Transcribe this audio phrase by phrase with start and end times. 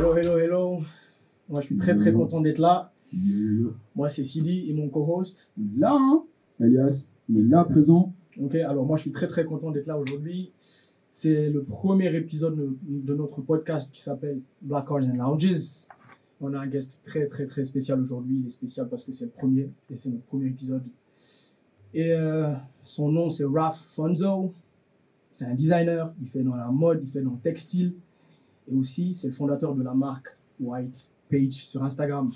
[0.00, 0.78] Hello, hello, hello.
[1.50, 2.90] Moi, je suis très, très content d'être là.
[3.94, 5.52] Moi, c'est Sidi et mon co-host.
[5.76, 6.24] Là, hein
[6.58, 8.14] Elias, il est là, présent.
[8.40, 10.52] Ok, alors moi, je suis très, très content d'être là aujourd'hui.
[11.10, 15.86] C'est le premier épisode de, de notre podcast qui s'appelle Black Cars and Lounges.
[16.40, 18.38] On a un guest très, très, très spécial aujourd'hui.
[18.40, 20.82] Il est spécial parce que c'est le premier et c'est notre premier épisode.
[21.92, 22.54] Et euh,
[22.84, 24.54] son nom, c'est Raph Fonzo.
[25.30, 26.10] C'est un designer.
[26.22, 27.92] Il fait dans la mode, il fait dans le textile.
[28.68, 32.30] Et aussi, c'est le fondateur de la marque White Page sur Instagram.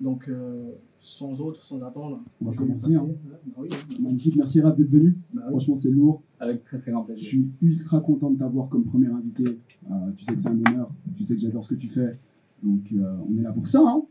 [0.00, 0.70] Donc, euh,
[1.00, 3.02] sans autre, sans attendre, On va je commencer, hein.
[3.04, 3.14] Ouais,
[3.46, 4.36] bah oui, C'est magnifique.
[4.36, 5.16] Merci Raph d'être venu.
[5.32, 5.50] bah oui.
[5.50, 6.22] Franchement, c'est lourd.
[6.40, 7.28] Avec très très grand Je plaisir.
[7.28, 9.58] suis ultra content de t'avoir comme premier invité.
[9.90, 10.90] Euh, tu sais que c'est un honneur.
[11.16, 12.16] Tu sais que j'adore ce que tu fais.
[12.62, 13.80] Donc, euh, on est là pour ça.
[13.84, 14.02] Hein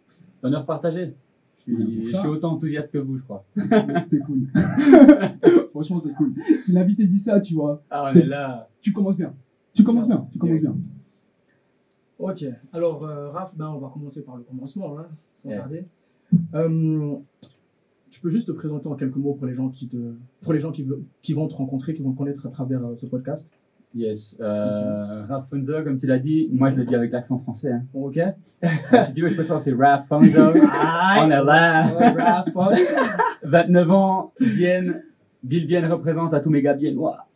[0.44, 1.14] Honneur partagé.
[1.68, 3.46] Je suis, je suis autant enthousiaste que vous, je crois.
[4.06, 4.48] c'est cool.
[5.72, 6.34] Franchement, c'est cool.
[6.62, 8.70] Si l'invité dit ça, tu vois, Ah, on est là.
[8.82, 9.34] tu commences bien.
[9.74, 10.28] Tu commences bien.
[10.32, 10.76] Tu commences bien.
[12.20, 15.60] Ok, alors euh, Raph, ben, on va commencer par le commencement, hein, sans Yeah.
[15.60, 15.86] tarder.
[16.56, 17.16] Euh,
[18.10, 19.98] tu peux juste te présenter en quelques mots pour les gens qui, te,
[20.42, 20.84] pour les gens qui,
[21.34, 23.48] vont te rencontrer, qui vont te connaître à travers euh, ce podcast.
[23.96, 24.38] Yes.
[24.42, 27.72] Euh, Raph Fonzo, comme tu l'as dit, moi je le dis avec l'accent français.
[27.72, 27.84] Hein.
[27.94, 28.20] Ok
[29.06, 30.40] si tu veux, je peux faire, c'est Raph Fonzo.
[30.40, 31.96] on est là.
[31.96, 32.88] Ouais, Raph, ouais.
[33.44, 35.04] 29 ans, Bienne.
[35.44, 37.27] Bill Bienne représente à tous mes gars biennois.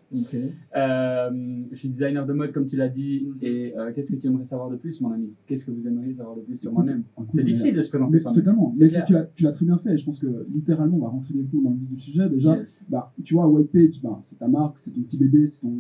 [0.76, 1.30] Euh,
[1.72, 3.28] je suis designer de mode, comme tu l'as dit.
[3.42, 5.30] Et euh, qu'est-ce que tu aimerais savoir de plus, mon ami?
[5.48, 7.03] Qu'est-ce que vous aimeriez savoir de plus sur moi-même?
[7.34, 8.73] C'est difficile de se présenter Mais totalement.
[8.78, 9.06] Mais clair.
[9.06, 9.98] tu l'as- tu l'as très bien fait.
[9.98, 12.30] Je pense que littéralement, on va rentrer des coups dans le vif du sujet.
[12.30, 12.86] Déjà, Yes.
[12.90, 15.73] bah, tu vois, White Page, bah, c'est ta marque, c'est ton petit bébé, c'est ton,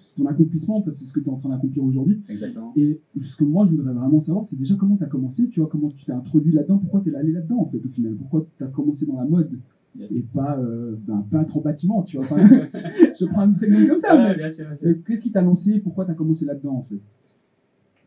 [0.00, 0.76] c'est ton accomplissement.
[0.78, 2.20] En fait, c'est ce que tu es en train d'accomplir aujourd'hui.
[2.28, 2.72] Exactement.
[2.76, 5.60] Et ce que moi, je voudrais vraiment savoir, c'est déjà comment tu as commencé, tu
[5.60, 8.14] vois, comment tu t'es introduit là-dedans, pourquoi tu es allé là-dedans, en fait, au final?
[8.14, 9.50] Pourquoi tu as commencé dans la mode?
[9.98, 10.10] Yes.
[10.12, 12.26] et pas, euh, ben, peintre en bâtiment, tu vois.
[12.28, 14.36] pas- je prends un autre exemple comme ça, mais,
[14.82, 17.00] mais qu'est-ce qui t'a lancé Pourquoi tu as commencé là-dedans, en fait?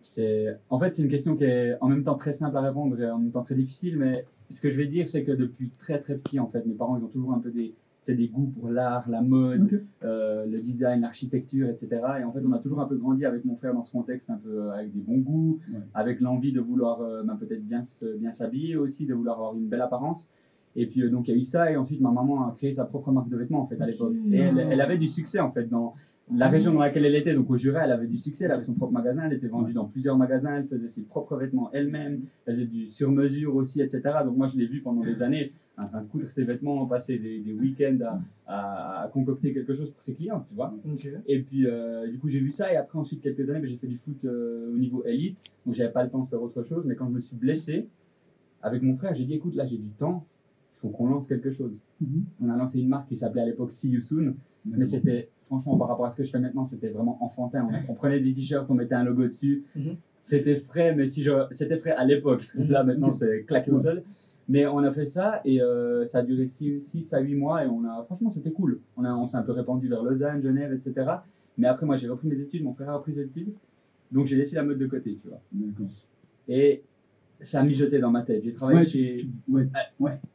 [0.04, 3.00] C'est, en fait, c'est une question qui est en même temps très simple à répondre
[3.00, 3.98] et en même temps très difficile.
[3.98, 6.74] Mais ce que je vais dire, c'est que depuis très très petit, en fait, mes
[6.74, 10.46] parents, ils ont toujours un peu des, c'est des goûts pour l'art, la mode, euh,
[10.48, 12.02] le design, l'architecture, etc.
[12.20, 14.30] Et en fait, on a toujours un peu grandi avec mon frère dans ce contexte,
[14.30, 15.80] un peu euh, avec des bons goûts, Ouais.
[15.94, 19.56] avec l'envie de vouloir euh, ben, peut-être bien se, bien s'habiller aussi, de vouloir avoir
[19.56, 20.32] une belle apparence.
[20.76, 22.74] Et puis euh, donc il y a eu ça et ensuite ma maman a créé
[22.74, 24.14] sa propre marque de vêtements en fait à l'époque.
[24.32, 25.96] Et elle, elle avait du succès en fait dans
[26.34, 27.34] la région dans laquelle elle était.
[27.34, 29.74] Donc au Jura, elle avait du succès, elle avait son propre magasin, elle était vendue
[29.74, 34.02] dans plusieurs magasins, elle faisait ses propres vêtements elle-même, elle faisait du sur-mesure aussi, etc.
[34.26, 37.18] Donc moi je l'ai vu pendant des années en train de coudre ses vêtements, passer
[37.18, 40.74] des, des week-ends à, concocter quelque chose pour ses clients, tu vois.
[41.28, 42.72] Et puis, euh, du coup, j'ai vu ça.
[42.72, 45.40] Et après, ensuite, quelques années, ben, j'ai fait du foot euh, au niveau élite.
[45.66, 46.84] Donc, j'avais pas le temps de faire autre chose.
[46.86, 47.88] Mais quand je me suis blessé,
[48.62, 50.26] avec mon frère, j'ai dit écoute, là, j'ai du temps.
[50.82, 51.74] Faut qu'on lance quelque chose.
[52.00, 52.26] Mhm.
[52.44, 54.36] On a lancé une marque qui s'appelait à l'époque See You Soon.
[54.66, 57.68] Mais c'était, franchement, par rapport à ce que je fais maintenant, c'était vraiment enfantin.
[57.70, 59.64] On, on prenait des t-shirts, on mettait un logo dessus.
[59.76, 59.96] Mhm.
[60.22, 62.48] C'était frais, mais si je, c'était frais à l'époque.
[62.56, 62.68] Mhm.
[62.70, 64.04] Là, maintenant, c'est claqué au sol.
[64.50, 67.68] Mais on a fait ça et euh, ça a duré 6 à 8 mois et
[67.68, 68.80] on a, franchement, c'était cool.
[68.98, 71.10] On, a, on s'est un peu répandu vers Lausanne, Genève, etc.
[71.58, 73.54] Mais après, moi, j'ai repris mes études, mon frère a repris ses études.
[74.12, 75.40] Donc, j'ai laissé la mode de côté, tu vois.
[76.50, 76.84] Et
[77.42, 78.44] ça a mijoté dans ma tête.
[78.44, 79.18] J'ai travaillé Ouais, chez.
[79.20, 79.68] tu- ouais,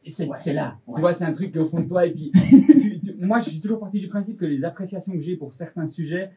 [0.08, 0.36] c'est Ouais.
[0.38, 0.78] c'est là.
[0.94, 2.06] Tu vois, c'est un truc qui est au fond de toi.
[2.06, 5.22] Et puis, tu- tu- moi, je suis toujours parti du principe que les appréciations que
[5.22, 6.30] j'ai pour certains sujets,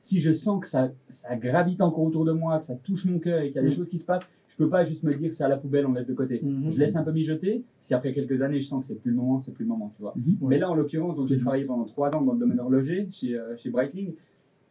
[0.00, 3.18] si je sens que ça, ça gravite encore autour de moi, que ça touche mon
[3.18, 3.72] cœur et qu'il y a des Mm.
[3.76, 5.92] choses qui se passent, je peux pas juste me dire c'est à la poubelle, on
[5.94, 6.40] laisse de côté.
[6.42, 6.72] Mhm.
[6.72, 7.64] Je laisse un peu mijoter.
[7.82, 9.92] Si après quelques années, je sens que c'est plus le moment, c'est plus le moment,
[9.96, 10.14] tu vois.
[10.16, 10.36] Mhm.
[10.42, 10.48] Ouais.
[10.50, 13.56] Mais là, en l'occurrence, j'ai travaillé pendant trois ans dans le domaine horloger chez, euh,
[13.56, 14.14] chez Breitling.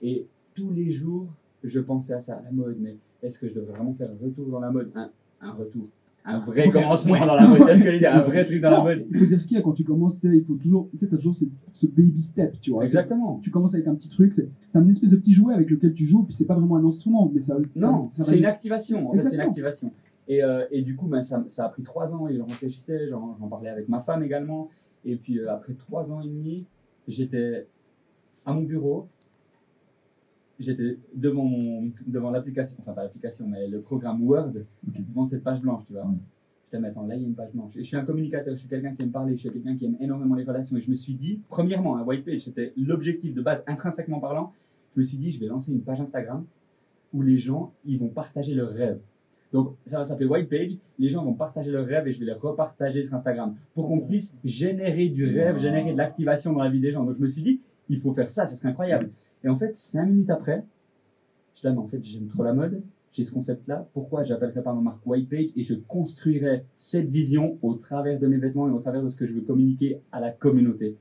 [0.01, 0.25] Et
[0.55, 1.27] tous les jours,
[1.63, 2.77] je pensais à ça, à la mode.
[2.79, 4.89] Mais est-ce que je devrais vraiment faire un retour dans la mode?
[4.95, 5.09] Un,
[5.43, 5.87] un retour.
[6.25, 7.19] Un vrai commencement Ouais.
[7.19, 7.67] dans la mode.
[7.67, 9.41] Est-ce que je veux dire, un vrai truc dans la Non, mode Il faut dire
[9.41, 11.43] ce qu'il y a quand tu commences, il faut toujours, tu sais, t'as toujours ce,
[11.73, 12.85] ce baby step, tu vois.
[12.85, 13.39] Exactement.
[13.43, 15.93] Tu commences avec un petit truc, c'est c'est un espèce de petit jouet avec lequel
[15.93, 17.57] tu joues, puis c'est pas vraiment un instrument, mais ça.
[17.75, 19.09] Non, ça, ça va c'est une activation.
[19.09, 19.49] En fait, c'est une Exactement.
[19.49, 19.91] activation.
[20.29, 23.09] Et, euh, et du coup, ben, ça, ça a pris trois ans et j'en réfléchissais,
[23.09, 24.69] j'en j'en parlais avec ma femme également.
[25.03, 26.65] Et puis euh, après trois ans et demi,
[27.09, 27.67] j'étais
[28.45, 29.09] à mon bureau,
[30.59, 34.53] j'étais devant, mon, devant l'application, enfin pas l'application, mais le programme Word,
[34.83, 36.03] devant cette page blanche, tu vois.
[36.03, 36.15] Ouais.
[36.65, 37.75] J'étais, mais attends, là il y a une page blanche.
[37.75, 39.85] Et je suis un communicateur, je suis quelqu'un qui aime parler, je suis quelqu'un qui
[39.85, 40.77] aime énormément les relations.
[40.77, 44.53] Et je me suis dit, premièrement, un white page, c'était l'objectif de base, intrinsèquement parlant.
[44.95, 46.45] Je me suis dit, je vais lancer une page Instagram
[47.13, 48.99] où les gens, ils vont partager leurs rêves.
[49.51, 50.71] Donc, ça va s'appeler White Page.
[50.97, 53.99] Les gens vont partager leurs rêves et je vais les repartager sur Instagram pour qu'on
[53.99, 57.03] puisse générer du rêve, générer de l'activation dans la vie des gens.
[57.03, 59.11] Donc, je me suis dit, il faut faire ça, ça serait incroyable.
[59.43, 60.63] Et en fait, cinq minutes après,
[61.55, 62.81] je dis, ah, mais en fait, j'aime trop la mode.
[63.11, 63.87] J'ai ce concept-là.
[63.93, 68.25] Pourquoi j'appellerais pas ma marque White Page et je construirais cette vision au travers de
[68.27, 70.97] mes vêtements et au travers de ce que je veux communiquer à la communauté.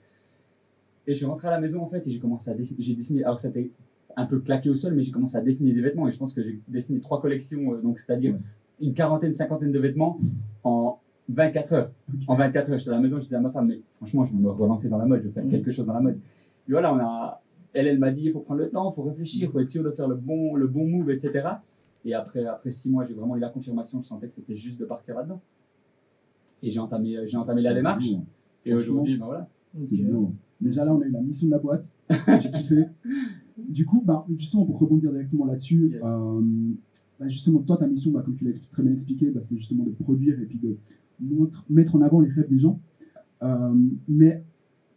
[1.07, 2.83] Et je suis rentré à la maison en fait et j'ai commencé à dessiner.
[2.83, 3.25] J'ai dessiné.
[3.25, 3.71] Alors c'était
[4.17, 6.35] un peu claqué au sol, mais j'ai commencé à dessiner des vêtements et je pense
[6.35, 8.37] que j'ai dessiné trois collections, euh, donc c'est-à-dire
[8.81, 10.19] une quarantaine, cinquantaine de vêtements
[10.65, 10.99] en
[11.31, 11.91] 24 heures.
[12.29, 14.33] En 24 heures, j'étais à la maison, je disais à ma femme, mais franchement, je
[14.35, 15.51] veux me relancer dans la mode, je veux faire Mhm.
[15.51, 16.19] quelque chose dans la mode.
[16.69, 17.42] Et voilà, on a,
[17.75, 19.71] elle, elle m'a dit, il faut prendre le temps, il faut réfléchir, il faut être
[19.71, 21.49] sûr de faire le bon, le bon move, etc.
[22.05, 24.79] Et après, après six mois, j'ai vraiment eu la confirmation, je sentais que c'était juste
[24.79, 25.41] de partir là-dedans.
[26.63, 28.05] Et j'ai entamé, j'ai entamé la démarche.
[28.65, 29.49] Et aujourd'hui, ben voilà.
[29.81, 30.05] C'est.
[30.61, 31.91] Déjà là, on a eu la mission de la boîte.
[32.41, 32.85] J'ai kiffé.
[33.59, 36.01] Du coup, bah, justement, pour rebondir directement là-dessus, Yes.
[36.03, 36.41] euh,
[37.21, 39.85] bah, justement, toi, ta mission, bah, comme tu l'as très bien expliqué, bah, c'est justement
[39.85, 40.79] de produire et puis de
[41.69, 42.81] mettre en avant les rêves des gens.
[43.43, 43.75] Euh,
[44.09, 44.43] mais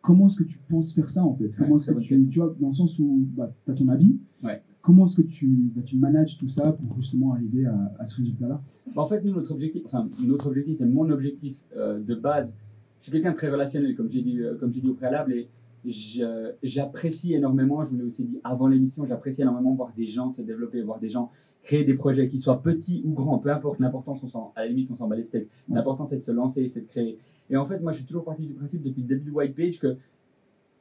[0.05, 1.49] comment est-ce que tu penses faire ça, en fait?
[1.57, 3.87] Comment est-ce très que bonne tu, vois, dans le sens où bah, tu as ton
[3.89, 4.61] habit, Ouais.
[4.81, 8.17] comment est-ce que tu, bah, tu manages tout ça pour justement arriver à, à ce
[8.17, 8.61] résultat-là?
[8.95, 12.55] Bah, en fait, nous, notre objectif, enfin, notre objectif et mon objectif euh, de base,
[12.99, 15.33] je suis quelqu'un de très relationnel, comme j'ai dit, euh, comme j'ai dit au préalable,
[15.33, 15.49] et
[16.63, 20.41] j'apprécie énormément, je vous l'ai aussi dit avant l'émission, j'apprécie énormément voir des gens se
[20.41, 21.31] développer, voir des gens
[21.61, 24.89] créer des projets, qu'ils soient petits ou grands, peu importe l'importance, on à la limite,
[24.91, 25.47] on s'en bat les steaks.
[25.69, 27.17] L'important, c'est de se lancer, c'est de créer.
[27.49, 29.55] Et en fait, moi, je suis toujours parti du principe depuis le début de White
[29.55, 29.97] Page que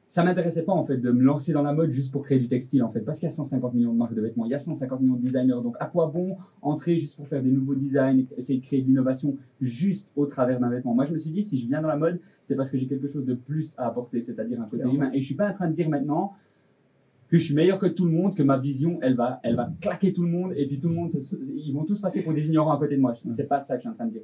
[0.07, 2.47] ça m'intéressait pas en fait de me lancer dans la mode juste pour créer du
[2.47, 4.55] textile en fait parce qu'il y a 150 millions de marques de vêtements, il y
[4.55, 7.75] a 150 millions de designers donc à quoi bon entrer juste pour faire des nouveaux
[7.75, 10.93] designs, essayer de créer de l'innovation juste au travers d'un vêtement?
[10.93, 12.87] Moi je me suis dit si je viens dans la mode, c'est parce que j'ai
[12.87, 14.93] quelque chose de plus à apporter, c'est-à-dire un côté Clairement.
[14.93, 16.33] humain et je suis pas en train de dire maintenant
[17.27, 19.71] que je suis meilleur que tout le monde, que ma vision elle va elle va
[19.81, 21.11] claquer tout le monde et puis tout le monde
[21.57, 23.13] ils vont tous passer pour des ignorants à côté de moi.
[23.31, 24.21] C'est pas ça que je suis en train de dire.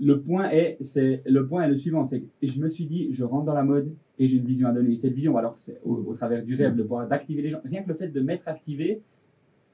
[0.00, 0.06] Mm.
[0.06, 3.08] Le point est c'est le point est le suivant, c'est que je me suis dit
[3.12, 4.94] je rentre dans la mode et j'ai une vision à donner.
[4.94, 7.60] Et cette vision, alors c'est au, au travers du rêve, de pouvoir d'activer les gens.
[7.64, 9.02] Rien que le fait de m'être activé,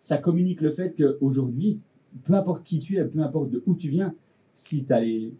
[0.00, 1.80] ça communique le fait qu'aujourd'hui,
[2.24, 4.14] peu importe qui tu es, peu importe de où tu viens,
[4.54, 5.32] si tu as les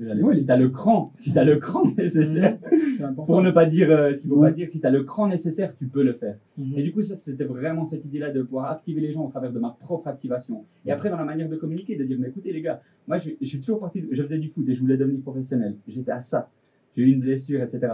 [0.00, 0.34] Ouais.
[0.34, 2.58] si t'as le cran, si tu as le cran nécessaire,
[3.00, 3.24] important.
[3.26, 4.48] pour ne pas dire euh, qu'il faut Ouais.
[4.50, 6.36] pas dire, si tu as le cran nécessaire, tu peux le faire.
[6.58, 6.72] Mhm.
[6.78, 9.52] Et du coup, ça, c'était vraiment cette idée-là de pouvoir activer les gens au travers
[9.52, 10.64] de ma propre activation.
[10.86, 13.30] Et après, dans la manière de communiquer, de dire, mais écoutez les gars, moi, je,
[13.40, 15.74] je suis toujours parti, je faisais du foot et je voulais devenir professionnel.
[15.86, 16.48] J'étais à ça.
[16.96, 17.92] J'ai eu une blessure, etc.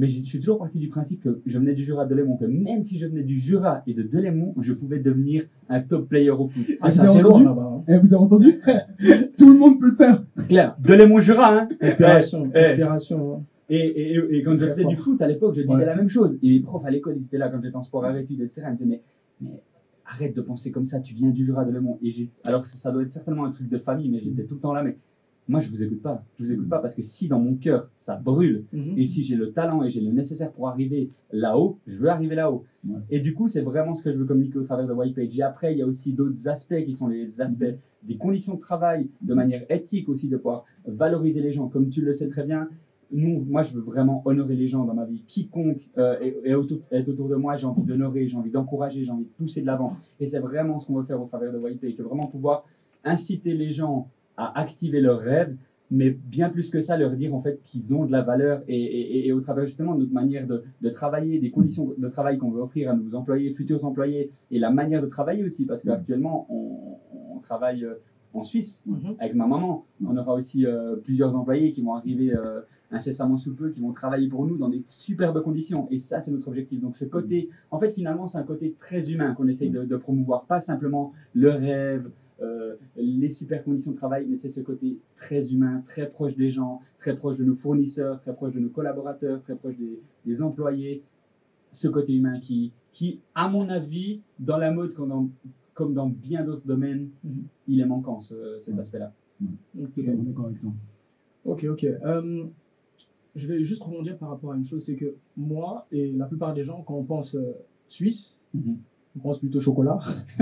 [0.00, 2.46] Mais je suis toujours parti du principe que je venais du Jura de Delémont, que
[2.46, 6.30] même si je venais du Jura et de Delémont, je pouvais devenir un top player
[6.30, 6.64] au foot.
[6.80, 7.84] Ah, Vous c'est avez assez lourd entendu hein.
[7.88, 8.60] Eh, Vous avez entendu
[9.38, 10.76] Tout le monde peut le faire Claire.
[10.80, 12.50] Delémont-Jura, hein Inspiration.
[12.54, 12.60] Eh, eh.
[12.60, 13.34] Inspiration.
[13.36, 13.42] hein.
[13.68, 15.84] Et, et, et- et quand je faisais du foot à l'époque, je disais Ouais.
[15.86, 16.38] la même chose.
[16.42, 18.62] Et les profs à l'école, ils étaient là quand j'étais en sport à études, etc.
[18.66, 19.02] Ils me disaient, mais,
[19.42, 19.62] mais
[20.06, 21.98] arrête de penser comme ça, tu viens du Jura de Le Mans.
[22.02, 24.60] Et alors ça, ça doit être certainement un truc de famille, mais j'étais tout le
[24.60, 24.82] temps là.
[24.82, 24.96] Mais
[25.50, 26.24] moi, je vous écoute pas.
[26.38, 28.94] Je vous écoute pas parce que si dans mon cœur, ça brûle, Mhm.
[28.98, 32.36] et si j'ai le talent et j'ai le nécessaire pour arriver là-haut, je veux arriver
[32.36, 32.64] là-haut.
[32.88, 33.00] Ouais.
[33.10, 35.36] Et du coup, c'est vraiment ce que je veux communiquer au travers de White Page.
[35.36, 37.74] Et après, il y a aussi d'autres aspects qui sont les aspects
[38.04, 41.68] des conditions de travail, de manière éthique aussi, de pouvoir valoriser les gens.
[41.68, 42.68] Comme tu le sais très bien,
[43.12, 45.22] nous, moi, je veux vraiment honorer les gens dans ma vie.
[45.26, 49.04] Quiconque euh, est, est autour, est autour de moi, j'ai envie d'honorer, j'ai envie d'encourager,
[49.04, 49.96] j'ai envie de pousser de l'avant.
[50.20, 52.64] Et c'est vraiment ce qu'on veut faire au travers de White Page, vraiment pouvoir
[53.04, 54.08] inciter les gens
[54.44, 55.54] à activer leurs rêves,
[55.92, 58.76] mais bien plus que ça, leur dire en fait qu'ils ont de la valeur et,
[59.00, 62.38] et- et au travers justement de notre manière de, de travailler, des conditions de travail
[62.38, 65.82] qu'on veut offrir à nos employés, futurs employés, et la manière de travailler aussi, parce
[65.82, 67.94] qu'actuellement, on, on travaille euh,
[68.32, 69.14] en Suisse Mhm.
[69.18, 69.84] avec ma maman.
[70.10, 72.60] On aura aussi euh, plusieurs employés qui vont arriver euh,
[72.92, 75.88] incessamment sous peu, qui vont travailler pour nous dans des superbes conditions.
[75.90, 76.80] Et ça, c'est notre objectif.
[76.80, 79.96] Donc ce côté, en fait, finalement, c'est un côté très humain qu'on essaye de, de
[79.96, 82.04] promouvoir, pas simplement le rêve,
[82.42, 86.50] euh, les super conditions de travail, mais c'est ce côté très humain, très proche des
[86.50, 90.42] gens, très proche de nos fournisseurs, très proche de nos collaborateurs, très proche des, des
[90.42, 91.02] employés.
[91.72, 95.28] Ce côté humain qui, qui, à mon avis, dans la mode comme dans,
[95.74, 97.44] comme dans bien d'autres domaines, Mhm.
[97.68, 98.80] il est manquant ce- cet Ouais.
[98.80, 99.12] aspect-là.
[99.80, 100.04] Ok.
[100.04, 100.72] D'accord avec toi.
[101.44, 101.84] Ok, ok.
[101.84, 102.44] Euh,
[103.36, 106.52] je vais juste rebondir par rapport à une chose, c'est que moi et la plupart
[106.54, 107.52] des gens, quand on pense euh,
[107.86, 108.78] Suisse, Mhm.
[109.16, 109.98] On pense plutôt chocolat,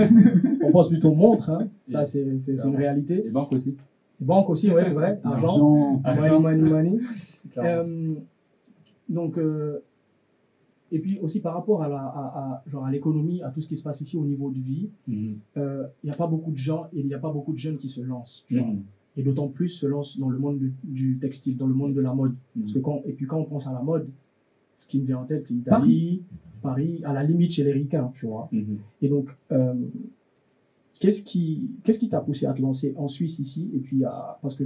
[0.63, 1.67] on pense plutôt montre, hein.
[1.87, 3.23] ça c'est une réalité.
[3.23, 3.75] Les banques aussi.
[4.19, 6.97] Banque aussi, ouais, c'est vrai, argent, money, money, money.
[7.57, 8.13] Euh,
[9.09, 9.79] donc, euh,
[10.91, 13.67] et puis aussi par rapport à la, à, à- genre à l'économie, à tout ce
[13.67, 15.37] qui se passe ici au niveau de vie, Mhm.
[15.57, 17.57] euh, il n'y a pas beaucoup de gens et il n'y a pas beaucoup de
[17.57, 18.43] jeunes qui se lancent.
[18.47, 18.67] tu vois.
[18.67, 18.83] Mhm.
[19.17, 22.01] Et d'autant plus se lancent dans le monde du, du textile, dans le monde de
[22.01, 22.35] la mode.
[22.57, 24.07] Parce que quand, et puis quand on pense à la mode,
[24.77, 26.23] ce qui me vient en tête, c'est Italie,
[26.61, 28.49] Paris, à la limite chez les ricains, tu vois.
[28.51, 28.77] Mhm.
[29.01, 29.73] Et donc, euh,
[30.99, 34.37] qu'est-ce qui qu'est-ce qui t'a poussé à te lancer en Suisse ici Et puis, à,
[34.41, 34.63] parce que,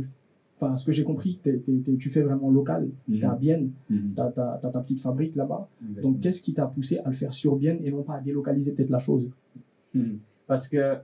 [0.60, 1.62] enfin, ce que j'ai compris, t'es-
[2.00, 3.20] tu fais vraiment local, Mhm.
[3.20, 4.14] t'es à Bienne, Mhm.
[4.16, 5.68] t'as t'as ta petite fabrique là-bas.
[6.02, 8.72] Donc, qu'est-ce qui t'a poussé à le faire sur Bienne et non pas à délocaliser
[8.74, 9.30] peut-être la chose?
[9.94, 10.18] Mhm.
[10.48, 10.98] Parce que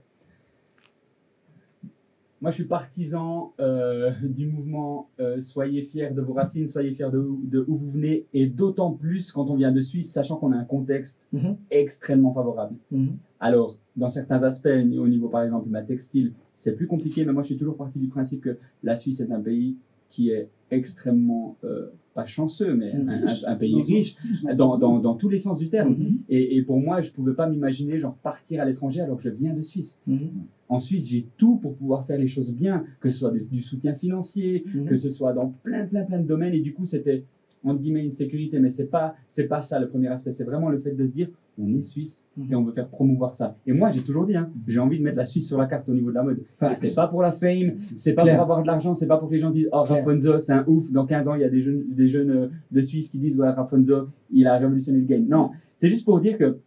[2.40, 7.10] moi, je suis partisan euh, du mouvement euh, Soyez fiers de vos racines, soyez fiers
[7.12, 10.52] de, de où vous venez, et d'autant plus quand on vient de Suisse, sachant qu'on
[10.52, 11.56] a un contexte Mhm.
[11.70, 12.74] extrêmement favorable.
[12.90, 13.16] Mhm.
[13.40, 17.42] Alors, dans certains aspects, au niveau par exemple la textile, c'est plus compliqué, mais moi
[17.42, 19.76] je suis toujours parti du principe que la Suisse est un pays
[20.10, 23.44] qui est extrêmement, euh, pas chanceux, mais un, Riche.
[23.44, 24.16] un- un pays Dans- riche
[24.56, 25.94] dans, dans, dans tous les sens du terme.
[25.96, 26.18] Mhm.
[26.28, 29.30] Et, et pour moi, je pouvais pas m'imaginer genre partir à l'étranger alors que je
[29.30, 29.98] viens de Suisse.
[30.06, 30.30] Mhm.
[30.68, 33.62] En Suisse, j'ai tout pour pouvoir faire les choses bien, que ce soit des- du
[33.62, 34.86] soutien financier, Mhm.
[34.86, 36.54] que ce soit dans plein, plein, plein de domaines.
[36.54, 37.24] Et du coup, c'était,
[37.64, 38.58] entre guillemets, une sécurité.
[38.58, 40.32] Mais c'est pas, c'est pas ça le premier aspect.
[40.32, 42.46] C'est vraiment le fait de se dire, on est Suisse Mhm.
[42.50, 43.56] et on veut faire promouvoir ça.
[43.66, 45.88] Et moi, j'ai toujours dit, hein, j'ai envie de mettre la Suisse sur la carte
[45.88, 46.40] au niveau de la mode.
[46.76, 49.34] C'est pas pour la fame, c'est pas pour avoir de l'argent, c'est pas pour que
[49.34, 49.82] les gens disent, oh.
[49.82, 50.90] Rafonzo, c'est un ouf.
[50.90, 53.38] Dans 15 ans, il y a des jeunes, des jeunes euh, de Suisse qui disent,
[53.38, 55.26] ouais, Rafonzo, il a révolutionné le game.
[55.28, 55.50] Non.
[55.78, 56.58] C'est juste pour dire que,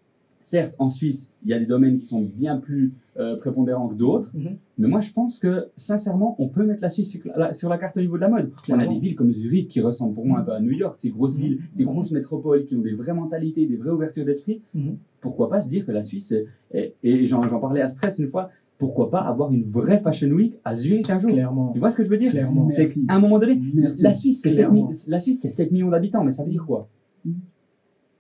[0.44, 3.96] certes, en Suisse, il y a des domaines qui sont bien plus euh, prépondérants que
[3.96, 4.32] d'autres.
[4.36, 4.58] Mhm.
[4.78, 7.78] Mais moi, je pense que, sincèrement, on peut mettre la Suisse sur la, sur la
[7.78, 8.52] carte au niveau de la mode.
[8.52, 8.94] On a Clairement.
[8.94, 11.38] des villes comme Zurich qui ressemblent pour moi un peu à New York, ces grosses
[11.38, 11.44] Mhm.
[11.44, 14.62] villes, des grosses métropoles qui ont des vraies mentalités, des vraies ouvertures d'esprit.
[14.76, 14.98] Mhm.
[15.22, 18.30] Pourquoi pas se dire que la Suisse, est- est- et j'en parlais à Stress une
[18.30, 21.32] fois, pourquoi pas avoir une vraie Fashion Week à Zurich un jour?
[21.32, 21.72] Clairement.
[21.72, 22.32] Tu vois ce que je veux dire?
[22.32, 22.70] Clairement.
[22.70, 23.06] C'est Merci.
[23.06, 24.04] qu'à un moment donné, Merci.
[24.04, 24.92] la Suisse, c'est 7, Clairement.
[25.08, 26.90] la Suisse, c'est 7 millions d'habitants, mais ça veut dire quoi?
[27.24, 27.36] Mhm.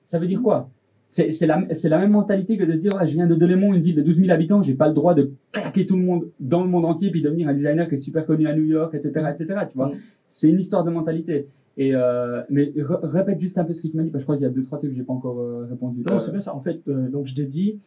[0.05, 0.69] Ça veut dire quoi?
[1.13, 3.83] C'est la, la même mentalité que de se dire, Ah, je viens de Delémont, une
[3.83, 6.63] ville de 12 000 habitants, j'ai pas le droit de claquer tout le monde dans
[6.63, 9.11] le monde entier puis devenir un designer qui est super connu à New York, etc.,
[9.37, 9.59] etc.
[9.69, 9.95] Tu vois, Mhm.
[10.29, 11.47] c'est une histoire de mentalité.
[11.77, 14.25] Et euh, mais répète juste un peu ce que tu m'as dit, parce que je
[14.25, 16.03] crois qu'il y a deux trois trucs que j'ai pas encore euh, répondu.
[16.09, 16.55] Non, c'est bien ça.
[16.55, 17.79] En fait, euh, donc je t'ai dit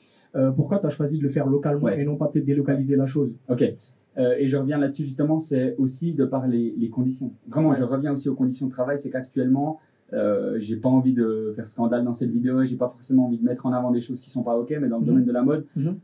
[0.56, 2.00] pourquoi tu as choisi de le faire localement Ouais.
[2.00, 3.35] et non pas peut-être délocaliser la chose?
[3.49, 3.62] Ok.
[3.62, 7.33] Et je reviens là-dessus justement, c'est aussi de par les, les conditions.
[7.49, 7.76] Vraiment, Ouais.
[7.76, 9.78] je reviens aussi aux conditions de travail, c'est qu'actuellement,
[10.13, 13.45] euh, j'ai pas envie de faire scandale dans cette vidéo, j'ai pas forcément envie de
[13.45, 15.07] mettre en avant des choses qui sont pas ok, mais dans le Mhm.
[15.09, 15.97] domaine de la mode, Mhm.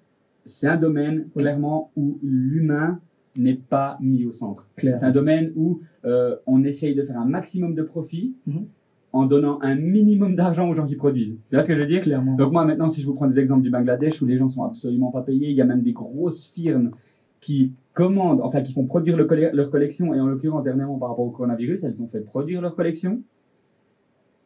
[0.45, 1.43] c'est un domaine Oui.
[1.43, 3.01] clairement où l'humain
[3.39, 4.67] n'est pas mis au centre.
[4.77, 8.65] C'est un domaine où euh, on essaye de faire un maximum de profit Mhm.
[9.13, 11.37] en donnant un minimum d'argent aux gens qui produisent.
[11.49, 12.01] Tu vois ce que je veux dire?
[12.03, 12.35] Clairement.
[12.35, 14.65] donc moi maintenant, si je vous prends des exemples du Bangladesh où les gens sont
[14.65, 16.91] absolument pas payés, il y a même des grosses firmes
[17.41, 21.25] qui commandent, enfin qui font produire le leur collection, et en l'occurrence dernièrement par rapport
[21.27, 23.23] au coronavirus, elles ont fait produire leur collection.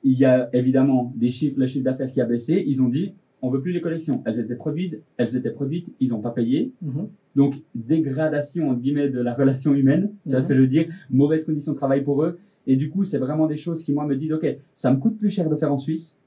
[0.08, 3.12] Il y a évidemment des chiffres, le chiffre d'affaires qui a baissé, ils ont dit
[3.42, 4.22] on veut plus les collections.
[4.24, 6.72] Elles étaient produites, elles étaient produites, ils n'ont pas payé.
[6.80, 7.08] Mhm.
[7.34, 10.42] Donc dégradation entre guillemets de la relation humaine, tu vois Mhm.
[10.44, 12.38] ce que je veux dire, mauvaises conditions de travail pour eux.
[12.68, 15.18] Et du coup, c'est vraiment des choses qui moi me disent ok, ça me coûte
[15.18, 16.18] plus cher de faire en Suisse,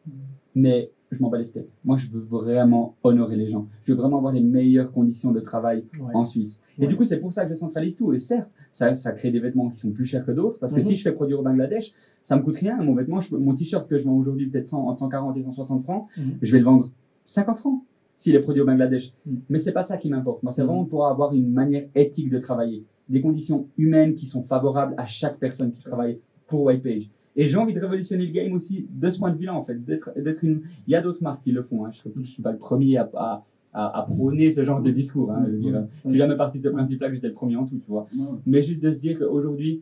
[0.56, 1.66] mais je m'en bats les steaks.
[1.84, 3.68] Moi, je veux vraiment honorer les gens.
[3.86, 6.14] Je veux vraiment avoir les meilleures conditions de travail Ouais.
[6.14, 6.62] en Suisse.
[6.80, 8.14] Et du coup, c'est pour ça que je centralise tout.
[8.14, 10.80] Et certes, ça, ça crée des vêtements qui sont plus chers que d'autres, parce que
[10.80, 10.86] Mhm.
[10.86, 11.92] si je fais produire au Bangladesh,
[12.24, 12.78] ça me coûte rien.
[12.82, 15.84] Mon vêtement, je mon t-shirt que je vends aujourd'hui peut-être 100 entre 140 et 160
[15.84, 16.34] francs, Mhm.
[16.42, 16.90] je vais le vendre
[17.26, 17.82] 50 francs
[18.16, 19.14] s'il est produit au Bangladesh.
[19.26, 19.40] Mhm.
[19.50, 20.44] Mais c'est pas ça qui m'importe.
[20.44, 20.68] Moi, c'est Mhm.
[20.68, 25.06] vraiment pour avoir une manière éthique de travailler, des conditions humaines qui sont favorables à
[25.08, 27.10] chaque personne qui travaille pour White Page.
[27.36, 29.84] Et j'ai envie de révolutionner le game aussi de ce point de vue-là, en fait,
[29.86, 30.62] d'être, d'être une.
[30.88, 31.86] Il y a d'autres marques qui le font.
[31.86, 31.92] Hein.
[31.94, 35.32] Je ne suis pas le premier à, à, à, à prôner ce genre de discours.
[35.32, 35.44] Hein.
[35.48, 37.66] Je veux dire, je suis jamais parti de ce principe-là que j'étais le premier en
[37.66, 38.08] tout, tu vois.
[38.46, 39.82] Mais juste de se dire qu'aujourd'hui,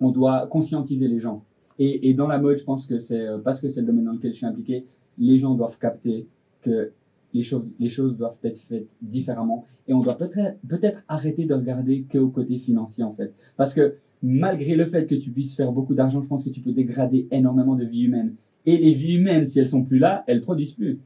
[0.00, 1.42] on doit conscientiser les gens.
[1.80, 4.04] Et, et dans la mode, je pense que c'est euh, parce que c'est le domaine
[4.04, 4.84] dans lequel je suis impliqué,
[5.18, 6.26] les gens doivent capter
[6.62, 6.92] que
[7.34, 9.64] les choses, les choses doivent être faites différemment.
[9.88, 13.32] Et on doit peut-être peut-être arrêter de regarder que au côté financier, en fait.
[13.56, 16.60] Parce que malgré le fait que tu puisses faire beaucoup d'argent, je pense que tu
[16.60, 18.34] peux dégrader énormément de vies humaines.
[18.66, 20.98] Et les vies humaines, si elles sont plus là, elles produisent plus.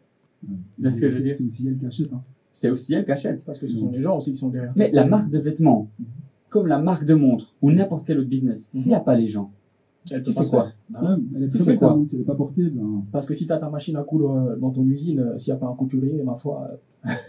[0.93, 2.13] C'est aussi elle qui achète.
[2.13, 2.23] Hein.
[2.53, 3.45] C'est aussi elles qui achètent.
[3.45, 4.73] Parce que ce sont des gens aussi qui sont derrière.
[4.77, 5.89] Mais la marque de vêtements,
[6.51, 8.81] comme la marque de montre ou n'importe quel autre business, Mhm.
[8.81, 9.51] s'il n'y a pas les gens,
[10.11, 10.69] Elle pas fais se quoi
[11.35, 13.53] elle est Tu fais quoi si elle n'est pas portée, ben, Parce que si tu
[13.53, 15.75] as ta machine à coudre euh, dans ton usine, euh, s'il n'y a pas un
[15.75, 16.69] couturier, ma foi.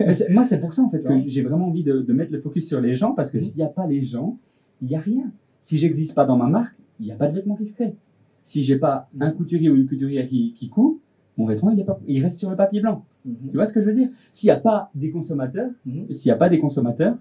[0.02, 2.40] euh, Moi, c'est pour ça en fait que j'ai vraiment envie de, de mettre le
[2.42, 3.42] focus sur les gens parce que Mhm.
[3.44, 4.38] s'il n'y a pas les gens,
[4.82, 5.32] il n'y a rien.
[5.62, 7.96] Si j'existe pas dans ma marque, il n'y a pas de vêtement qui se crée.
[8.44, 10.98] Si j'ai pas un couturier ou une couturière qui, qui coud,
[11.38, 13.04] mon vêtement il, est pas, il reste sur le papier blanc.
[13.26, 13.36] mhm.
[13.50, 14.10] Tu vois ce que je veux dire?
[14.32, 16.12] S'il n'y a pas des consommateurs, Mhm.
[16.12, 17.18] s'il n'y a pas des consommateurs,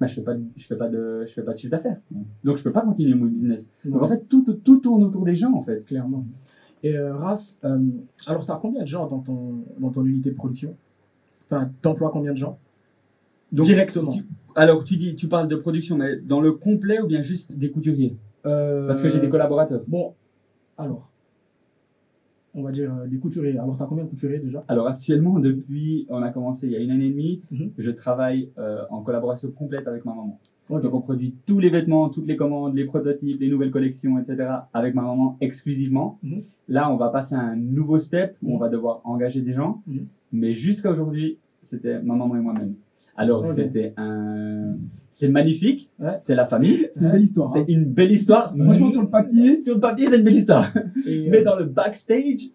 [0.00, 2.00] bah, je fais pas, de- je fais pas de, je fais pas de chiffre d'affaires.
[2.10, 2.24] Mhm.
[2.44, 3.70] Donc je peux pas continuer mon business.
[3.84, 5.84] Donc en fait tout, tout, tout tourne autour des gens en fait.
[5.84, 6.24] clairement.
[6.82, 7.78] Et euh, Raph, euh,
[8.26, 10.76] alors tu as combien de gens dans ton, dans ton unité de production?
[11.50, 12.58] Enfin, t'emploies combien de gens?
[13.52, 14.10] Donc, Directement.
[14.12, 14.24] tu-
[14.56, 17.70] alors tu dis, tu parles de production, mais dans le complet ou bien juste des
[17.70, 18.16] couturiers?
[18.46, 19.82] Euh, Parce que j'ai des collaborateurs.
[19.86, 20.14] Bon,
[20.76, 21.08] alors,
[22.54, 23.58] on va dire euh, des couturiers.
[23.58, 24.64] Alors, tu as combien de couturiers déjà?
[24.68, 27.70] Alors actuellement, depuis, on a commencé il y a une année et demie, Mhm.
[27.78, 30.38] je travaille euh, en collaboration complète avec ma maman.
[30.70, 34.48] Donc on produit tous les vêtements, toutes les commandes, les prototypes, les nouvelles collections, etc.
[34.72, 36.18] avec ma maman exclusivement.
[36.22, 36.42] Mhm.
[36.68, 39.82] Là, on va passer à un nouveau step où on va devoir engager des gens.
[39.86, 40.06] Mhm.
[40.32, 42.74] Mais jusqu'à aujourd'hui, c'était ma maman et moi-même.
[43.16, 44.74] Alors c'était un,
[45.16, 46.18] c'est magnifique, Ouais.
[46.22, 47.52] c'est la famille, C'est une belle histoire.
[47.54, 47.64] c'est hein.
[47.68, 48.48] une belle histoire.
[48.50, 50.72] Franchement, sur le papier, sur le papier, c'est une belle histoire.
[51.06, 52.50] Et, euh, Mais dans le backstage,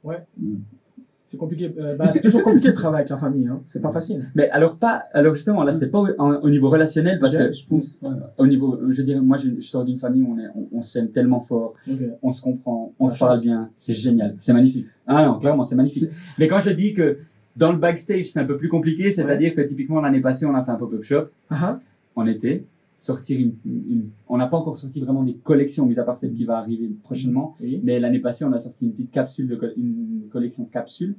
[1.26, 1.72] c'est compliqué.
[1.78, 3.48] euh, bah, c'est toujours compliqué de travailler avec la famille.
[3.48, 3.62] Hein.
[3.68, 4.30] C'est pas facile.
[4.36, 7.66] mais alors pas, alors justement là, c'est pas au, au niveau relationnel parce que je
[7.68, 8.00] pense.
[8.02, 8.10] ouais.
[8.38, 10.82] au niveau, je dirais, moi je, je sors d'une famille où on est, on, on
[10.82, 11.76] s'aime tellement fort,
[12.24, 14.88] on se comprend, on La se parle bien, c'est génial, c'est magnifique.
[15.08, 16.10] Ah non, clairement, c'est magnifique.
[16.40, 17.20] Mais quand je dis que
[17.56, 20.64] dans le backstage, c'est un peu plus compliqué, c'est-à-dire que typiquement l'année passée, on a
[20.64, 21.80] fait un pop-up shop Ah,
[22.20, 22.66] en été,
[23.00, 26.34] sortir une, une- on n'a pas encore sorti vraiment des collections, mis à part celle
[26.34, 27.56] qui va arriver prochainement.
[27.62, 27.80] oui.
[27.84, 31.16] Mais l'année passée, on a sorti une petite capsule, de, une collection capsule,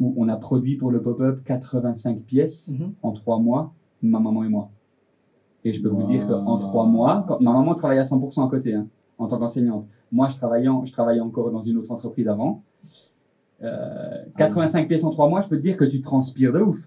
[0.00, 2.92] où on a produit pour le pop-up 85 pièces Mhm.
[3.02, 4.70] en trois mois, ma maman et moi.
[5.62, 8.48] Et je peux vous dire qu'en trois mois, quand, ma maman travaillait à 100% à
[8.48, 9.86] côté, hein, en tant qu'enseignante.
[10.10, 12.62] Moi, je travaillais, en- je travaillais encore dans une autre entreprise avant.
[13.62, 16.78] Euh, 85 pièces en trois mois, je peux te dire que tu transpires de ouf.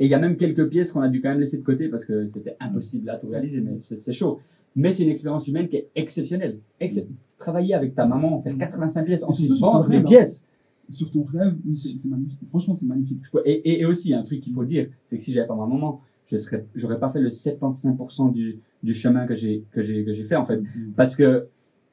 [0.00, 1.88] Et il y a même quelques pièces qu'on a dû quand même laisser de côté
[1.88, 4.40] parce que c'était impossible à tout réaliser, mais c'est chaud.
[4.74, 6.58] Mais c'est une expérience humaine qui est exceptionnelle.
[6.80, 7.06] Excep-
[7.38, 10.02] Travailler avec ta maman, faire 85 pièces, ensuite vendre des hein.
[10.02, 10.44] pièces.
[10.90, 12.38] Sur ton rêve, c'est magnifique.
[12.48, 13.20] Franchement, c'est magnifique.
[13.44, 15.66] Et, et, et aussi, un truc qu'il faut dire, c'est que si j'avais pas ma
[15.66, 20.04] maman, je serais, j'aurais pas fait le 75% du, du chemin que j'ai, que j'ai,
[20.04, 20.60] que j'ai fait, en fait.
[20.96, 21.46] Parce que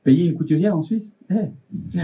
[0.03, 1.35] payer une couturière en Suisse, eh.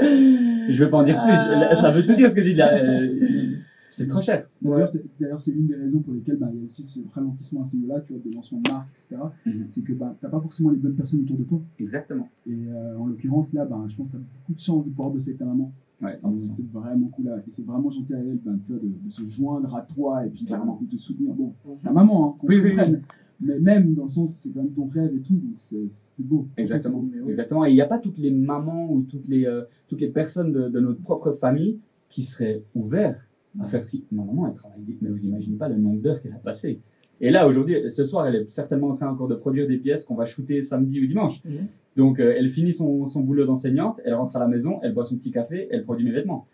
[0.00, 1.76] je vais pas en dire plus.
[1.80, 2.74] Ça veut tout dire ce que j'ai dit là.
[2.74, 3.56] Euh,
[3.88, 4.45] C'est trop cher.
[4.62, 7.00] D'ailleurs, c'est d'ailleurs, c'est l'une des raisons pour lesquelles bah, il y a aussi ce
[7.14, 9.16] ralentissement à ce niveau-là, tu vois, de lancement de marque, etc.
[9.44, 9.66] Mhm.
[9.68, 11.60] C'est que bah, tu n'as pas forcément les bonnes personnes autour de toi.
[11.78, 12.28] Exactement.
[12.46, 14.90] Et euh, en l'occurrence, là, bah, je pense que tu as beaucoup de chance de
[14.90, 15.72] pouvoir bosser avec ta maman.
[16.02, 16.50] Ouais, Donc, 100%.
[16.50, 17.24] C'est vraiment cool.
[17.26, 17.38] là.
[17.46, 20.24] Et c'est vraiment gentil à elle bah, tu vois, de, de se joindre à toi
[20.26, 20.78] et puis bah, Clairement.
[20.82, 21.32] de te soutenir.
[21.34, 23.02] Bon, c'est ta maman, hein, qu'on Oui, oui, comprenne.
[23.40, 26.26] Mais même dans le sens, c'est quand même ton rêve et tout, donc c'est c'est
[26.26, 26.48] beau.
[26.56, 27.00] Exactement.
[27.02, 27.28] Beau.
[27.28, 27.66] Exactement.
[27.66, 30.52] Et il n'y a pas toutes les mamans ou toutes les, euh, toutes les personnes
[30.52, 33.18] de, de notre propre famille qui seraient ouvertes
[33.60, 34.04] à faire ci.
[34.12, 36.80] Ma maman, elle travaille, des- mais vous imaginez pas le nombre d'heures qu'elle a passé.
[37.20, 40.04] Et là, aujourd'hui, ce soir, elle est certainement en train encore de produire des pièces
[40.04, 41.42] qu'on va shooter samedi ou dimanche.
[41.44, 41.66] Mhm.
[41.96, 45.06] Donc, euh, elle finit son, son boulot d'enseignante, elle rentre à la maison, elle boit
[45.06, 46.46] son petit café, elle produit mes vêtements.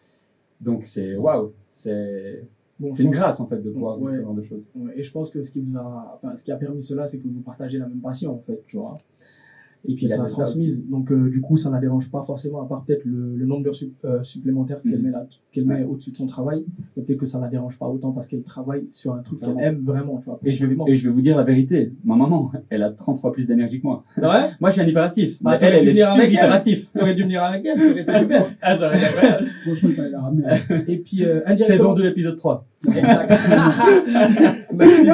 [0.61, 2.45] Donc, c'est waouh, c'est
[2.79, 4.11] Bon, c'est une grâce en fait de pouvoir Ouais.
[4.17, 4.63] ce genre de choses.
[4.75, 7.07] Ouais, et je pense que ce qui vous a, enfin, ce qui a permis cela,
[7.07, 8.97] c'est que vous partagez la même passion, en fait, tu vois.
[9.89, 10.89] Et puis l'a transmise.
[10.89, 13.65] Donc, euh, du coup, ça la dérange pas forcément, à part peut-être le, le nombre
[13.65, 15.03] d'heures sup- euh, supplémentaires qu'elle Mhm.
[15.07, 15.83] met, là, qu'elle met Ouais.
[15.85, 16.65] au-dessus de son travail.
[16.95, 19.81] Peut-être que ça la dérange pas autant parce qu'elle travaille sur un truc qu'elle aime
[19.85, 20.39] vraiment, tu vois.
[20.45, 20.87] Et je, vais, profondément.
[20.95, 23.81] et je vais vous dire la vérité, ma maman, elle a 30 fois plus d'énergie
[23.81, 24.05] que moi.
[24.15, 24.51] C'est vrai?
[24.61, 25.43] Moi, je suis un hyperactif.
[25.43, 26.33] Bah, elle, elle est elle.
[26.33, 26.89] hyperactif.
[26.97, 28.51] T'aurais dû venir avec elle, ça aurait été super.
[28.63, 29.43] Ah, ça aurait été incroyable.
[30.89, 31.67] Et puis, euh, indirectement.
[31.77, 32.67] Saison 2, épisode 3.
[32.87, 33.33] Exact.
[34.75, 35.09] Merci.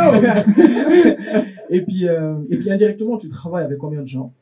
[1.70, 4.32] et puis, euh, et puis indirectement, tu travailles avec combien de gens?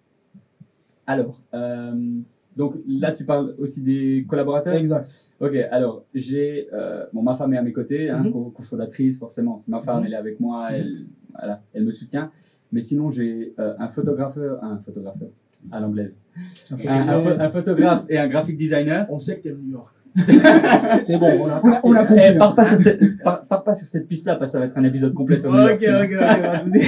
[1.06, 1.92] Alors, euh,
[2.56, 5.08] donc là, tu parles aussi des collaborateurs Exact.
[5.40, 6.68] Ok, alors, j'ai...
[6.72, 8.32] Euh, bon, ma femme est à mes côtés, hein, Mhm.
[8.32, 9.58] co- cofondatrice, forcément.
[9.58, 10.06] C'est ma femme, Mhm.
[10.06, 11.04] elle est avec moi, elle,
[11.38, 12.30] voilà, elle me soutient.
[12.72, 15.28] Mais sinon, j'ai euh, un photographeur, un photographeur
[15.70, 16.18] à l'anglaise,
[16.88, 19.06] un, un un photographe et un graphic designer.
[19.10, 19.92] On sait que t'es New York.
[21.02, 22.24] c'est bon, on a, On a- on a compris.
[22.34, 24.66] Eh, pars, pas sur cette, pars, pars pas sur cette piste-là parce que ça va
[24.66, 26.00] être un épisode complet sur New York, Ok, sinon.
[26.00, 26.10] ok,
[26.64, 26.86] ok,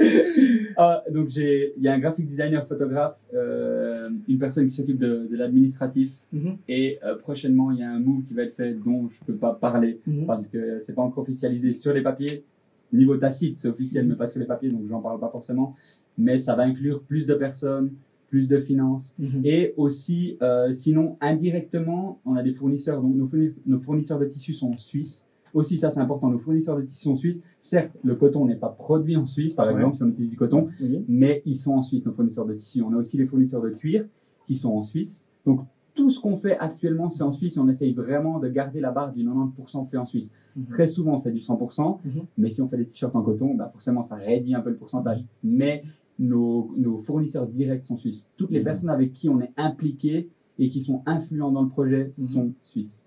[0.76, 4.98] Ah, donc j'ai, il y a un graphic designer, photographe, euh, une personne qui s'occupe
[4.98, 8.54] de, de l'administratif, Mhm, et euh, prochainement il y a un move qui va être
[8.56, 10.26] fait dont je peux pas parler mhm.
[10.26, 12.44] parce que c'est pas encore officialisé sur les papiers.
[12.92, 15.74] Niveau tacite, c'est officiel, mais pas sur les papiers, donc j'en parle pas forcément.
[16.18, 17.92] Mais ça va inclure plus de personnes,
[18.28, 19.40] plus de finances, Mhm.
[19.44, 23.00] et aussi, euh, sinon indirectement, on a des fournisseurs.
[23.02, 25.26] Donc nos fournisseurs, nos fournisseurs de tissus sont suisses.
[25.54, 27.42] Aussi, ça c'est important, nos fournisseurs de tissus sont suisses.
[27.60, 29.72] Certes, le coton n'est pas produit en Suisse, par Ouais.
[29.72, 31.04] exemple, si on utilise du coton, Oui.
[31.08, 32.82] mais ils sont en Suisse, nos fournisseurs de tissus.
[32.82, 34.06] On a aussi les fournisseurs de cuir
[34.46, 35.24] qui sont en Suisse.
[35.46, 35.60] Donc,
[35.94, 39.12] tout ce qu'on fait actuellement, c'est en Suisse on essaye vraiment de garder la barre
[39.12, 40.30] du 90% fait en Suisse.
[40.56, 40.66] Mhm.
[40.66, 42.22] Très souvent, c'est du 100%, Mhm.
[42.38, 44.76] mais si on fait des t-shirts en coton, bah forcément, ça réduit un peu le
[44.76, 45.24] pourcentage.
[45.42, 45.82] Mais
[46.18, 48.30] nos, nos fournisseurs directs sont suisses.
[48.36, 48.64] Toutes les Mhm.
[48.64, 53.02] personnes avec qui on est impliqué et qui sont influents dans le projet sont suisses.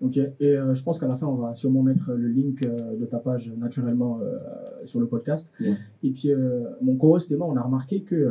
[0.00, 0.18] Ok.
[0.18, 3.06] Et euh, je pense qu'à la fin, on va sûrement mettre le link euh, de
[3.06, 4.36] ta page naturellement euh,
[4.84, 5.50] sur le podcast.
[5.58, 5.90] Yes.
[6.02, 6.30] Et puis,
[6.82, 8.30] mon co-host et moi, on a remarqué que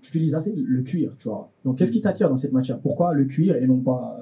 [0.00, 1.50] tu utilises assez le cuir, tu vois.
[1.64, 2.78] Donc, qu'est-ce qui t'attire dans cette matière?
[2.78, 4.18] Pourquoi le cuir et non pas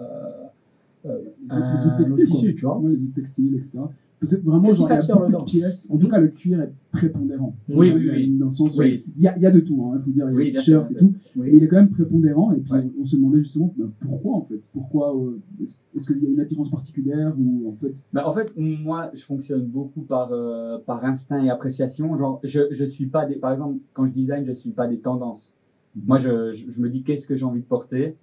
[1.06, 1.18] euh,
[1.50, 2.78] Les un autres textiles, tissu, tu vois?
[2.78, 3.78] Ouais, les textiles, etc.
[4.20, 5.88] Parce que vraiment, genre, il y a beaucoup de pièces.
[5.92, 7.54] En tout cas, le cuir est prépondérant.
[7.68, 8.36] Oui, oui, oui.
[8.36, 9.04] Dans le sens où Oui.
[9.16, 10.36] il y, a, il y a de tout, hein, il faut dire, il y a
[10.36, 11.14] Oui, des t-shirts sûr, et tout.
[11.36, 11.48] Oui.
[11.50, 12.52] Mais il est quand même prépondérant.
[12.52, 12.90] Et puis, Ouais.
[13.00, 14.60] on, se demandait justement bah, pourquoi, en fait?
[14.72, 17.94] Pourquoi euh, Est-ce qu'il y a une attirance particulière ou en fait?
[18.12, 22.18] Bah, en fait, moi, je fonctionne beaucoup par, euh, par instinct et appréciation.
[22.18, 24.98] Genre, je, je suis pas des, par exemple, quand je design, je suis pas des
[24.98, 25.54] tendances.
[25.94, 28.16] Moi, je, je, je me dis qu'est-ce que j'ai envie de porter?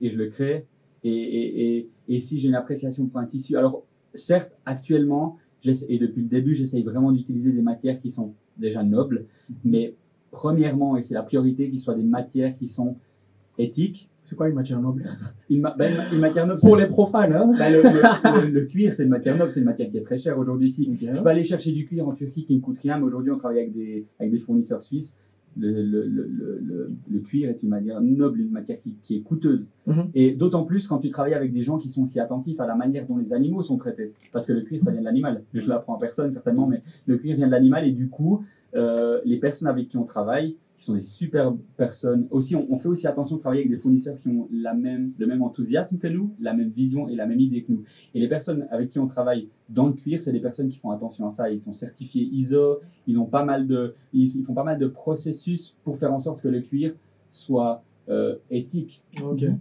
[0.00, 0.66] Et je le crée.
[1.04, 3.84] Et, et, et, et si j'ai une appréciation pour un tissu, alors
[4.16, 5.38] certes, actuellement,
[5.88, 9.24] et depuis le début, j'essaye vraiment d'utiliser des matières qui sont déjà nobles,
[9.64, 9.94] mais
[10.30, 12.96] premièrement, et c'est la priorité, qu'ils soient des matières qui sont
[13.58, 14.08] éthiques.
[14.24, 15.04] C'est quoi une matière noble?
[15.50, 18.42] Une, ma- bah, une ma- une matière noble, Pour les profanes, hein bah, le, le-
[18.46, 20.68] le- le cuir, c'est une matière noble, c'est une matière qui est très chère aujourd'hui
[20.68, 20.88] ici.
[20.90, 21.08] Ok.
[21.14, 23.38] Je peux aller chercher du cuir en Turquie qui ne coûte rien, mais aujourd'hui on
[23.38, 25.16] travaille avec des, avec des fournisseurs suisses.
[25.58, 29.68] Le, le, le, cuir est une matière noble, une matière qui, qui est coûteuse.
[29.86, 30.10] Mhm.
[30.14, 32.74] Et d'autant plus quand tu travailles avec des gens qui sont aussi attentifs à la
[32.74, 34.12] manière dont les animaux sont traités.
[34.32, 35.42] Parce que le cuir, ça vient de l'animal.
[35.54, 39.20] Je l'apprends à personne certainement, mais le cuir vient de l'animal et du coup, euh,
[39.24, 42.88] les personnes avec qui on travaille, qui sont des superbes personnes, aussi, on, on fait
[42.88, 46.06] aussi attention de travailler avec des fournisseurs qui ont la même, le même enthousiasme que
[46.06, 47.84] nous, la même vision et la même idée que nous.
[48.14, 50.90] Et les personnes avec qui on travaille dans le cuir, c'est des personnes qui font
[50.90, 51.50] attention à ça.
[51.50, 54.86] Ils sont certifiés ISO, ils ont pas mal de, ils, ils font pas mal de
[54.86, 56.92] processus pour faire en sorte que le cuir
[57.30, 59.02] soit euh, éthique,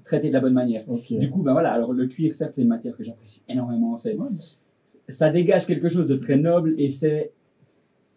[0.03, 0.85] traité de la bonne manière.
[1.09, 1.71] Du coup, ben voilà.
[1.71, 3.97] Alors le cuir, certes, c'est une matière que j'apprécie énormément.
[3.97, 4.17] C'est,
[5.09, 7.31] ça dégage quelque chose de très noble et c'est,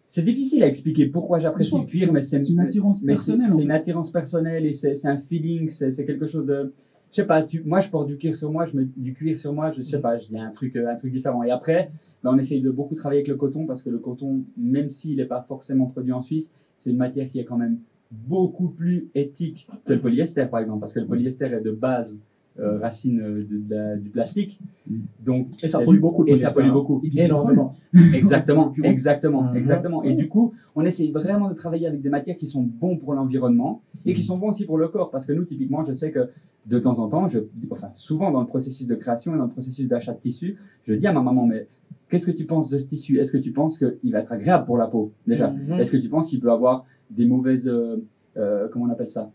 [0.08, 3.50] c'est difficile à expliquer pourquoi j'apprécie le cuir, mais c'est, une attirance personnelle.
[3.54, 6.72] C'est une attirance personnelle et c'est un feeling, c'est quelque chose de.
[7.10, 9.38] Je sais pas, tu, moi je porte du cuir sur moi, je mets du cuir
[9.38, 11.42] sur moi, je sais pas, il y a un truc, euh, un truc différent.
[11.42, 11.90] Et après,
[12.22, 15.16] ben, on essaye de beaucoup travailler avec le coton parce que le coton, même s'il
[15.16, 17.78] n'est pas forcément produit en Suisse, c'est une matière qui est quand même
[18.10, 22.20] beaucoup plus éthique que le polyester par exemple, parce que le polyester est de base
[22.58, 24.58] euh, racine de- de la- du plastique.
[24.88, 24.96] Mm.
[25.24, 26.72] Donc, Et ça pollue beaucoup Et ça pollue hein.
[26.72, 27.00] beaucoup.
[27.16, 27.74] Énormément.
[28.14, 30.02] Exactement, exactement, exactement.
[30.02, 33.14] Et du coup, on essaye vraiment de travailler avec des matières qui sont bons pour
[33.14, 35.10] l'environnement et qui sont bons aussi pour le corps.
[35.10, 36.28] Parce que nous, typiquement, je sais que
[36.66, 37.38] de temps en temps, je,
[37.70, 40.94] enfin, souvent dans le processus de création et dans le processus d'achat de tissu, je
[40.94, 41.66] dis à ma maman, mais
[42.10, 43.18] qu'est-ce que tu penses de ce tissu?
[43.18, 45.50] Est-ce que tu penses qu'il va être agréable pour la peau, déjà?
[45.50, 45.80] Mhm.
[45.80, 48.04] Est-ce que tu penses qu'il peut avoir des mauvaises, euh,
[48.36, 49.30] euh, comment on appelle ça?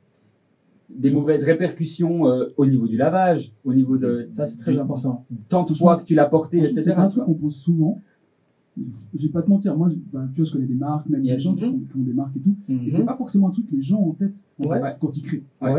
[0.90, 5.26] Des mauvaises répercussions euh, au niveau du lavage, au niveau de Ça, c'est très important.
[5.50, 6.82] tant de fois que tu l'as porté, etc.
[6.82, 8.02] C'est un truc qu'on pense souvent.
[9.16, 11.36] Je vais pas te mentir, moi, ben, tu vois, je connais des marques, même Yes.
[11.38, 12.56] des gens qui qui ont des marques et tout.
[12.88, 13.08] Et c'est Mhm.
[13.08, 14.82] pas forcément un truc que les gens ont en tête en Ouais.
[14.82, 15.44] fait, quand ils créent.
[15.62, 15.74] Ouais.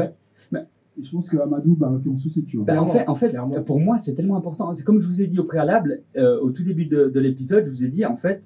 [0.52, 0.66] Ouais.
[0.96, 2.66] Et je pense que Amadou, bah, en l'occurrence aussi, tu vois.
[2.66, 3.60] Ben, en fait, en fait clairement.
[3.62, 4.72] pour moi, c'est tellement important.
[4.74, 7.64] C'est comme je vous ai dit au préalable, euh, au tout début de, de l'épisode,
[7.66, 8.44] je vous ai dit, en fait,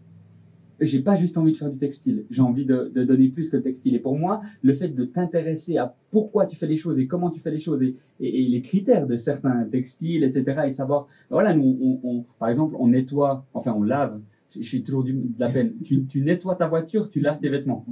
[0.80, 2.24] j'ai pas juste envie de faire du textile.
[2.30, 3.94] J'ai envie de, de donner plus que le textile.
[3.94, 7.30] Et pour moi, le fait de t'intéresser à pourquoi tu fais les choses et comment
[7.30, 10.62] tu fais les choses et, et- et les critères de certains textiles, etc.
[10.66, 14.20] Et savoir, voilà, nous, on, on- par exemple, on nettoie, enfin, on lave.
[14.60, 15.72] Suis toujours du, de la peine.
[15.84, 17.84] Tu, tu nettoies ta voiture, tu laves tes vêtements.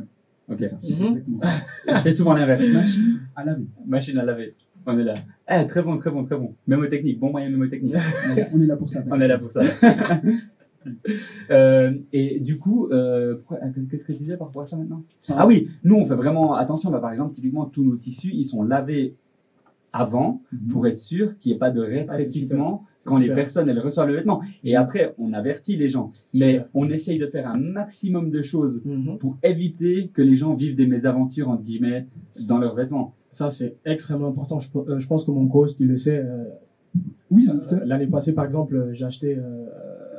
[0.49, 0.57] Ok.
[0.59, 1.07] C'est ça, c'est Mhm.
[1.09, 1.49] exactement ça.
[1.89, 2.65] Je fais souvent l'inverse.
[2.73, 3.65] Machine à laver.
[3.87, 4.55] Machine à laver.
[4.87, 5.17] On est là.
[5.51, 6.55] Eh, très bon, très bon, très bon.
[6.69, 7.95] Mémotechnique, bon moyen mémotechnique.
[8.55, 9.03] On est là pour ça.
[9.11, 9.63] On est là pour ça.
[11.51, 13.57] Euh, et du coup, euh, euh,
[13.91, 15.03] qu'est-ce que je disais par rapport à ça maintenant?
[15.29, 16.91] Ah oui, nous on fait vraiment attention.
[16.91, 19.15] Bah, par exemple, typiquement, tous nos tissus, ils sont lavés
[19.93, 20.69] avant Mhm.
[20.73, 24.09] pour être sûr qu'il n'y ait pas de rétrécissement C'est quand les personnes elles reçoivent
[24.09, 24.43] le vêtement.
[24.65, 26.13] Et après, on avertit les gens.
[26.35, 26.69] Mais Super.
[26.75, 29.19] on essaye de faire un maximum de choses Mhm.
[29.19, 32.07] pour éviter que les gens vivent des mésaventures entre guillemets
[32.41, 33.15] dans leurs vêtements.
[33.31, 34.59] Ça, c'est extrêmement important.
[34.61, 36.25] Je, pe- euh, je pense que mon co-host, il le sait.
[37.31, 37.49] Oui,
[37.85, 39.37] L'année passée, par exemple, j'ai acheté,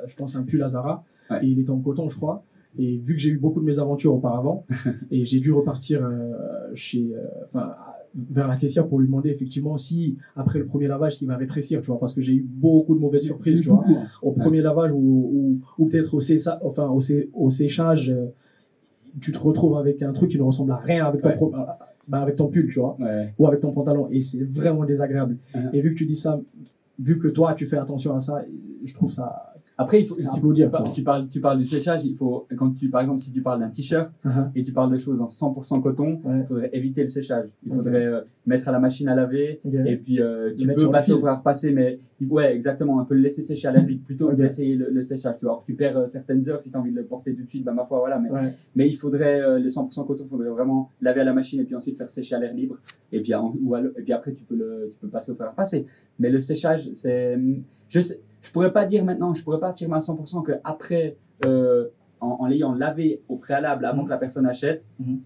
[0.07, 1.03] je pense, un pull à Zara.
[1.29, 1.43] Ouais.
[1.43, 2.43] Et il était en coton, je crois.
[2.79, 4.65] Et vu que j'ai eu beaucoup de mésaventures auparavant,
[5.11, 6.31] et j'ai dû repartir euh,
[6.75, 7.73] chez, euh, enfin,
[8.15, 11.81] vers la caissière pour lui demander effectivement si, après le premier lavage, s'il va rétrécir,
[11.81, 14.03] tu vois, parce que j'ai eu beaucoup de mauvaises surprises, tu vois, hein.
[14.21, 18.27] au premier lavage ou, ou, ou peut-être au, sécha- enfin, au, sé- au séchage, euh,
[19.19, 21.35] tu te retrouves avec un truc qui ne ressemble à rien avec ton, Ouais.
[21.35, 21.59] pro- euh,
[22.07, 23.33] bah, avec ton pull, tu vois Ouais.
[23.39, 25.37] ou avec ton pantalon et c'est vraiment désagréable.
[25.55, 25.69] Mhm.
[25.73, 26.39] Et vu que tu dis ça,
[26.99, 28.43] vu que toi tu fais attention à ça,
[28.85, 29.53] je trouve ça.
[29.79, 30.23] Après, il faut, tu,
[30.67, 33.41] parles, tu, parles, tu parles du séchage, il faut, quand tu, par exemple, si tu
[33.43, 34.51] parles d'un t-shirt Mhm.
[34.55, 36.39] et tu parles de choses en 100% coton, Ouais.
[36.41, 37.45] il faudrait éviter le séchage.
[37.63, 41.11] Il faudrait euh, mettre à la machine à laver et puis euh, tu peux passer
[41.13, 44.29] au faire passer, mais ouais, exactement, un peu le laisser sécher à l'air libre plutôt
[44.29, 45.35] que d'essayer le, le séchage.
[45.37, 47.43] Tu vois, tu perds euh, certaines heures si tu as envie de le porter tout
[47.43, 48.17] de suite, bah ma foi, voilà.
[48.17, 48.53] Mais, Ouais.
[48.75, 51.63] mais il faudrait, euh, le 100% coton, il faudrait vraiment laver à la machine et
[51.65, 52.77] puis ensuite faire sécher à l'air libre.
[53.11, 55.47] Et puis, ou à et puis après, tu peux, le, tu peux passer au fer
[55.49, 55.85] à passer.
[56.19, 57.37] Mais le séchage, c'est.
[57.89, 61.17] Je sais, je pourrais pas dire maintenant, je pourrais pas affirmer à 100% que après,
[61.45, 61.87] euh,
[62.21, 65.19] en, en l'ayant lavé au préalable avant que la personne achète, Mhm.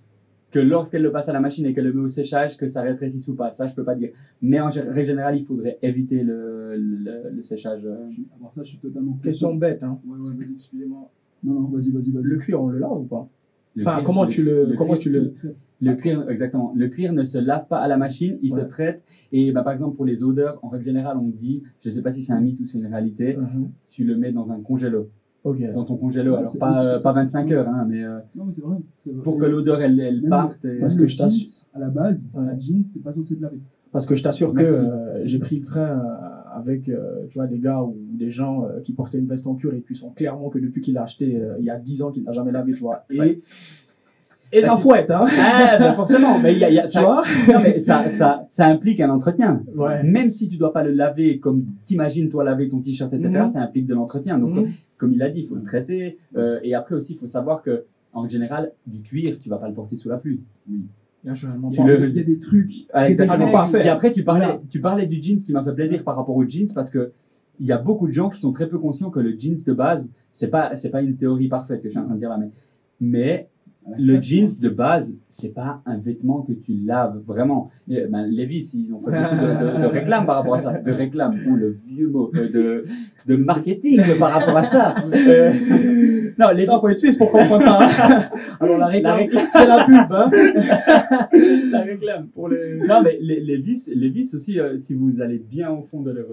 [0.52, 2.82] que lorsqu'elle le passe à la machine et qu'elle le met au séchage, que ça
[2.82, 3.52] rétrécisse ou pas.
[3.54, 4.10] Ça, je peux pas dire.
[4.42, 7.86] Mais en règle générale, il faudrait éviter le, le, le séchage.
[7.86, 7.96] euh.
[8.10, 9.18] Je suis- alors ça, je suis totalement.
[9.24, 10.00] Question bête, hein.
[10.06, 10.54] Ouais, ouais, vas-y.
[10.54, 11.10] Excusez-moi.
[11.44, 12.24] Non, non, vas-y, vas-y, vas-y.
[12.24, 13.28] Le cuir, on le lave ou pas?
[13.80, 15.34] Enfin, cuir- comment tu le, comment cuir- tu le.
[15.82, 16.74] Le cuir, exactement.
[16.76, 19.02] Le cuir ne se lave pas à la machine, il se traite.
[19.32, 22.12] Et bah, par exemple, pour les odeurs, en règle générale, on dit, je sais pas
[22.12, 23.70] si c'est un mythe ou c'est une réalité, Mhm.
[23.90, 25.10] tu le mets dans un congélo.
[25.44, 25.58] Ok.
[25.74, 28.52] Dans ton congélo, Ouais, alors pas, euh, pas 25 heures, hein, mais euh, Non, mais
[28.52, 28.76] c'est vrai.
[29.00, 29.24] c'est vrai.
[29.24, 30.64] pour que l'odeur elle, elle Même- parte.
[30.66, 32.42] et- Parce que le je t'assure- jeans, à la base, Ouais.
[32.44, 33.58] un jeans, c'est pas censé te laver.
[33.92, 36.00] Parce que je t'assure que euh, j'ai pris le train
[36.56, 39.56] avec euh, tu vois, des gars ou des gens euh, qui portaient une veste en
[39.56, 42.02] cuir et puis sont clairement que depuis qu'il l'a acheté euh, il y a 10
[42.04, 43.04] ans qu'il l'a jamais lavé, tu vois.
[43.10, 43.40] Et, Ouais.
[44.52, 45.26] et ça Bah, fouette, hein.
[45.40, 47.02] Ah, ben forcément, mais y a, y a- ça,
[47.48, 49.64] non, mais ça, ça, ça implique un entretien.
[49.76, 50.04] Ouais.
[50.04, 53.48] Même si tu dois pas le laver comme t'imagines toi laver ton t-shirt, etc., Mhm.
[53.50, 54.38] ça implique de l'entretien.
[54.38, 54.68] Donc, Mhm.
[54.98, 56.18] comme il a dit, il faut le traiter.
[56.36, 59.68] euh, et après aussi, il faut savoir que, en général, du cuir, tu vas pas
[59.70, 60.42] le porter sous la pluie.
[60.68, 60.86] Naturellement
[61.70, 62.72] Il y, a, le- il y a des trucs.
[62.94, 63.46] Ah, exactement.
[63.80, 64.62] Puis après, tu parlais, Voilà.
[64.70, 67.12] tu parlais du jeans qui m'a fait plaisir par rapport au jeans parce que
[67.60, 69.74] il y a beaucoup de gens qui sont très peu conscients que le jeans de
[69.74, 72.30] base, c'est pas, c'est pas une théorie parfaite que je suis en train de dire
[72.30, 72.50] là, mais,
[73.00, 73.48] mais
[73.98, 77.70] le jeans de base, c'est pas un vêtement que tu laves vraiment.
[77.88, 80.74] Ben, Levi's, ils ont fait beaucoup de, de- de réclames par rapport à ça.
[80.74, 82.86] De réclames, ou le vieux mot, euh, de,
[83.28, 84.96] de marketing par rapport à ça.
[85.14, 85.52] Euh,
[86.40, 87.80] non, les Ça, faut être suisse pour comprendre ça.
[87.82, 88.24] hein.
[88.60, 89.48] Alors la La réclame, réclame.
[89.52, 90.32] c'est la pub, hein.
[91.72, 92.78] la réclame pour les.
[92.88, 96.02] Non, mais les, les vis, les vis aussi, euh, si vous allez bien au fond
[96.02, 96.26] de leur,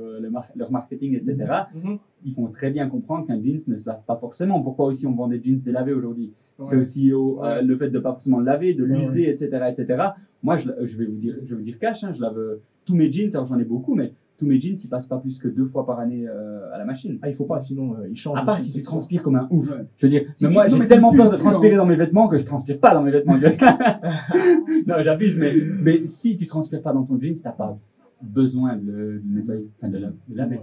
[0.56, 1.36] leur marketing, etc.,
[1.74, 1.98] Mhm.
[2.24, 4.60] ils font très bien comprendre qu'un jeans ne se lave pas forcément.
[4.60, 6.32] Pourquoi aussi on vend des jeans délavés aujourd'hui?
[6.64, 9.48] C'est aussi au- euh, le fait de pas forcément le laver, de Ouais, l'user, etc.,
[9.70, 10.02] etc.
[10.42, 12.60] Moi, je, je vais vous dire, je vais vous dire cash, hein, je lave euh,
[12.84, 13.30] tous mes jeans.
[13.34, 15.84] Alors j'en ai beaucoup, mais tous mes jeans, ils passent pas plus que deux fois
[15.86, 17.18] par année euh, à la machine.
[17.22, 18.38] Ah, il faut pas, sinon euh, il change.
[18.38, 19.70] À part aussi si tu transpires comme un ouf.
[19.70, 19.84] Ouais.
[19.96, 22.38] Je veux dire, Si mais moi j'ai tellement peur de transpirer dans mes vêtements que
[22.38, 23.36] je transpire pas dans mes vêtements.
[24.86, 27.78] non, j'abuse, mais, mais si tu transpires pas dans ton jeans, t'as pas
[28.22, 30.56] besoin de le, nettoyer, enfin de, la- de laver.
[30.56, 30.62] Ouais,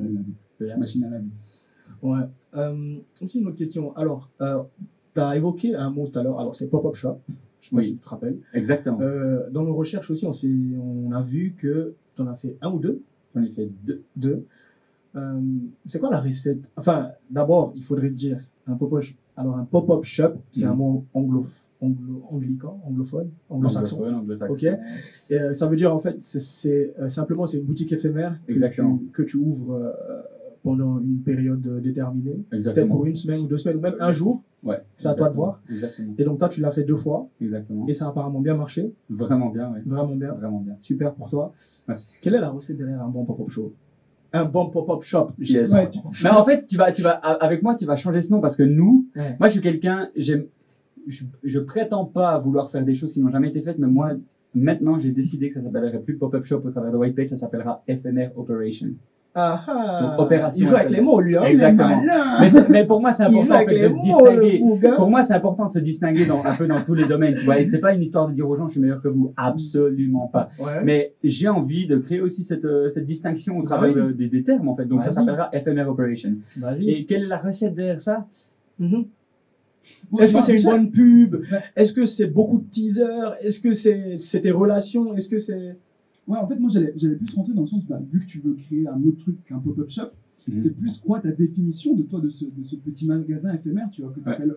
[0.59, 1.25] de la- machine à laver.
[2.01, 2.25] Ouais.
[2.55, 3.95] Euh, aussi une autre question.
[3.97, 4.59] Alors, euh,
[5.15, 6.39] tu as évoqué un mot tout à l'heure.
[6.39, 7.17] Alors, c'est pop-up shop.
[7.61, 7.85] Je sais pas Oui.
[7.87, 8.37] si tu te rappelles.
[8.53, 8.99] Exactement.
[9.01, 12.71] Euh, dans nos recherches aussi, on, on a vu que tu en as fait un
[12.71, 13.01] ou deux.
[13.33, 14.03] J'en ai fait deux.
[14.15, 14.45] deux.
[15.15, 15.39] Euh,
[15.85, 16.59] c'est quoi la recette?
[16.75, 19.03] Enfin, d'abord, il faudrait dire un pop-up.
[19.37, 21.45] Alors, un pop-up shop, c'est un mot anglo,
[21.81, 23.95] anglo, anglican, anglophone, anglo-saxon.
[23.97, 24.53] Anglophone, anglo-saxon.
[24.53, 24.63] Ok.
[25.29, 28.53] Et, euh, ça veut dire en fait, c'est- euh, simplement c'est une boutique éphémère que
[28.53, 30.21] tu, que tu ouvres euh,
[30.65, 34.11] pendant une période euh, déterminée, peut-être pour une semaine ou deux semaines ou même un
[34.11, 34.43] jour.
[34.63, 34.81] Ouais.
[34.97, 35.61] C'est à toi de voir.
[35.69, 36.13] Exactement.
[36.17, 37.85] Et donc toi, tu l'as fait deux fois Exactement.
[37.87, 39.81] et ça a apparemment bien marché, Vraiment bien, ouais.
[39.85, 40.75] vraiment bien, Vraiment bien.
[40.81, 41.53] super pour toi.
[41.87, 42.07] Merci.
[42.21, 43.73] Quelle est la recette derrière un bon pop-up shop?
[44.33, 45.29] Un bon pop-up shop.
[45.37, 45.71] Yes.
[45.71, 48.31] Ouais, tu- Mais en fait, tu vas, tu vas, avec moi, tu vas changer ce
[48.31, 49.37] nom parce que nous, Ouais.
[49.39, 50.45] moi, je suis quelqu'un, j'aime,
[51.07, 54.13] je, je prétends pas vouloir faire des choses qui n'ont jamais été faites, mais moi,
[54.55, 57.37] maintenant, j'ai décidé que ça s'appellerait plus pop-up shop au travers de White Page, ça
[57.37, 58.89] s'appellera FMR Operation.
[59.37, 59.99] Ah ah.
[60.01, 61.35] Donc, opération Il joue avec les mots, lui.
[61.37, 61.43] Hein.
[61.43, 62.01] Exactement.
[62.69, 64.63] Mais, pour moi, c'est important en fait, de se distinguer.
[64.95, 67.43] Pour moi, c'est important de se distinguer dans, un peu dans tous les domaines, tu
[67.43, 67.59] vois.
[67.59, 69.33] Et c'est pas une histoire de dire aux gens, je suis meilleur que vous.
[69.35, 70.49] Absolument pas.
[70.57, 70.83] Ouais.
[70.83, 74.01] Mais j'ai envie de créer aussi cette, euh, cette distinction au travers oui.
[74.01, 74.85] de- des, des termes, en fait.
[74.85, 76.35] Donc, ça s'appellera FMR Operation.
[76.57, 76.89] Vas-y.
[76.91, 78.25] Et quelle est la recette derrière ça?
[78.79, 79.05] Mhm.
[80.11, 81.35] Bon, Est-ce que c'est une bonne pub?
[81.75, 83.35] Est-ce que c'est beaucoup de teasers?
[83.41, 85.15] Est-ce que c'est c'est tes relations?
[85.15, 85.75] Est-ce que c'est
[86.27, 88.39] Ouais, en fait, moi, j'allais j'allais plus rentrer dans le sens, bah, vu que tu
[88.39, 90.09] veux créer un autre truc qu'un pop-up shop,
[90.47, 90.59] Mhm.
[90.59, 94.01] c'est plus quoi ta définition de toi, de ce, de ce petit magasin éphémère, tu
[94.03, 94.53] vois, que tu appelles.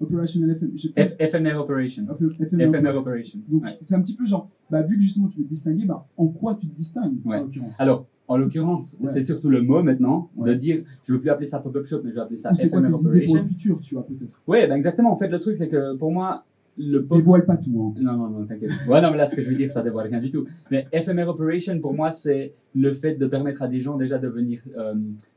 [0.00, 2.06] Operational je sais pas, F- FMR Operation.
[2.06, 3.40] FMR Operation.
[3.48, 3.70] Donc, Ouais.
[3.80, 6.26] c'est un petit peu genre, bah, vu que justement tu veux te distinguer, bah, en
[6.28, 7.36] quoi tu te distingues, Ouais.
[7.38, 7.80] en l'occurrence?
[7.80, 9.10] Alors, en l'occurrence, Ouais.
[9.12, 10.50] c'est surtout le mot maintenant Ouais.
[10.50, 12.54] de dire, je veux plus appeler ça pop-up shop, mais je vais appeler ça Ou
[12.54, 14.40] c'est quoi tes idées pour le futur, tu vois, peut-être?
[14.46, 15.12] Ouais, ben exactement.
[15.12, 16.44] En fait, le truc, c'est que pour moi,
[16.78, 18.00] le pop Dévoile pas tout, hein.
[18.00, 18.70] Non, non, non, t'inquiète.
[18.88, 20.46] Ouais, non, mais là, ce que je veux dire, ça dévoile rien du tout.
[20.70, 24.28] Mais FMR Operation, pour moi, c'est le fait de permettre à des gens déjà de
[24.28, 24.94] venir euh,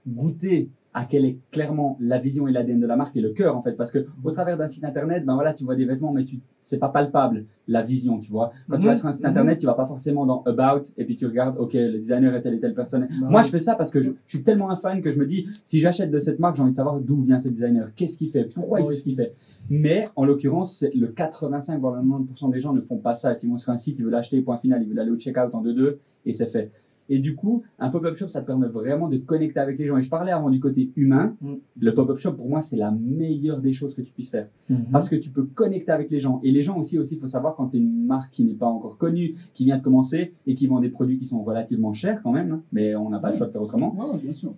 [0.08, 3.56] goûter à quelle est clairement la vision et l'ADN de la marque et le cœur,
[3.56, 3.74] en fait.
[3.78, 6.40] Parce que au travers d'un site internet, ben voilà, tu vois des vêtements, mais tu,
[6.62, 8.52] c'est pas palpable, la vision, tu vois.
[8.70, 8.88] Quand tu Mhm.
[8.90, 9.30] vas sur un site Mhm.
[9.30, 12.42] internet, tu vas pas forcément dans About et puis tu regardes, ok, le designer est
[12.42, 13.08] telle et telle personne.
[13.22, 13.46] Bah Moi, oui.
[13.46, 15.48] je fais ça parce que je, je suis tellement un fan que je me dis,
[15.66, 18.30] si j'achète de cette marque, j'ai envie de savoir d'où vient ce designer, qu'est-ce qu'il
[18.30, 19.34] fait, pourquoi il fait ce qu'il fait?
[19.70, 23.34] Mais en l'occurrence, c'est le 85 voire le 90% des gens ne font pas ça.
[23.36, 25.54] S'ils vont sur un site, ils veulent acheter, point final, ils veulent aller au checkout
[25.54, 26.72] en 2-2 et c'est fait.
[27.10, 29.98] Et du coup, un pop-up shop, ça te permet vraiment de connecter avec les gens.
[29.98, 31.36] Et je parlais avant du côté humain.
[31.42, 31.54] Mm.
[31.80, 34.48] Le pop-up shop, pour moi, c'est la meilleure des choses que tu puisses faire.
[34.70, 34.86] Mhm.
[34.94, 36.40] Parce que tu peux connecter avec les gens.
[36.44, 38.54] Et les gens aussi, aussi, il faut savoir quand tu es une marque qui n'est
[38.54, 41.92] pas encore connue, qui vient de commencer et qui vend des produits qui sont relativement
[41.92, 44.34] chers quand même, hein, mais on n'a pas le choix de faire autrement Ouais, bien
[44.34, 44.54] sûr.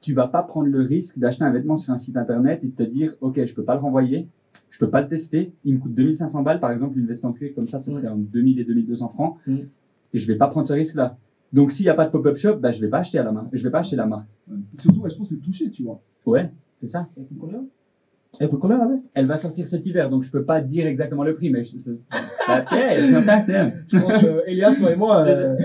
[0.00, 2.72] tu vas pas prendre le risque d'acheter un vêtement sur un site internet et de
[2.74, 4.26] te dire ok je peux pas le renvoyer
[4.70, 7.32] je peux pas le tester il me coûte 2500 balles par exemple une veste en
[7.32, 9.54] cuir comme ça ça serait en 2000 et 2200 francs Mm.
[10.12, 11.16] et je vais pas prendre ce risque là
[11.52, 13.32] donc s'il y a pas de pop-up shop bah je vais pas acheter à la
[13.32, 14.58] main je vais pas acheter la marque Ouais.
[14.78, 16.00] Surtout, ouais, je pense le toucher, tu vois.
[16.26, 17.64] ouais c'est ça Elle coûte combien?
[18.40, 19.08] Elle coûte combien la veste?
[19.14, 21.76] Elle va sortir cet hiver donc je peux pas dire exactement le prix mais je,
[22.46, 23.72] pattern.
[23.88, 25.56] Je pense, euh, Elias, toi et moi, euh,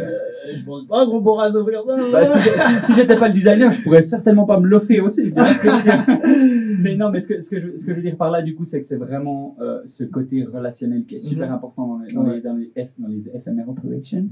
[0.55, 1.95] je pense pas qu'on pourra s'offrir ça.
[2.12, 5.31] Bah, si si- si j'étais pas le designer, je pourrais certainement pas me l'offrir aussi.
[6.81, 8.41] mais non, mais ce que, ce, que je, ce que je veux dire par là,
[8.41, 11.53] du coup, c'est que c'est vraiment euh, ce côté relationnel qui est super Mhm.
[11.55, 12.35] important dans les, dans, Ouais.
[12.35, 14.27] les, dans, les F, dans les FMR operations.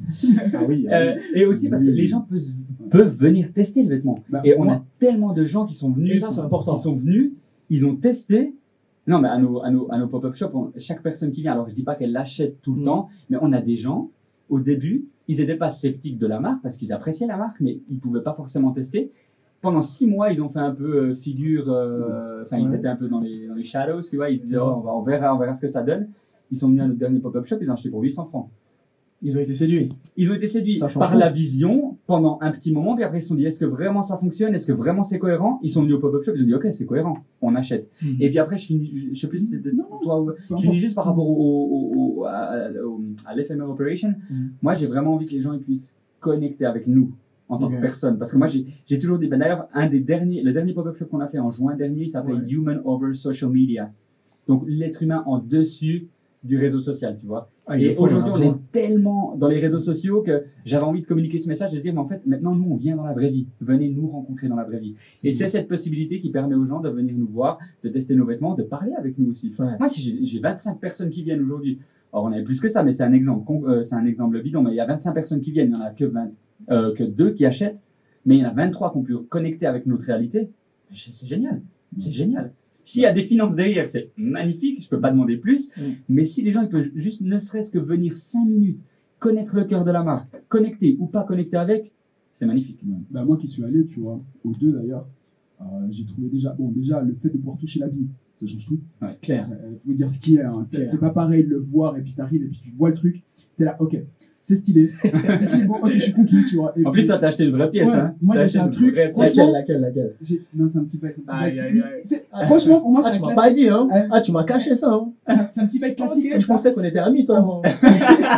[0.54, 0.88] Ah oui.
[0.92, 1.96] Euh, et aussi parce que Oui.
[1.96, 2.42] les gens peuvent,
[2.90, 4.20] peuvent venir tester le vêtement.
[4.30, 6.76] Bah, Et on moi- a tellement de gens qui sont venus, Et ça, c'est important.
[6.76, 7.32] qui sont venus,
[7.70, 8.54] ils ont testé.
[9.08, 11.54] Non, mais à nos, à nos, à nos pop-up shops, on- chaque personne qui vient,
[11.54, 12.86] alors je dis pas qu'elle l'achète tout le Mhm.
[12.86, 14.10] temps, mais on a des gens,
[14.50, 17.80] au début, ils étaient pas sceptiques de la marque parce qu'ils appréciaient la marque, mais
[17.90, 19.12] ils pouvaient pas forcément tester.
[19.62, 22.96] Pendant six mois, ils ont fait un peu euh, figure, euh, enfin, ils étaient un
[22.96, 25.02] peu dans les, dans les shadows, tu vois, ils se disaient, oh, on, va, on
[25.02, 26.10] verra, on verra ce que ça donne.
[26.52, 28.50] Ils sont venus à notre dernier pop-up shop, ils ont acheté pour 800 francs.
[29.22, 29.92] Ils ont été séduits.
[30.16, 33.28] Ils ont été séduits par la vision pendant un petit moment, puis après ils se
[33.28, 35.60] sont dit est-ce que vraiment ça fonctionne, est-ce que vraiment c'est cohérent?
[35.62, 37.90] Ils sont venus au pop-up shop, ils ont dit ok c'est cohérent, on achète.
[38.02, 38.16] Mhm.
[38.22, 40.96] Et puis après je finis, je sais plus si c'était toi ou je finis juste
[40.96, 42.70] par rapport au, au, au- à,
[43.26, 44.14] à l'FMR Operation.
[44.30, 44.50] Mhm.
[44.62, 47.12] Moi j'ai vraiment envie que les gens ils puissent connecter avec nous
[47.50, 50.42] en tant que personne, parce que moi j'ai toujours dit, ben d'ailleurs un des derniers,
[50.44, 52.52] le dernier pop-up shop qu'on a fait en juin dernier, il Ouais.
[52.52, 53.92] Human Over Social Media.
[54.48, 56.08] Donc l'être humain en dessus
[56.44, 57.50] du réseau social, tu vois.
[57.66, 61.06] Ah, Et aujourd'hui, a on est tellement dans les réseaux sociaux que j'avais envie de
[61.08, 63.30] communiquer ce message, de dire, mais en fait, maintenant, nous, on vient dans la vraie
[63.30, 63.48] vie.
[63.60, 64.96] Venez nous rencontrer dans la vraie vie.
[65.24, 68.26] Et c'est cette possibilité qui permet aux gens de venir nous voir, de tester nos
[68.26, 69.52] vêtements, de parler avec nous aussi.
[69.60, 69.66] Ouais.
[69.80, 71.80] Moi, si j'ai- j'ai 25 personnes qui viennent aujourd'hui,
[72.14, 74.62] alors on avait plus que ça, mais c'est un exemple, euh, c'est un exemple bidon,
[74.62, 76.30] mais il y a 25 personnes qui viennent, il n'y en a que 20,
[76.72, 77.80] euh, que qui achètent,
[78.26, 80.50] mais il y en a 23 qui ont pu connecter avec notre réalité.
[80.94, 81.62] C'est génial.
[81.98, 82.52] C'est génial.
[82.88, 85.72] S'il y a des finances derrière, c'est magnifique, je peux pas demander plus.
[85.76, 85.82] Mm.
[86.08, 88.80] Mais si les gens ils peuvent juste ne serait-ce que venir 5 minutes,
[89.20, 91.92] connaître le cœur de la marque, connecter ou pas connecter avec,
[92.32, 92.80] c'est magnifique.
[92.88, 92.96] Ouais.
[93.12, 95.06] Bah, moi qui suis allé, tu vois, aux deux d'ailleurs,
[95.60, 98.66] euh, j'ai trouvé déjà, bon, déjà, le fait de pouvoir toucher la vie, ça change
[98.66, 98.80] tout.
[99.22, 99.46] Clair.
[99.70, 100.44] Il faut dire ce qui est.
[100.44, 100.66] Hein.
[100.72, 100.88] Clair.
[100.88, 103.22] C'est pas pareil de le voir et puis t'arrives et puis tu vois le truc.
[103.58, 103.98] T'es là, ok,
[104.48, 104.92] c'est stylé.
[105.04, 106.72] c'est stylé, bon, ok, je suis conquis, tu vois.
[106.78, 107.90] Et En puis, plus, toi, t'as acheté une vraie pièce.
[107.90, 108.16] Ouais, hein.
[108.22, 109.32] moi, j'ai acheté un truc, vraie pièce.
[109.34, 111.12] franchement- Laquelle, laquelle, laquelle non, c'est un petit bail.
[111.28, 111.82] Aïe, aïe, aïe.
[112.06, 113.90] C'est- Franchement, pour moi, Ah, c'est tu un m'as pas dit, hein.
[114.12, 115.10] Ah, tu m'as caché ça, hein.
[115.54, 117.62] C'est un- petit bail classique je pensais qu'on était amis, toi.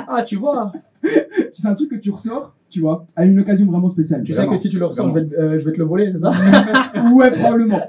[0.08, 0.72] ah, tu vois.
[1.52, 4.24] C'est un truc que tu ressors, tu vois, à une occasion vraiment spéciale.
[4.24, 4.54] Tu sais Vraiment.
[4.56, 6.20] que si tu le ressens, je vais, te- euh, je vais te le voler, c'est
[6.20, 6.32] ça
[7.14, 7.80] ouais, probablement.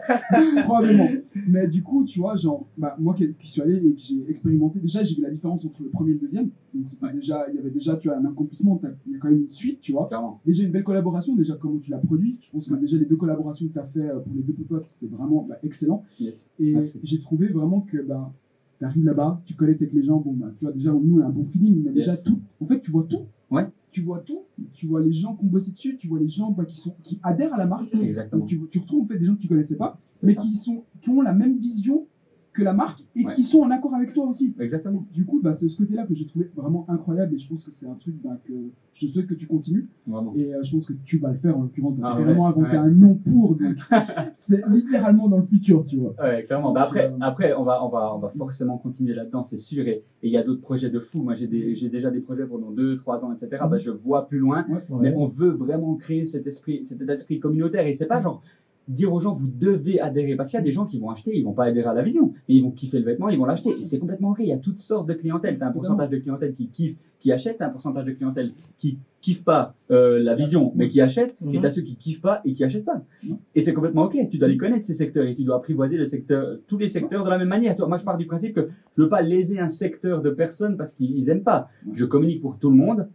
[0.65, 1.09] probablement.
[1.49, 4.25] Mais du coup, tu vois, genre, bah, moi qui, qui suis allé et que j'ai
[4.29, 6.49] expérimenté, déjà, j'ai vu la différence entre le premier et le deuxième.
[6.75, 9.19] Donc, c'est pas déjà, il y avait déjà, tu as un accomplissement, il y a
[9.19, 10.07] quand même une suite, tu vois.
[10.07, 10.41] Clairement.
[10.47, 12.39] Déjà, une belle collaboration, déjà, comment tu l'as produit.
[12.41, 14.53] Je pense que déjà, les deux collaborations que tu as fait euh, pour les deux
[14.53, 16.05] pop-ups, c'était vraiment bah, excellent.
[16.19, 16.51] Yes.
[16.59, 17.01] Et Merci.
[17.03, 18.33] j'ai trouvé vraiment que, bah,
[18.79, 21.23] tu arrives là-bas, tu connectes avec les gens, bon, bah, tu vois, déjà, nous, on
[21.23, 23.27] a un bon feeling, mais déjà, tout, en fait, tu vois tout.
[23.51, 23.67] Ouais.
[23.93, 24.45] Tu vois tout.
[24.73, 26.95] Tu vois les gens qui ont bossé dessus, tu vois les gens bah, qui, sont,
[27.03, 27.93] qui adhèrent à la marque.
[27.95, 28.41] Exactement.
[28.41, 30.43] Donc, tu, tu retrouves en fait des gens que tu connaissais pas, mais ça.
[30.43, 32.07] qui, sont, qui ont la même vision
[32.53, 33.33] que la marque et Ouais.
[33.35, 34.55] qui sont en accord avec toi aussi.
[34.59, 35.07] Exactement.
[35.13, 37.71] Du coup, bah, c'est ce côté-là que j'ai trouvé vraiment incroyable et je pense que
[37.73, 38.53] c'est un truc bah, que
[38.93, 40.35] je souhaite que tu continues Vraiment.
[40.37, 41.97] et euh, je pense que tu vas le faire en l'occurrence.
[42.03, 42.77] Ah ouais, vraiment inventé ouais.
[42.77, 43.77] un nom pour, donc
[44.37, 46.15] c'est littéralement dans le futur, tu vois.
[46.21, 46.73] Ouais, clairement.
[46.73, 49.87] Bah après, Euh, après, on va, on va, on va forcément continuer là-dedans, c'est sûr.
[49.87, 51.23] Et il y a d'autres projets de fou.
[51.23, 53.63] Moi, j'ai déjà des projets pendant deux, trois ans, etc.
[53.71, 54.67] Bah, je vois plus loin.
[55.01, 57.87] Mais on veut vraiment créer cet esprit, cet état d'esprit communautaire.
[57.87, 58.43] Et c'est pas genre
[58.91, 61.37] dire aux gens vous devez adhérer parce qu'il y a des gens qui vont acheter,
[61.37, 63.45] ils vont pas adhérer à la vision, mais ils vont kiffer le vêtement, ils vont
[63.47, 63.71] l'acheter.
[63.79, 64.39] Et c'est complètement ok.
[64.41, 65.59] Il y a toutes sortes de clientèle.
[65.59, 68.99] T'as un pourcentage de clientèle qui kiffe, qui achète, t'as un pourcentage de clientèle qui
[69.21, 71.37] kiffe pas euh, la vision, mais qui achète.
[71.47, 71.63] Et Mhm.
[71.63, 73.03] t'as ceux qui kiffent pas et qui achètent pas.
[73.55, 74.17] Et c'est complètement ok.
[74.31, 77.25] Tu dois les connaître ces secteurs et tu dois apprivoiser le secteur, tous les secteurs
[77.25, 77.77] de la même manière.
[77.87, 80.95] Moi, je pars du principe que je veux pas léser un secteur de personnes parce
[80.95, 81.69] qu'ils aiment pas.
[81.93, 83.09] Je communique pour tout le monde.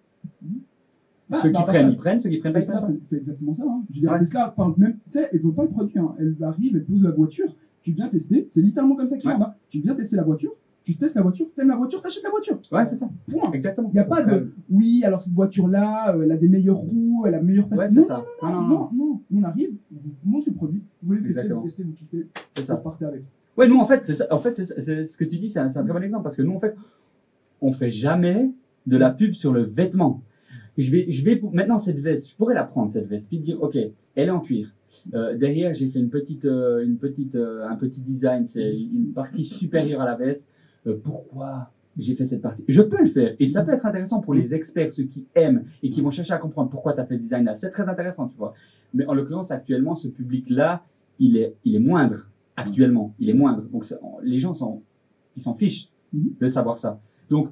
[1.32, 2.20] Ah, ceux qui bah, bah, prennent, ça- ils prennent.
[2.20, 3.02] Ceux qui prennent pas, ils Tesla prennent pas.
[3.10, 3.64] fait, fait exactement ça.
[3.68, 3.84] Hein.
[3.90, 4.20] Je veux dire, Ouais.
[4.20, 5.98] Tesla parle même, tu sais, elle veut pas le produit.
[6.00, 6.14] Hein.
[6.20, 8.46] Elle arrive, elle pose la voiture, tu viens tester.
[8.50, 9.36] C'est littéralement comme ça qu'il Ouais.
[9.36, 9.56] en a.
[9.70, 10.52] Tu viens tester la voiture,
[10.84, 12.60] tu testes la voiture, t'aimes la voiture, t'achètes la voiture.
[12.72, 13.10] Ouais, c'est ça.
[13.32, 13.52] Point.
[13.54, 13.90] Exactement.
[13.92, 17.24] Il n'y a pas de oui, alors cette voiture-là, euh, elle a des meilleures roues,
[17.26, 18.24] elle a meilleure Ouais, non, c'est ça.
[18.44, 18.90] Non, non, non, non.
[18.94, 21.94] non, on arrive, on vous montre le produit, vous voulez le tester, vous testez, vous
[21.94, 22.78] kiffez, C'est vous ça.
[22.78, 23.24] partez avec.
[23.58, 24.26] Ouais, nous, en fait, c'est ça.
[24.32, 26.36] En fait, c'est ce que tu dis, c'est un, c'est un très bon exemple parce
[26.36, 26.76] que nous, en fait,
[27.62, 28.52] on fait jamais
[28.86, 30.22] de la pub sur le vêtement.
[30.78, 33.62] Je vais, je vais, maintenant, cette veste, je pourrais la prendre, cette veste, puis dire,
[33.62, 34.74] OK, elle est en cuir.
[35.14, 39.12] Euh, derrière, j'ai fait une petite, euh, une petite, euh, un petit design, c'est une
[39.14, 40.48] partie supérieure à la veste.
[40.88, 42.64] Euh, pourquoi j'ai fait cette partie?
[42.68, 43.36] Je peux le faire.
[43.40, 46.34] Et ça peut être intéressant pour les experts, ceux qui aiment et qui vont chercher
[46.34, 47.56] à comprendre pourquoi tu as fait ce design-là.
[47.56, 48.54] C'est très intéressant, tu vois.
[48.94, 50.84] Mais en l'occurrence, actuellement, ce public-là,
[51.20, 52.30] il est, il est moindre.
[52.58, 53.64] Actuellement, il est moindre.
[53.64, 53.86] Donc,
[54.24, 54.82] les gens s'en,
[55.36, 56.36] ils s'en fichent Mhm.
[56.40, 57.00] de savoir ça.
[57.30, 57.50] Donc,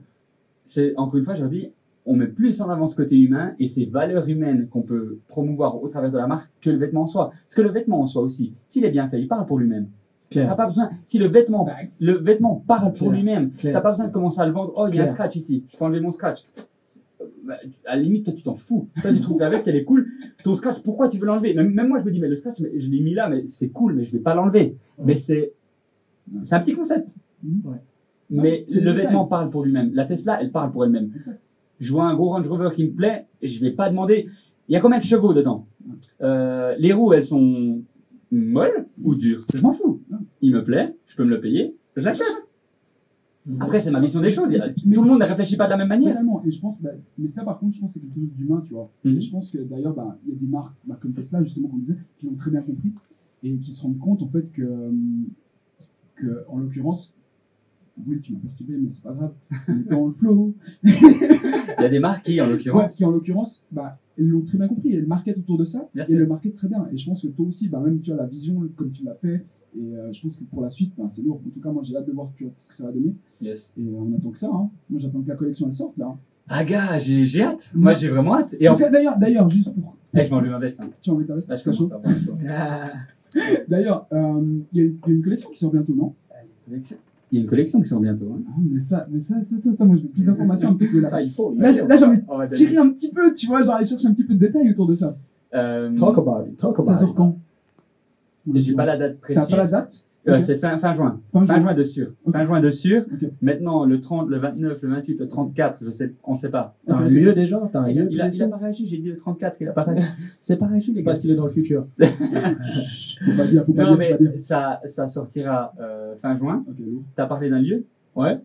[0.65, 1.69] c'est, encore une fois, je leur dis,
[2.06, 5.82] on met plus en avant ce côté humain et ces valeurs humaines qu'on peut promouvoir
[5.82, 7.32] au travers de la marque que le vêtement en soi.
[7.45, 9.88] Parce que le vêtement en soi aussi, s'il est bien fait, il parle pour lui-même.
[10.30, 11.68] T'as pas besoin, si le vêtement,
[12.01, 13.74] le vêtement parle pour lui-même, Clair.
[13.74, 14.74] t'as pas besoin de commencer à le vendre.
[14.76, 15.64] Oh, il y a un scratch ici.
[15.72, 16.39] Je peux enlever mon scratch.
[17.45, 17.54] bah,
[17.86, 18.88] à la limite, toi, tu t'en fous.
[19.01, 20.08] Toi, tu trouves que la veste, elle est cool.
[20.43, 21.54] Ton scratch, pourquoi tu veux l'enlever?
[21.54, 23.45] Même, même moi, je me dis, mais le scratch, mais je l'ai mis là, mais
[23.47, 24.76] c'est cool, mais je vais pas l'enlever.
[25.04, 25.54] Mais c'est,
[26.41, 27.08] c'est un petit concept.
[27.64, 27.78] Ouais.
[28.32, 29.91] Mais C'est le vêtement parle pour lui-même.
[29.93, 31.12] La Tesla, elle parle pour elle-même.
[31.84, 34.27] Je vois un gros Range Rover qui me plaît, je vais pas demander.
[34.69, 35.67] Il y a combien de chevaux dedans?
[36.21, 37.81] Euh, Les roues, elles sont
[38.31, 39.45] molles ou dures?
[39.53, 40.01] Je m'en fous.
[40.41, 42.47] Il me plaît, je peux me le payer, je l'achète.
[43.59, 44.49] Après, c'est ma vision des choses.
[44.49, 46.13] Mais tout le monde ne réfléchit pas de la même manière.
[46.13, 48.31] Vraiment, et je pense, bah, mais ça par contre, je pense que c'est quelque chose
[48.38, 48.89] d'humain, tu vois.
[49.03, 49.17] Mhm.
[49.17, 51.67] Et je pense que d'ailleurs, bah, il y a des marques bah, comme Tesla, justement,
[51.67, 52.93] comme on disait, qui l'ont très bien compris
[53.43, 54.65] et qui se rendent compte en fait que,
[56.15, 57.13] que en l'occurrence,
[58.07, 59.33] oui, tu m'as perturbé, mais c'est pas grave,
[59.67, 60.55] on est dans le flow.
[60.83, 64.41] Il y a des marques qui, en Ouais, l'occurrence, qui en l'occurrence, bah, elles l'ont
[64.41, 66.87] très bien compris, elles marketent autour de ça, Bien et le marketent très bien.
[66.91, 69.15] Et je pense que toi aussi, bah, même tu as la vision comme tu l'as
[69.15, 71.41] fait, et euh, je pense que pour la suite, bah, c'est lourd.
[71.45, 72.29] En tout cas, moi j'ai hâte de voir
[72.59, 73.73] ce que ça va donner, yes.
[73.77, 74.49] et on attend que ça.
[74.53, 74.69] Hein.
[74.89, 76.15] Moi j'attends que la collection elle sorte là.
[76.47, 77.71] Ah, gars, j'ai j'ai hâte.
[77.73, 78.53] Moi, j'ai vraiment hâte.
[78.59, 79.95] Et en D'ailleurs, d'ailleurs, juste pour.
[80.13, 80.81] Eh, je enlever ma veste.
[80.81, 80.89] hein.
[81.01, 82.01] Tu en mets ta veste, Là, je commence à.
[82.49, 82.91] Ah.
[83.69, 86.13] D'ailleurs, euh, il y, a une- il y a une collection qui sort bientôt, non?
[87.34, 88.31] Il y a une collection qui sort bientôt.
[88.31, 88.41] hein.
[88.47, 90.88] ah, Mais ça, mais ça, ça, ça, ça, moi je veux plus d'informations un petit
[90.88, 91.09] peu là.
[91.09, 91.51] Ça, il faut.
[91.55, 93.88] il Là, j'ai- là, j'ai envie de tirer un petit peu, tu vois, genre aller
[93.88, 95.17] chercher un petit peu de détails autour de ça.
[95.55, 96.57] Euh, Talk about it.
[96.57, 96.99] Talk about Ça it.
[96.99, 97.38] sort quand
[98.53, 99.49] J'ai pas la date T'as précise.
[99.49, 100.03] pas la date?
[100.26, 100.39] Euh.
[100.39, 101.19] C'est fin, fin juin.
[101.34, 101.59] Fin Fin juin.
[101.59, 102.07] juin de sûr.
[102.32, 103.05] Fin juin de sûr.
[103.41, 106.76] Maintenant, le 30, le 29, le 28, le 34, je sais, on sait pas.
[106.88, 107.61] T'as un lieu déjà?
[107.74, 109.17] T'as un Il a, lieu il a- il a précis pas réagi, j'ai dit le
[109.17, 110.05] 34, il a pas réagi.
[110.41, 111.88] C'est pas réagi, C'est parce qu'il est dans le futur.
[111.99, 114.32] Faut pas dire, faut pas Non, dire, faut pas dire.
[114.34, 116.63] mais ça, ça sortira euh, fin juin.
[117.15, 117.84] T'as parlé d'un lieu?
[118.15, 118.38] Ouais.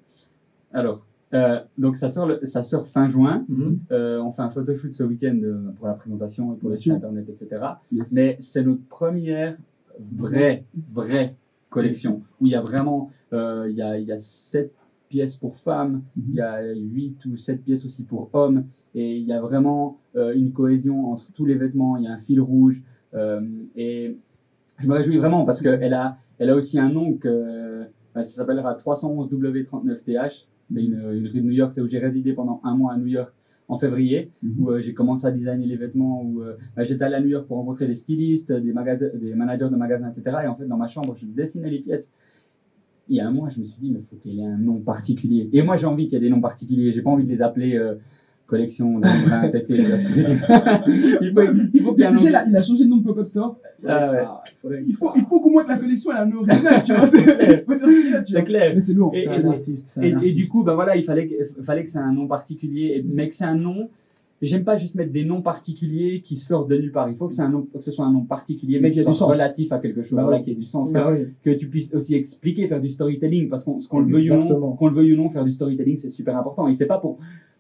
[0.73, 1.05] Alors,
[1.35, 3.45] euh, donc ça sort, le- ça sort fin juin.
[3.49, 3.79] Mhm.
[3.93, 5.39] Euh, on fait un photoshoot ce week-end
[5.79, 7.63] pour la présentation et pour le site internet, etc.
[7.93, 8.13] Yes.
[8.15, 9.57] Mais c'est notre première
[10.17, 11.35] vraie, vraie
[11.71, 14.73] collection où il y a vraiment, euh, il y a, il y a sept
[15.09, 16.25] pièces pour femmes, Mhm.
[16.29, 18.65] il y a 8 ou 7 pièces aussi pour hommes,
[18.95, 22.13] et il y a vraiment euh, une cohésion entre tous les vêtements, il y a
[22.13, 22.83] un fil rouge,
[23.15, 23.41] euh,
[23.75, 24.19] et
[24.79, 28.37] je me réjouis vraiment parce qu'elle a, elle a aussi un nom que bah, ça
[28.37, 32.77] s'appellera 311W39TH, c'est une, une rue de New York, c'est où j'ai résidé pendant un
[32.77, 33.33] mois à New York
[33.69, 34.55] en février, Mhm.
[34.59, 37.29] où euh, j'ai commencé à designer les vêtements, où euh, bah, j'étais allé à New
[37.29, 40.39] York pour rencontrer des stylistes, des, magasins, des managers de magasins, etc.
[40.45, 42.11] Et en fait, dans ma chambre, je dessinais les pièces.
[43.11, 44.59] Il y a un mois, je me suis dit, mais il faut qu'il ait un
[44.59, 45.49] nom particulier.
[45.53, 46.93] Et moi, j'ai envie qu'il y ait des noms particuliers.
[46.93, 47.95] J'ai pas envie de les appeler euh,
[48.49, 49.75] collection 2020, TT.
[49.77, 51.43] il faut,
[51.75, 52.17] il faut qu'il y ait un nom.
[52.17, 53.59] Déjà, là, il a changé de nom de pop-up store.
[53.87, 54.07] Ah ouais.
[54.07, 54.43] Ça,
[54.87, 56.95] il faut, il faut qu'au moins que la collection elle a un nom original, tu
[56.95, 57.07] vois.
[57.07, 57.23] C'est
[58.45, 58.73] clair.
[58.75, 59.13] Mais c'est lourd.
[59.15, 60.01] Et- un artiste.
[60.01, 63.29] du coup, bah voilà, il fallait que, fallait que c'est un nom particulier, et- mais
[63.29, 63.89] que c'est un nom.
[64.41, 67.11] J'aime pas juste mettre des noms particuliers qui sortent de nulle part.
[67.11, 69.13] Il faut que c'est un nom, que ce soit un nom particulier, mais, Mais qui
[69.13, 70.45] soit relatif à quelque chose, Bah voilà, oui.
[70.45, 70.93] qui ait du sens.
[70.93, 71.27] Bah oui.
[71.43, 74.37] que tu puisses aussi expliquer, faire du storytelling, parce qu'on, ce qu'on le veuille ou
[74.45, 76.69] non, qu'on le veuille ou non, faire du storytelling, c'est super important.
[76.69, 77.19] Et c'est pas pour,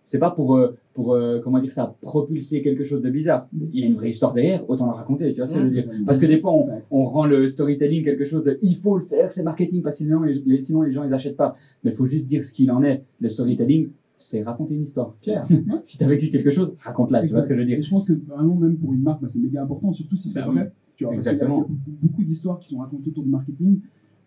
[0.08, 3.46] c'est pas pour, euh, pour euh, comment dire ça, propulser quelque chose de bizarre.
[3.72, 5.64] Il y a une vraie histoire derrière, autant la raconter, tu vois ce que je
[5.64, 5.88] veux dire.
[6.06, 9.04] Parce que des fois, on, on rend le storytelling quelque chose de, il faut le
[9.04, 11.56] faire, c'est marketing, parce que sinon les, sinon les gens ils achètent pas.
[11.84, 13.04] Mais il faut juste dire ce qu'il en est.
[13.20, 15.14] Le storytelling, c'est raconter une histoire.
[15.22, 15.46] Clair.
[15.84, 17.78] si t'as vécu quelque chose, raconte-la, tu vois ce que je veux dire.
[17.78, 20.30] Et je pense que vraiment, même pour une marque, bah, c'est méga important, surtout si
[20.30, 20.72] c'est Bah vrai.
[20.96, 21.66] Tu vois, parce Exactement.
[21.68, 23.78] il y a beaucoup d'histoires qui sont racontées autour du marketing,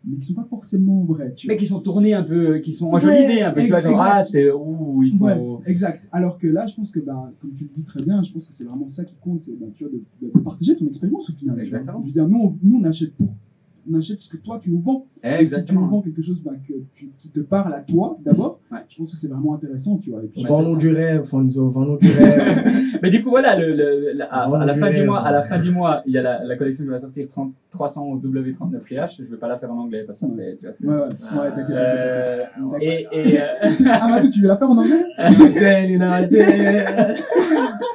[0.05, 1.33] mais qui sont pas forcément vraies.
[1.35, 1.59] Tu Mais vois.
[1.59, 4.51] qui sont tournés un peu, qui sont enjolivés un peu, tu vois, genre, ah, c'est,
[4.51, 5.25] ouh, il faut.
[5.25, 6.09] Ouais, exact.
[6.11, 8.47] Alors que là, je pense que, bah, comme tu le dis très bien, je pense
[8.47, 11.29] que c'est vraiment ça qui compte, c'est bah, tu vois, de, de- partager ton expérience
[11.29, 11.59] au final.
[11.59, 12.01] Exactement.
[12.01, 13.27] Je veux dire, nous, on, nous, on achète pour,
[13.89, 15.05] on achète ce que toi tu nous vends.
[15.23, 18.17] Et si tu nous vends quelque chose bah, que tu- qui te parle à toi
[18.25, 18.79] d'abord, Ouais.
[18.89, 20.19] je pense que c'est vraiment intéressant, tu vois.
[20.21, 21.69] Ouais, c'est du rêve, Fonzo.
[21.69, 22.63] Vends-nous du rêve.
[23.03, 25.59] Mais du coup, voilà, le, le- à, à la fin du mois, à la fin
[25.59, 29.15] du mois, il y a la, la collection qui va sortir 30, 311W39TH.
[29.19, 31.49] Je vais pas la faire en anglais parce que fait, tu vois ouais, ouais, ouais,
[31.49, 31.75] t'inquiète.
[31.75, 32.43] Euh,
[32.81, 33.45] et, et, euh,
[34.01, 35.03] Amadou, tu veux la faire en anglais?
[35.51, 35.97] C'est-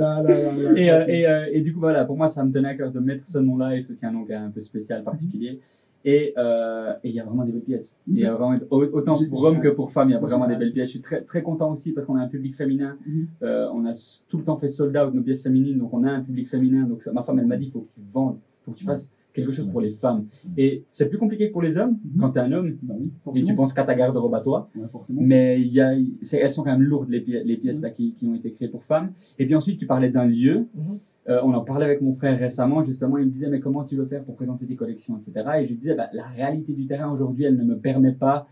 [0.00, 0.80] Là, là, là, là.
[0.80, 2.90] et, euh, et, euh, et du coup, voilà, pour moi, ça me tenait à cœur
[2.90, 5.60] de mettre ce nom-là et c'est aussi un nom qui est un peu spécial, particulier.
[6.02, 7.98] Et euh, et il y a vraiment des belles pièces.
[8.08, 10.46] Il y a vraiment, au- autant pour hommes que pour femmes, il y a vraiment
[10.48, 10.86] des belles pièces.
[10.86, 12.96] Je suis très, très content aussi parce qu'on a un public féminin.
[13.06, 13.26] Mhm.
[13.42, 13.92] Euh, on a
[14.30, 16.84] tout le temps fait sold out nos pièces féminines, donc on a un public féminin.
[16.84, 18.78] Donc ça, ma femme, elle m'a dit, il faut que tu vendes, il faut que
[18.78, 20.26] tu fasses quelque chose pour les femmes.
[20.56, 21.98] Et c'est plus compliqué que pour les hommes.
[22.14, 22.20] Mhm.
[22.20, 24.68] Quand tu es un homme, Bah oui, et tu penses qu'à ta garde-robe à toi,
[24.76, 24.86] Ouais,
[25.24, 28.12] mais il y a, elles sont quand même lourdes les, pi- les pièces là qui,
[28.14, 29.12] qui ont été créées pour femmes.
[29.38, 30.66] Et puis ensuite, tu parlais d'un lieu.
[30.74, 30.98] Mhm.
[31.28, 33.94] Euh, on en parlait avec mon frère récemment, justement, il me disait, mais comment tu
[33.94, 35.32] veux faire pour présenter tes collections, etc.
[35.60, 38.48] Et je lui disais, bah, la réalité du terrain aujourd'hui, elle ne me permet pas,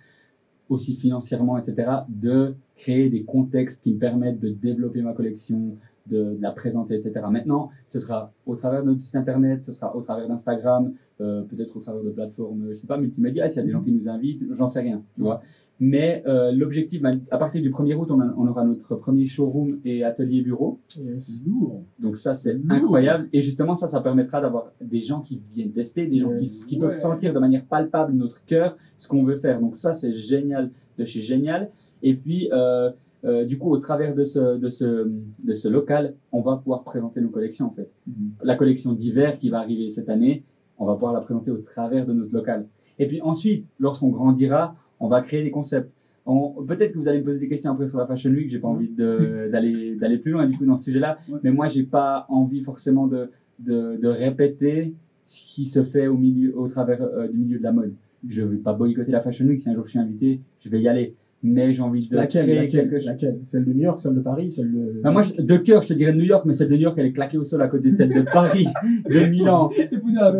[0.68, 5.76] aussi financièrement, etc., de créer des contextes qui me permettent de développer ma collection,
[6.11, 7.13] de, de la présenter, etc.
[7.31, 11.43] Maintenant, ce sera au travers de notre site internet, ce sera au travers d'Instagram, euh,
[11.43, 13.93] peut-être au travers de plateformes, je sais pas, multimédia, s'il y a des gens qui
[13.93, 15.41] nous invitent, j'en sais rien, tu vois.
[15.81, 19.27] Mais euh, l'objectif, ben, à partir du 1er août, on, a- on aura notre premier
[19.27, 20.81] showroom et atelier bureau.
[21.01, 21.45] Yes.
[21.47, 21.85] Lourd.
[22.01, 22.73] Donc ça, c'est Lourd.
[22.73, 23.29] incroyable.
[23.33, 26.75] Et justement, ça, ça permettra d'avoir des gens qui viennent tester, des gens qui, qui
[26.77, 26.87] Ouais.
[26.87, 29.61] peuvent sentir de manière palpable notre cœur ce qu'on veut faire.
[29.61, 31.71] Donc ça, c'est génial de chez Génial.
[32.03, 32.91] Et puis, euh,
[33.25, 35.11] euh, du coup, au travers de ce, de, ce,
[35.45, 37.91] de ce local, on va pouvoir présenter nos collections, en fait.
[38.07, 38.14] Mhm.
[38.45, 40.45] La collection d'hiver qui va arriver cette année,
[40.79, 42.66] on va pouvoir la présenter au travers de notre local.
[42.99, 45.91] Et puis ensuite, lorsqu'on grandira, on va créer des concepts.
[46.27, 48.59] On- Peut-être que vous allez me poser des questions après sur la Fashion Week, j'ai
[48.59, 51.39] pas envie de- d'aller d'aller plus loin du coup dans ce sujet-là, Ouais.
[51.43, 54.95] mais moi j'ai pas envie forcément de, de, de répéter
[55.25, 57.95] ce qui se fait au milieu, au travers euh, du milieu de la mode.
[58.29, 60.81] Je vais pas boycotter la Fashion Week, si un jour je suis invité, je vais
[60.81, 63.07] y aller, mais j'ai envie de Laquelle, créer laquelle, quelque chose.
[63.07, 63.39] laquelle?
[63.47, 65.01] Celle de New York, celle de Paris, celle de.
[65.03, 66.80] Ben, moi, je- de cœur, je te dirais de New York, mais celle de New
[66.82, 68.66] York, elle est claquée au sol à côté de celle de Paris,
[69.09, 69.70] de Milan.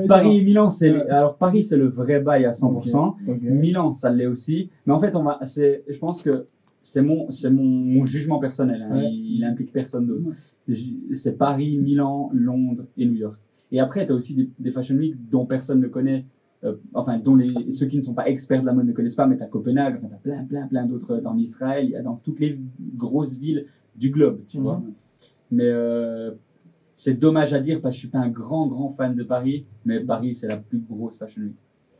[0.09, 1.09] Paris et Milan, c'est Ouais.
[1.11, 3.15] alors Paris, c'est le vrai bail à 100%.
[3.29, 3.43] Ok.
[3.43, 4.71] Milan, ça l'est aussi.
[4.87, 6.47] Mais en fait, on va, c'est, je pense que
[6.83, 8.85] c'est mon, c'est mon, mon jugement personnel.
[8.91, 8.97] hein.
[8.97, 9.09] Ouais.
[9.11, 10.27] Il, il implique personne d'autre.
[10.69, 10.75] Ouais.
[11.15, 13.39] C'est Paris, Milan, Londres et New York.
[13.73, 16.25] Et après, tu as aussi des, des fashion week dont personne ne connaît,
[16.65, 19.15] euh, enfin, dont les, ceux qui ne sont pas experts de la mode ne connaissent
[19.15, 21.91] pas, mais tu as Copenhague, enfin, tu as plein, plein, plein d'autres dans Israël, il
[21.93, 22.59] y a dans toutes les
[22.97, 24.63] grosses villes du globe, tu Mhm.
[24.63, 24.83] vois.
[25.51, 26.33] Mais euh,
[26.95, 29.67] c'est dommage à dire parce que je suis pas un grand, grand fan de Paris,
[29.85, 31.55] mais Paris, c'est la plus grosse fashion week.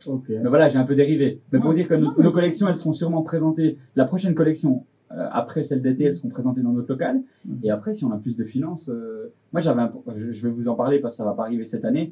[0.05, 0.25] Ok.
[0.29, 1.41] Mais voilà, j'ai un peu dérivé.
[1.51, 3.77] Mais pour dire que nos, Non, collections, elles seront sûrement présentées.
[3.95, 7.21] La prochaine collection, euh, après celle d'été, elles seront présentées dans notre local.
[7.45, 7.59] Mhm.
[7.63, 10.53] Et après, si on a plus de finances, euh, moi j'avais, un- je je vais
[10.53, 12.11] vous en parler parce que ça va pas arriver cette année.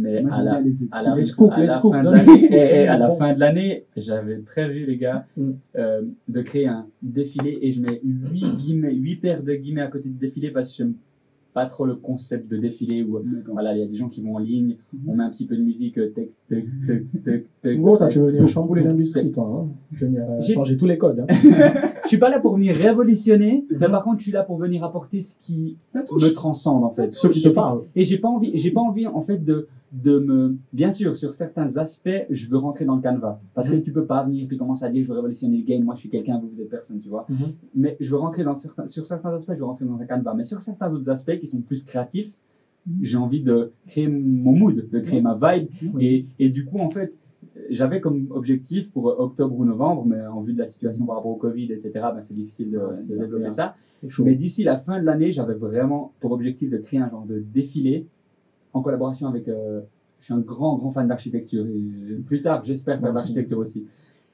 [0.00, 2.48] Mais Moi, à la- À la, Les scoops, à les la scoops, fin de l'année,
[2.50, 5.50] mais- et- et à la fin de l'année, j'avais prévu les gars Mm.
[5.76, 9.88] euh, de créer un défilé et je mets huit guillemets, huit paires de guillemets à
[9.88, 10.94] côté de défilé parce que j'aime
[11.58, 13.18] pas trop le concept de défilé où
[13.52, 15.00] voilà, il y a des gens qui vont en ligne, Mhm.
[15.08, 18.06] on met un petit peu de musique, euh, tac, tac, tac, tac, tac, Gros, toi,
[18.06, 19.44] tu veux venir chambouler l'industrie, toi.
[19.64, 21.20] Hein tu veux venir euh, J'ai- changer tous les codes.
[21.20, 21.26] Hein.
[22.04, 23.90] Je suis pas là pour venir révolutionner, mais Mhm.
[23.92, 27.12] par contre, je suis là pour venir apporter ce qui me transcende en fait.
[27.12, 27.82] Ceux qui te parlent.
[27.96, 31.34] Et j'ai pas envie, j'ai pas envie en fait de de me, bien sûr, sur
[31.34, 33.82] certains aspects, je veux rentrer dans le canevas parce que Mhm.
[33.82, 35.82] tu peux pas venir puis commencer à dire je veux révolutionner le game.
[35.82, 37.26] Moi, je suis quelqu'un, vous vous êtes personne, tu vois.
[37.28, 37.52] Mhm.
[37.74, 40.34] Mais je veux rentrer dans certains, sur certains aspects, je veux rentrer dans un canevas.
[40.34, 42.30] Mais sur certains autres aspects qui sont plus créatifs,
[43.00, 45.68] j'ai envie de créer mon mood, de créer ma vibe.
[46.00, 47.12] Et, et du coup, en fait,
[47.70, 51.30] j'avais comme objectif pour octobre ou novembre, mais en vue de la situation par rapport
[51.32, 53.74] au Covid, etc., ben, c'est difficile de, développer ça.
[54.20, 57.38] Mais d'ici la fin de l'année, j'avais vraiment pour objectif de créer un genre de
[57.38, 58.06] défilé
[58.72, 59.48] en collaboration avec.
[59.48, 59.80] euh,
[60.18, 61.64] je suis un grand, grand fan d'architecture.
[62.26, 63.84] Plus tard, j'espère faire de l'architecture aussi.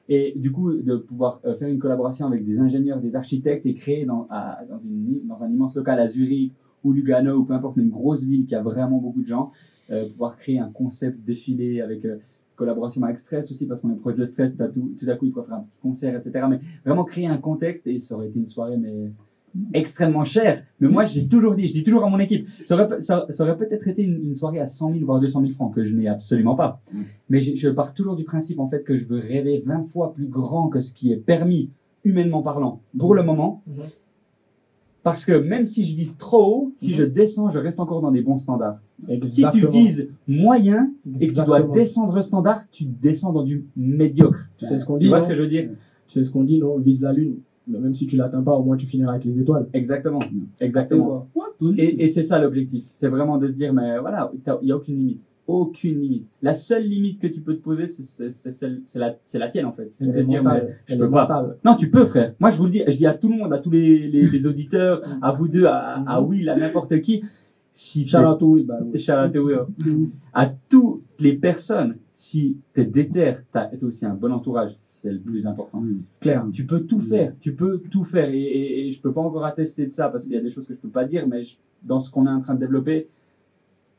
[0.07, 3.73] Et du coup, de pouvoir euh, faire une collaboration avec des ingénieurs, des architectes et
[3.73, 7.53] créer dans, à- dans, une, dans un immense local à Zurich ou Lugano ou peu
[7.53, 9.51] importe, mais une grosse ville qui a vraiment beaucoup de gens,
[9.91, 12.17] euh, pouvoir créer un concept défilé avec euh,
[12.55, 15.31] collaboration avec Stress aussi, parce qu'on est proche de Stress, tout, tout à coup il
[15.31, 16.47] faut faire un petit concert, etc.
[16.47, 19.11] Mais vraiment créer un contexte et ça aurait été une soirée, mais
[19.73, 20.63] extrêmement chère.
[20.79, 23.43] Mais moi, j'ai toujours dit, je dis toujours à mon équipe, ça aurait, ça, ça
[23.43, 25.95] aurait peut-être été une, une soirée à 100 000, voire 200 000 francs, que je
[25.95, 26.81] n'ai absolument pas.
[26.93, 27.01] Mm.
[27.29, 30.27] Mais je pars toujours du principe, en fait, que je veux rêver 20 fois plus
[30.27, 31.69] grand que ce qui est permis,
[32.03, 33.63] humainement parlant, pour le moment.
[33.67, 33.83] Mhm.
[35.03, 36.95] Parce que même si je vise trop haut, si Mhm.
[36.95, 38.79] je descends, je reste encore dans des bons standards.
[39.23, 43.65] Si tu vises moyen et que tu dois descendre le standard, tu descends dans du
[43.77, 44.49] médiocre.
[44.57, 45.69] Tu sais ce qu'on Tu dit, vois non ce que je veux dire?
[46.07, 46.77] Tu sais ce qu'on dit, non?
[46.79, 47.35] Vise la lune.
[47.67, 49.67] Mais même si tu l'atteins pas, au moins tu finiras avec les étoiles.
[49.73, 50.19] Exactement.
[50.59, 51.27] Exactement.
[51.79, 52.85] Et, et c'est ça l'objectif.
[52.93, 55.21] C'est vraiment de se dire, mais voilà, il n'y a aucune limite.
[55.47, 56.25] Aucune limite.
[56.41, 58.29] La seule limite que tu peux te poser, c'est-
[58.95, 59.89] la, la tienne en fait.
[59.93, 61.27] C'est de dire, mais je peux pas.
[61.63, 62.33] Non, tu peux, frère.
[62.39, 64.25] Moi, je vous le dis, je dis à tout le monde, à tous les, les,
[64.27, 67.23] les auditeurs, à vous deux, à, à Will, à n'importe qui,
[67.73, 68.97] si Shout out to Will, bah, oui.
[68.99, 70.09] Shout out to Will.
[70.33, 75.11] à toutes les personnes, si tu es déter, tu as aussi un bon entourage, c'est
[75.11, 75.83] le plus important.
[76.21, 76.45] Clair.
[76.53, 78.29] Tu peux tout faire, tu peux tout faire.
[78.29, 80.51] Et, et, et je peux pas encore attester de ça parce qu'il y a des
[80.51, 82.59] choses que je peux pas dire, mais je- dans ce qu'on est en train de
[82.59, 83.07] développer,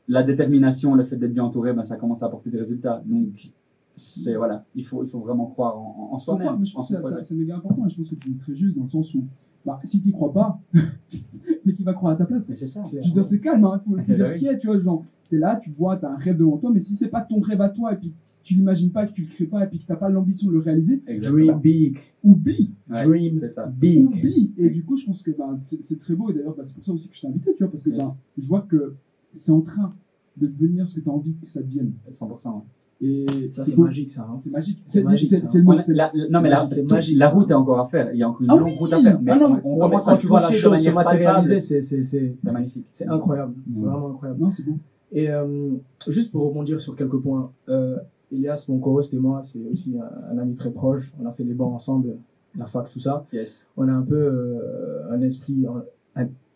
[0.07, 3.03] la détermination, le fait d'être bien entouré, ben, ça commence à apporter des résultats.
[3.05, 3.49] Donc,
[3.95, 6.65] c'est voilà, il faut, il faut vraiment croire en, soi-même.
[6.65, 8.75] je en pense que c'est- méga important et je pense que tu es très juste
[8.77, 9.23] dans le sens où
[9.65, 10.59] bah, si tu crois pas,
[11.65, 12.83] mais qui va croire à ta place c'est ça.
[12.91, 13.81] Je veux dire, c'est calme, hein.
[13.85, 15.71] faut, faut Eh dire bah ce qu'il y a, tu vois, genre, t'es là, tu
[15.71, 17.97] vois, t'as un rêve devant toi, mais si c'est pas ton rêve à toi, et
[17.97, 18.13] puis
[18.43, 20.53] tu l'imagines pas, que tu le crées pas, et puis que t'as pas l'ambition de
[20.53, 21.45] le réaliser, Exactement.
[21.45, 21.97] Dream big.
[22.23, 23.41] oublie, Ouais, Dream
[23.77, 24.05] big.
[24.07, 24.53] oublie.
[24.57, 26.73] Et du coup, je pense que ben, c'est c'est très beau, et d'ailleurs, bah, c'est
[26.75, 27.97] pour ça aussi que je t'ai invité, tu vois, parce que Yes.
[27.99, 28.95] ben, je vois que
[29.33, 29.93] c'est en train
[30.37, 31.91] de devenir ce que t'as envie que ça devienne.
[32.11, 32.55] 100%.
[32.55, 32.61] ouais.
[32.99, 34.21] Et Ça, c'est magique, ça.
[34.27, 34.37] hein.
[34.39, 34.81] C'est magique.
[34.85, 35.73] C'est magique, c'est- le mot.
[35.89, 38.11] la- non, mais la, magique, route est encore à faire.
[38.11, 39.21] Il y a encore une Ah longue oui route à faire.
[39.21, 42.01] Mais Ah non, on, commence quand à tu vois la chose se matérialiser, c'est- c'est
[42.03, 42.85] c'est- C'est magnifique.
[42.89, 43.53] c'est incroyable.
[43.71, 44.39] C'est vraiment incroyable.
[44.41, 44.77] Non, c'est beau.
[45.11, 45.71] Et euh,
[46.07, 47.97] juste pour rebondir sur quelques points, euh,
[48.31, 49.97] Elias, mon co-host et moi, c'est aussi
[50.31, 51.13] un, ami très proche.
[51.21, 52.15] On a fait des bancs ensemble,
[52.57, 53.25] la fac, tout ça.
[53.31, 53.67] Yes.
[53.77, 55.65] On a un peu euh, un esprit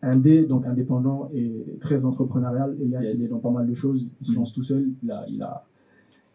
[0.01, 2.75] indé, donc indépendant et très entrepreneurial.
[2.81, 4.11] Elias, il est dans pas mal de choses.
[4.19, 4.35] Il se mm.
[4.35, 4.89] lance tout seul.
[5.03, 5.63] Il a, il a...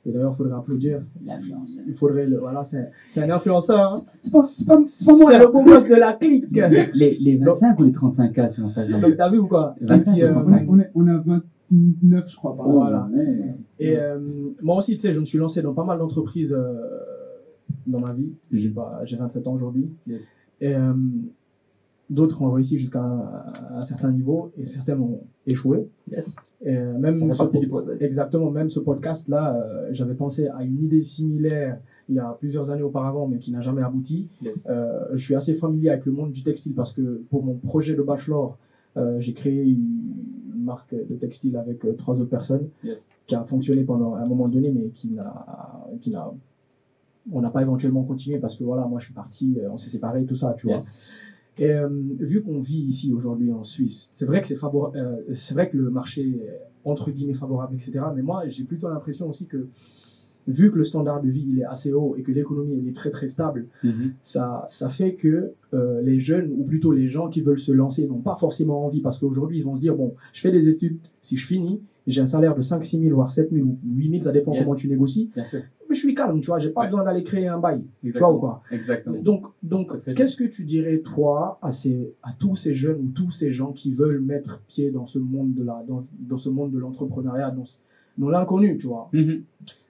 [0.06, 1.02] Et d'ailleurs, il faudrait applaudir.
[1.24, 1.84] L'influenceur.
[1.88, 2.38] Il faudrait le.
[2.38, 3.92] Voilà, c'est un influenceur.
[3.92, 3.98] Hein.
[4.20, 4.86] C'est pas, pas, pas moi.
[4.86, 6.56] C'est le beau de la clique.
[6.94, 9.00] Les, les 25 donc, ou les 35K sur Instagram?
[9.00, 9.74] Donc, t'as vu ou quoi?
[9.80, 10.66] 25 puis, ou euh, 35.
[10.68, 11.42] On, est, on 20.
[11.70, 12.56] 2009, je crois.
[12.56, 12.84] Par oh,
[13.78, 14.18] Et euh,
[14.62, 16.74] moi aussi, tu sais, je me suis lancé dans pas mal d'entreprises euh,
[17.86, 18.32] dans ma vie.
[18.52, 19.90] J'ai bah, 27 ans aujourd'hui.
[20.60, 20.92] Et euh,
[22.08, 25.88] d'autres ont réussi jusqu'à un, certain niveau et certains ont échoué.
[26.10, 26.34] Yes.
[28.00, 32.84] Exactement, même ce podcast-là, j'avais pensé à une idée similaire il y a plusieurs années
[32.84, 34.28] auparavant, mais qui n'a jamais abouti.
[34.40, 34.66] Yes.
[35.12, 38.02] je suis assez familier avec le monde du textile parce que pour mon projet de
[38.02, 38.56] bachelor,
[39.18, 40.36] j'ai créé une
[40.66, 42.98] marque de textile avec euh, trois autres personnes Yes.
[43.26, 45.32] qui a fonctionné pendant un moment donné, mais qui n'a,
[46.02, 46.30] qui n'a,
[47.32, 49.90] on n'a pas éventuellement continué parce que voilà, moi je suis parti, euh, on s'est
[49.90, 50.82] séparés, tout ça, tu vois.
[51.58, 51.88] Et euh,
[52.20, 55.76] vu qu'on vit ici aujourd'hui en Suisse, c'est vrai que c'est euh, c'est vrai que
[55.78, 57.92] le marché est entre guillemets favorable, etc.
[58.14, 59.68] Mais moi, j'ai plutôt l'impression aussi que
[60.49, 62.94] vu que le standard de vie il est assez haut et que l'économie elle est
[62.97, 64.12] très très stable, Mhm.
[64.22, 68.07] ça, ça fait que euh, les jeunes, ou plutôt les gens qui veulent se lancer,
[68.07, 70.99] n'ont pas forcément envie parce qu'aujourd'hui, ils vont se dire, bon, je fais des études,
[71.20, 74.11] si je finis, j'ai un salaire de 5 6 000, voire 7 000 ou 8
[74.11, 74.62] 000, ça dépend Yes.
[74.64, 75.62] comment tu négocies, Bien sûr.
[75.88, 76.86] mais je suis calme, tu vois, j'ai pas Ouais.
[76.86, 78.36] besoin d'aller créer un bail, tu vois Exactement.
[78.36, 78.62] ou quoi.
[78.70, 79.16] Exactement.
[79.22, 83.32] Donc, donc qu'est-ce que tu dirais, toi, à, ces, à tous ces jeunes ou tous
[83.32, 86.70] ces gens qui veulent mettre pied dans ce monde de la, dans, dans ce monde
[86.70, 87.53] de l'entrepreneuriat,
[88.18, 89.09] dans l'inconnu, tu vois?
[89.12, 89.42] Mhm.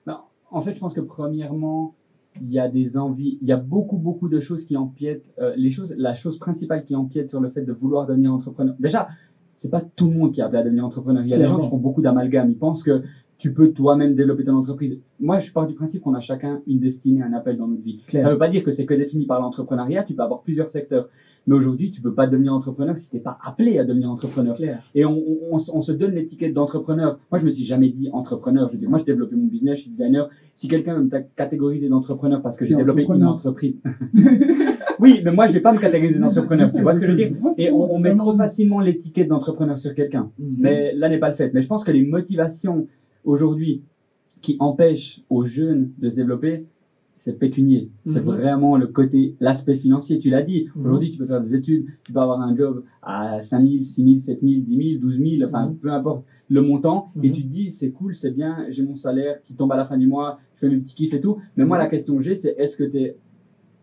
[0.06, 0.16] Non,
[0.50, 1.94] en fait, je pense que premièrement,
[2.40, 5.24] il y a des envies, il y a beaucoup, beaucoup de choses qui empiètent.
[5.38, 8.74] euh, les choses, la chose principale qui empiète sur le fait de vouloir devenir entrepreneur.
[8.78, 9.08] Déjà,
[9.56, 11.22] c'est pas tout le monde qui appelé à devenir entrepreneur.
[11.22, 12.50] Il y a des gens qui font beaucoup d'amalgame.
[12.50, 13.02] Ils pensent que
[13.38, 14.98] tu peux toi-même développer ton entreprise.
[15.20, 18.00] Moi, je pars du principe qu'on a chacun une destinée, un appel dans notre vie.
[18.22, 20.04] Ça veut pas dire que c'est que défini par l'entrepreneuriat.
[20.04, 21.08] Tu peux avoir plusieurs secteurs.
[21.48, 24.56] Mais aujourd'hui, tu peux pas devenir entrepreneur si t'es pas appelé à devenir entrepreneur.
[24.96, 27.20] Et on, on, on se- on se donne l'étiquette d'entrepreneur.
[27.30, 28.66] Moi, je me suis jamais dit entrepreneur.
[28.68, 30.28] Je veux dire, moi, j'ai développé mon business, je suis designer.
[30.56, 33.76] Si quelqu'un me catégoriser d'entrepreneur parce que j'ai développé une entreprise.
[34.98, 36.66] oui, mais moi, je vais pas me catégoriser d'entrepreneur.
[36.78, 37.36] Tu vois ce que je veux dire?
[37.58, 40.30] Et on, on met trop facilement l'étiquette d'entrepreneur sur quelqu'un.
[40.38, 40.56] Mhm.
[40.58, 41.52] Mais là n'est pas le fait.
[41.54, 42.86] Mais je pense que les motivations
[43.26, 43.82] aujourd'hui
[44.40, 46.64] qui empêchent aux jeunes de se développer,
[47.18, 47.90] c'est pécunier.
[48.04, 48.26] C'est Mhm.
[48.26, 50.18] vraiment le côté, l'aspect financier.
[50.18, 50.68] Tu l'as dit.
[50.76, 50.84] Mhm.
[50.86, 54.04] Aujourd'hui, tu peux faire des études, tu peux avoir un job à 5 000, 6
[54.04, 55.76] 000, 7 000, 10 000, 12 000, enfin, Mhm.
[55.78, 57.10] peu importe le montant.
[57.22, 57.34] Et Mhm.
[57.34, 59.96] tu te dis, c'est cool, c'est bien, j'ai mon salaire qui tombe à la fin
[59.96, 61.38] du mois, je fais mes petits kiffs et tout.
[61.56, 61.82] Mais moi, Mhm.
[61.84, 63.16] la question que j'ai, c'est est-ce que tu es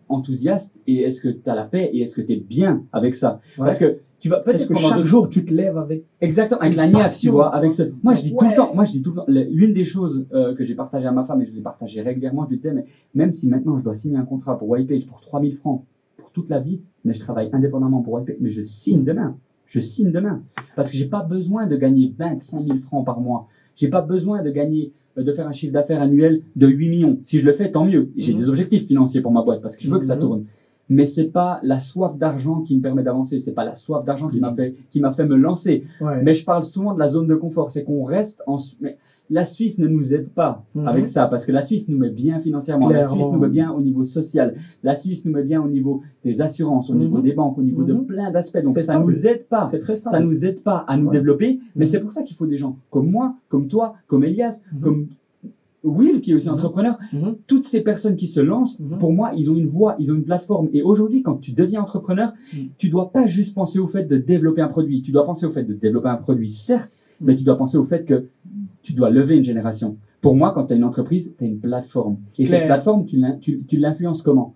[0.09, 3.15] enthousiaste et est-ce que tu as la paix et est-ce que tu es bien avec
[3.15, 3.41] ça?
[3.57, 3.65] Ouais.
[3.65, 6.77] Parce que tu vas peut-être que chaque deux- jour, tu te lèves avec Exactement, avec
[6.77, 7.83] la niaque, tu vois, avec ce.
[8.03, 10.25] Moi, je dis tout le temps, moi, je dis tout le temps, l'une des choses
[10.33, 12.71] euh, que j'ai partagé à ma femme et je l'ai partagé régulièrement, je lui disais,
[12.71, 15.83] mais même si maintenant je dois signer un contrat pour Whitepage pour 3000 francs
[16.15, 19.35] pour toute la vie, mais je travaille indépendamment pour Whitepage, mais je signe demain.
[19.65, 20.41] Je signe demain.
[20.77, 23.49] Parce que j'ai pas besoin de gagner 25 000 francs par mois.
[23.75, 27.19] J'ai pas besoin de gagner, euh, de faire un chiffre d'affaires annuel de 8 millions.
[27.25, 28.09] Si je le fais, tant mieux.
[28.15, 28.39] J'ai Mhm.
[28.39, 30.21] des objectifs financiers pour ma boîte parce que je veux que ça Mhm.
[30.21, 30.45] tourne.
[30.89, 33.39] Mais c'est pas la soif d'argent qui me permet d'avancer.
[33.39, 35.85] C'est pas la soif d'argent qui m'a fait, qui m'a fait me lancer.
[36.01, 36.21] Ouais.
[36.23, 38.57] Mais je parle souvent de la zone de confort, c'est qu'on reste en.
[38.81, 38.97] Mais
[39.29, 40.87] la Suisse ne nous aide pas Mhm.
[40.87, 43.05] avec ça, parce que la Suisse nous met bien financièrement, la.
[43.05, 46.41] Suisse nous met bien au niveau social, la Suisse nous met bien au niveau des
[46.41, 46.99] assurances, au Mhm.
[46.99, 48.05] niveau des banques, au niveau de Mhm.
[48.05, 48.61] plein d'aspects.
[48.61, 49.05] Donc ça stable.
[49.05, 49.71] nous aide pas.
[49.79, 51.13] Très Ça nous aide pas à nous Ouais.
[51.17, 51.91] développer, mais Mhm.
[51.91, 54.79] c'est pour ça qu'il faut des gens comme moi, comme toi, comme Elias, Mhm.
[54.81, 55.07] comme
[55.83, 56.53] Will qui est aussi Mhm.
[56.53, 56.97] entrepreneur.
[57.11, 57.35] Mhm.
[57.47, 58.97] Toutes ces personnes qui se lancent, Mhm.
[58.99, 60.69] pour moi, ils ont une voix, ils ont une plateforme.
[60.73, 62.67] Et aujourd'hui, quand tu deviens entrepreneur, Mhm.
[62.77, 65.01] tu dois pas juste penser au fait de développer un produit.
[65.01, 67.83] Tu dois penser au fait de développer un produit, certes, mais tu dois penser au
[67.85, 68.25] fait que
[68.81, 69.97] tu dois lever une génération.
[70.21, 72.17] Pour moi, quand tu as une entreprise, tu as une plateforme.
[72.39, 74.55] Et cette plateforme, tu l'in- tu tu l'influences comment?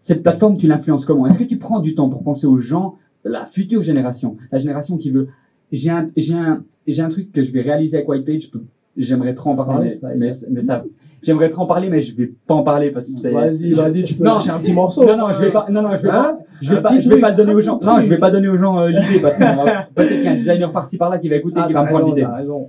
[0.00, 1.26] Cette plateforme, tu l'influences comment?
[1.26, 4.98] Est-ce que tu prends du temps pour penser aux gens, la future génération, la génération
[4.98, 5.28] qui veut
[5.72, 8.50] J'ai un, j'ai un, j'ai un truc que je vais réaliser avec Whitepage.
[8.96, 10.84] J'aimerais trop en parler, Ouais, mais, ça, mais, mais ça,
[11.22, 13.30] j'aimerais trop en parler, mais je vais pas en parler parce que c'est.
[13.30, 15.04] Vas-y, vas-y, tu peux non, lâcher un petit morceau.
[15.04, 17.08] non, non, je vais pas, non, non, je vais pas, Hein je vais pas, je
[17.10, 17.78] vais pas le donner aux gens.
[17.84, 19.42] Non, je vais pas donner aux gens euh, l'idée parce que
[19.94, 21.88] peut-être qu'il y a un designer par-ci par-là qui va écouter, Ah, qui va me
[21.88, 22.26] prendre l'idée.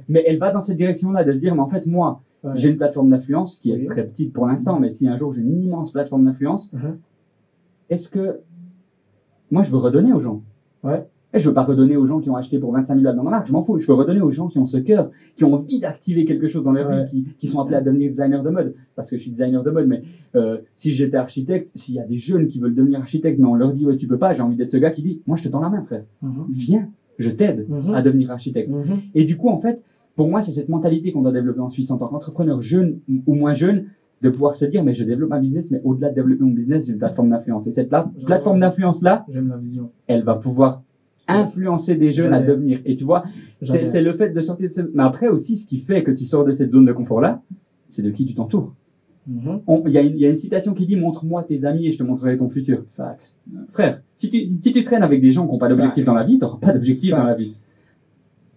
[0.09, 2.51] Mais elle va dans cette direction-là de se dire, mais en fait, moi, Ouais.
[2.55, 3.88] j'ai une plateforme d'influence qui est Oui.
[3.88, 6.97] très petite pour l'instant, mais si un jour j'ai une immense plateforme d'influence, Mhm.
[7.89, 8.41] est-ce que
[9.49, 10.41] moi je veux redonner aux gens?
[10.84, 11.03] Ouais.
[11.34, 13.23] Et je veux pas redonner aux gens qui ont acheté pour 25 000 balles dans
[13.23, 13.78] ma marque, je m'en fous.
[13.80, 16.63] Je veux redonner aux gens qui ont ce cœur, qui ont envie d'activer quelque chose
[16.63, 17.03] dans leur Ouais.
[17.03, 18.75] vie, qui, qui sont appelés à devenir designer de mode.
[18.95, 20.03] Parce que je suis designer de mode, mais
[20.36, 23.55] euh, si j'étais architecte, s'il y a des jeunes qui veulent devenir architecte, mais on
[23.55, 25.43] leur dit ouais tu peux pas, j'ai envie d'être ce gars qui dit moi je
[25.43, 26.45] te tends la main frère, Mhm.
[26.49, 26.88] viens,
[27.19, 27.93] je t'aide Mhm.
[27.93, 28.69] à devenir architecte.
[28.69, 28.99] Mhm.
[29.13, 29.82] Et du coup, en fait,
[30.15, 33.36] pour moi, c'est cette mentalité qu'on doit développer en Suisse en tant qu'entrepreneur jeune ou
[33.36, 33.86] moins jeune,
[34.23, 36.88] de pouvoir se dire, mais je développe ma business, mais au-delà de développer mon business,
[36.88, 37.67] j'ai une plateforme d'influence.
[37.67, 38.59] Et cette pla- plateforme
[39.32, 39.91] J'aime la vision.
[40.07, 40.82] elle va pouvoir
[41.28, 42.80] influencer des jeunes à devenir.
[42.86, 43.23] Et tu vois,
[43.61, 44.82] c'est le fait de sortir de ce...
[44.93, 47.41] Mais après aussi, ce qui fait que tu sors de cette zone de confort-là,
[47.89, 48.73] c'est de qui tu t'entoures.
[49.28, 49.59] Mhm.
[49.88, 51.91] Il y, a une- il y a une citation qui dit, montre-moi tes amis et
[51.91, 52.86] je te montrerai ton futur.
[52.91, 53.39] Facts.
[53.73, 56.23] Frère, si tu, si tu traînes avec des gens qui n'ont pas d'objectif dans la
[56.23, 57.57] vie, tu n'auras pas d'objectif dans la vie.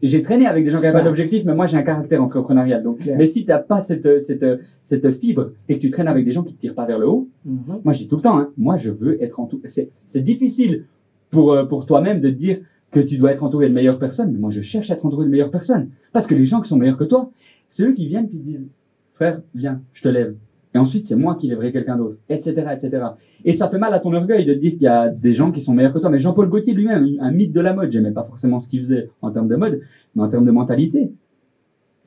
[0.03, 2.83] J'ai traîné avec des gens qui n'avaient pas d'objectif, mais moi j'ai un caractère entrepreneurial.
[2.83, 4.47] Donc, mais si tu n'as pas cette, cette,
[4.85, 6.99] cette fibre et que tu traînes avec des gens qui ne te tirent pas vers
[6.99, 7.81] le haut, Mhm.
[7.85, 9.63] moi je dis tout le temps, hein, moi je veux être entouré.
[9.67, 10.85] C'est c'est difficile
[11.31, 12.59] pour, euh, pour toi-même de te dire
[12.91, 15.27] que tu dois être entouré de meilleures personnes, mais moi je cherche à être entouré
[15.27, 15.91] de meilleures personnes.
[16.13, 17.31] Parce que les gens qui sont meilleurs que toi,
[17.69, 18.67] c'est eux qui viennent qui disent
[19.15, 20.35] Frère, viens, je te lève.
[20.75, 23.05] Et ensuite, c'est moi qui lèverai quelqu'un d'autre, etc., etc.
[23.45, 25.61] Et ça fait mal à ton orgueil de dire qu'il y a des gens qui
[25.61, 26.11] sont meilleurs que toi.
[26.11, 29.11] Mais Jean-Paul Gaultier lui-même, un mythe de la mode, j'aimais pas forcément ce qu'il faisait
[29.21, 29.81] en termes de mode,
[30.15, 31.13] mais en termes de mentalité.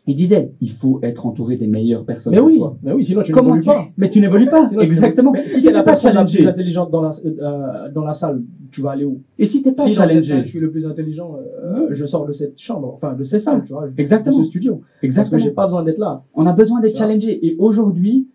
[0.05, 2.77] Il disait, il faut être entouré des meilleures personnes Mais oui, soi.
[2.83, 3.87] mais oui, sinon tu n'évolues pas.
[3.95, 5.31] Mais tu n'évolues pas, Sinon, exactement.
[5.31, 8.41] Mais si Si t'es la personne la plus intelligente dans la, euh, dans la salle,
[8.69, 9.21] tu vas aller où?
[9.39, 12.33] Et si t'es pas Si salle, je suis le plus intelligent, euh, je sors de
[12.33, 14.73] cette chambre, enfin de cette salle, tu vois, de exactement, ce studio.
[14.75, 15.41] Parce que exactement.
[15.41, 16.23] j'ai pas besoin d'être là.
[16.33, 17.45] On a besoin d'être challengé.
[17.47, 18.27] Et aujourd'hui,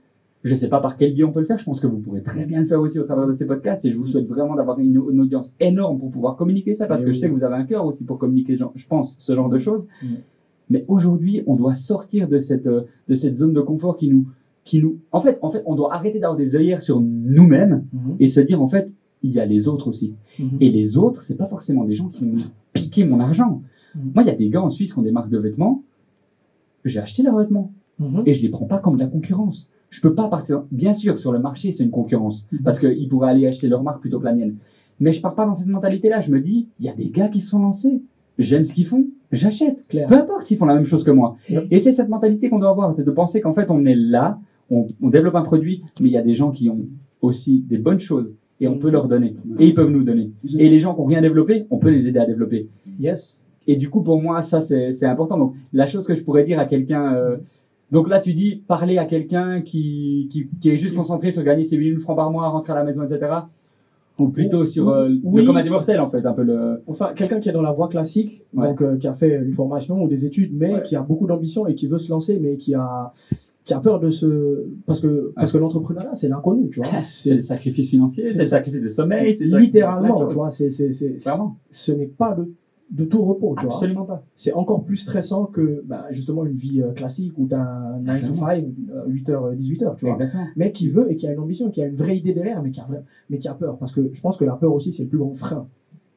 [0.44, 1.58] je sais pas par quel biais on peut le faire.
[1.58, 3.84] Je pense que vous pourrez très bien le faire aussi au travers de ces podcasts.
[3.84, 7.02] Et je vous souhaite vraiment d'avoir une, une audience énorme pour pouvoir communiquer ça, parce
[7.02, 7.14] Et que oui.
[7.16, 9.58] je sais que vous avez un cœur aussi pour communiquer, je pense, ce genre de
[9.58, 9.86] choses.
[10.02, 10.06] Mm.
[10.70, 14.26] Mais aujourd'hui, on doit sortir de cette euh, de cette zone de confort qui nous
[14.64, 14.98] qui nous.
[15.12, 17.84] En fait, en fait, on doit arrêter d'avoir des œillères sur nous-mêmes
[18.20, 18.90] et se dire en fait,
[19.22, 20.12] il y a les autres aussi.
[20.38, 20.58] Mhm.
[20.60, 22.42] Et les autres, c'est pas forcément des gens qui vont
[22.74, 23.62] piquer mon argent.
[23.94, 24.12] Mhm.
[24.14, 25.82] Moi, il y a des gars en Suisse qui ont des marques de vêtements.
[26.84, 28.22] J'ai acheté leurs vêtements Mhm.
[28.26, 29.68] et je les prends pas comme de la concurrence.
[29.90, 30.64] Je peux pas partir.
[30.70, 32.58] Bien sûr, sur le marché, c'est une concurrence Mhm.
[32.62, 34.56] parce qu'ils pourraient aller acheter leur marque plutôt que la mienne.
[35.00, 36.20] Mais je pars pas dans cette mentalité-là.
[36.20, 38.02] Je me dis, il y a des gars qui se sont lancés.
[38.38, 39.06] J'aime ce qu'ils font.
[39.32, 39.86] J'achète.
[40.08, 41.36] Peu importe s'ils font la même chose que moi.
[41.50, 41.66] Yep.
[41.70, 44.38] Et c'est cette mentalité qu'on doit avoir, c'est de penser qu'en fait, on est là,
[44.70, 46.80] on, on développe un produit, mais il y a des gens qui ont
[47.20, 49.36] aussi des bonnes choses et on peut leur donner.
[49.58, 50.32] Et ils peuvent nous donner.
[50.58, 52.68] Et les gens qui n'ont rien développé, on peut les aider à développer.
[52.98, 53.40] Yes.
[53.66, 55.36] Et du coup, pour moi, ça, c'est c'est important.
[55.38, 57.14] Donc, la chose que je pourrais dire à quelqu'un...
[57.14, 57.36] euh,
[57.90, 61.64] donc là, tu dis, parler à quelqu'un qui, qui, qui est juste concentré sur gagner
[61.64, 63.32] ses 8000 francs par mois, rentrer à la maison, etc.
[64.18, 65.42] Ou plutôt sur euh, Oui.
[65.42, 66.82] le commun des mortels, en fait, un peu le...
[66.88, 68.68] Enfin, quelqu'un qui est dans la voie classique, Ouais.
[68.68, 70.82] donc euh, qui a fait une formation ou des études, mais Ouais.
[70.82, 73.12] qui a beaucoup d'ambition et qui veut se lancer, mais qui a
[73.64, 76.88] qui a peur de se parce que parce que l'entrepreneuriat c'est l'inconnu, tu vois.
[77.02, 80.50] C'est le sacrifice financier, c'est- le sacrifice de sommeil, littéralement, de tu vois.
[80.50, 81.16] C'est c'est c'est
[81.70, 82.50] ce n'est pas de
[82.91, 83.74] de tout repos, tu vois.
[83.74, 84.22] Absolument pas.
[84.34, 88.01] C'est encore plus stressant que bah, justement une vie euh, classique où tu as un
[88.01, 88.64] 9 to 5,
[89.09, 90.14] 8h, 18h, tu vois.
[90.14, 90.47] Exactement.
[90.57, 92.70] Mais qui veut et qui a une ambition, qui a une vraie idée derrière, mais
[92.70, 92.89] qui a,
[93.28, 93.76] mais qui a peur.
[93.76, 95.66] Parce que je pense que la peur aussi, c'est le plus grand frein.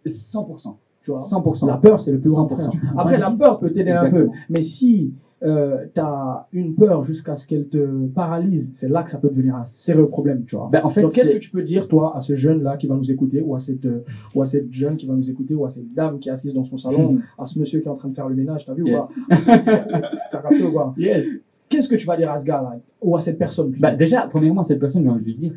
[0.05, 0.75] 100%.
[1.03, 1.19] Tu vois.
[1.19, 1.67] 100%.
[1.67, 2.77] La peur, c'est le plus grand 100%.
[2.77, 2.95] frein.
[2.97, 4.29] Après, la peur peut t'aider un peu.
[4.49, 5.13] Mais si
[5.43, 9.29] euh, tu as une peur jusqu'à ce qu'elle te paralyse, c'est là que ça peut
[9.29, 10.69] devenir un sérieux problème, tu vois.
[10.71, 12.95] Ben, en fait, Donc, qu'est-ce que tu peux dire, toi, à ce jeune-là qui va
[12.95, 14.03] nous écouter, ou à cette, euh,
[14.35, 16.53] ou à cette jeune qui va nous écouter, ou à cette dame qui est assise
[16.53, 17.21] dans son salon, Hmm.
[17.39, 19.03] à ce monsieur qui est en train de faire le ménage, t'as vu Yes.
[19.03, 20.93] ou T'as capté ou pas?
[20.97, 21.25] Yes.
[21.69, 24.63] Qu'est-ce que tu vas dire à ce gars-là, ou à cette personne Bah, déjà, premièrement,
[24.63, 25.53] cette personne, j'ai envie de lui dire,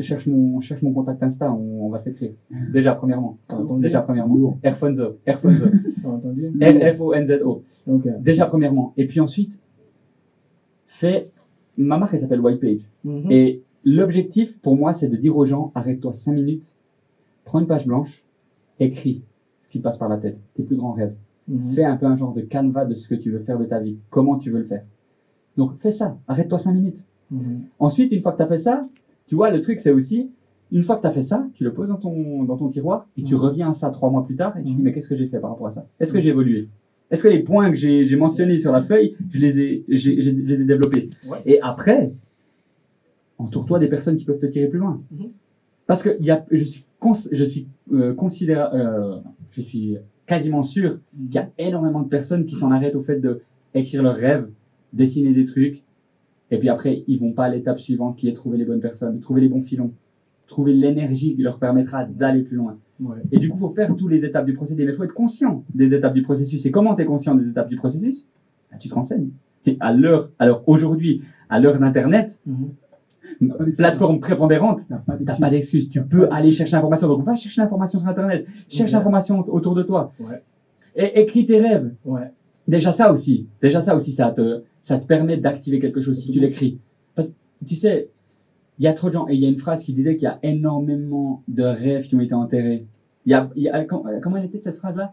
[0.00, 2.32] cherche mon, cherche mon contact Insta, on, on va s'écrire.
[2.72, 3.38] Déjà, premièrement.
[3.78, 4.58] Déjà, premièrement.
[4.62, 5.18] Airfonzo.
[5.26, 5.66] Airfonzo.
[6.04, 7.62] R-F-O-N-Z-O.
[8.20, 8.92] Déjà, premièrement.
[8.96, 9.60] Et puis ensuite,
[10.86, 11.26] fais,
[11.76, 12.80] ma marque, elle s'appelle White Page.
[13.04, 13.30] Mhm.
[13.30, 16.74] Et l'objectif, pour moi, c'est de dire aux gens, arrête-toi 5 minutes,
[17.44, 18.24] prends une page blanche,
[18.80, 19.22] écris
[19.64, 21.14] ce qui te passe par la tête, tes plus grands rêves.
[21.46, 21.72] Mhm.
[21.72, 23.80] Fais un peu un genre de canevas de ce que tu veux faire de ta
[23.80, 24.84] vie, comment tu veux le faire.
[25.56, 27.02] Donc, fais ça, arrête-toi 5 minutes.
[27.30, 27.62] Mhm.
[27.78, 28.88] Ensuite, une fois que tu as fait ça,
[29.28, 30.30] tu vois, le truc, c'est aussi,
[30.72, 33.06] une fois que tu as fait ça, tu le poses dans ton, dans ton tiroir
[33.16, 33.40] et tu Mhm.
[33.40, 34.82] reviens à ça trois mois plus tard et tu dis, Mhm.
[34.82, 35.86] mais qu'est-ce que j'ai fait par rapport à ça?
[36.00, 36.68] Est-ce que j'ai évolué?
[37.10, 40.60] Est-ce que les points que j'ai mentionnés sur la feuille, je les ai, je les
[40.60, 41.08] ai développés?
[41.30, 41.38] Ouais.
[41.46, 42.12] Et après,
[43.38, 45.00] entoure-toi des personnes qui peuvent te tirer plus loin.
[45.12, 45.28] Mhm.
[45.86, 49.16] Parce que y a, je suis, cons, je suis euh, considéra- euh,
[49.52, 53.18] je suis quasiment sûr qu'il y a énormément de personnes qui s'en arrêtent au fait
[53.20, 53.40] de
[53.74, 54.48] écrire leurs rêves,
[54.92, 55.82] dessiner des trucs,
[56.50, 59.20] et puis après, ils vont pas à l'étape suivante qui est trouver les bonnes personnes,
[59.20, 59.92] trouver les bons filons,
[60.46, 62.78] trouver l'énergie qui leur permettra d'aller plus loin.
[63.00, 63.16] Ouais.
[63.32, 65.64] Et du coup, faut faire toutes les étapes du procédé, mais il faut être conscient
[65.74, 66.64] des étapes du processus.
[66.66, 68.28] Et comment tu es conscient des étapes du processus?
[68.72, 69.28] Bah, Tu te renseignes.
[69.66, 73.76] Et à l'heure, alors aujourd'hui, à l'heure d'Internet, pas d'excuse.
[73.76, 75.90] plateforme prépondérante, T'as pas d'excuse.
[75.90, 77.08] tu peux aller chercher l'information.
[77.08, 78.96] Donc va chercher l'information sur internet, cherche Ouais.
[78.96, 80.12] l'information autour de toi.
[80.18, 80.42] Ouais.
[80.96, 81.92] Et écris tes rêves.
[82.66, 86.32] Déjà ça aussi, déjà ça aussi, ça te, ça te permet d'activer quelque chose si
[86.32, 86.78] tu l'écris.
[87.14, 87.34] Parce que
[87.66, 88.08] tu sais,
[88.78, 90.24] il y a trop de gens, et il y a une phrase qui disait qu'il
[90.24, 92.86] y a énormément de rêves qui ont été enterrés.
[93.26, 95.12] Il y a, il y a- com- comment elle était cette phrase-là?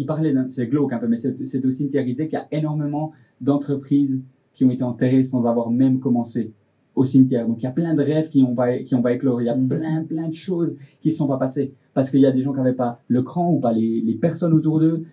[0.00, 2.06] Il parlait, c'est glauque un peu, mais c'est c'est au cimetière.
[2.06, 3.12] Il disait qu'il y a énormément
[3.42, 4.20] d'entreprises
[4.54, 6.52] qui ont été enterrées sans avoir même commencé
[6.94, 7.46] au cimetière.
[7.46, 9.40] Donc il y a plein de rêves qui ont pas, qui ont pas éclore.
[9.42, 9.68] Il y a Mhm.
[9.68, 11.72] plein, plein de choses qui ne sont pas passées.
[11.94, 14.14] Parce qu'il y a des gens qui n'avaient pas le cran ou pas les, les
[14.14, 15.04] personnes autour d'eux.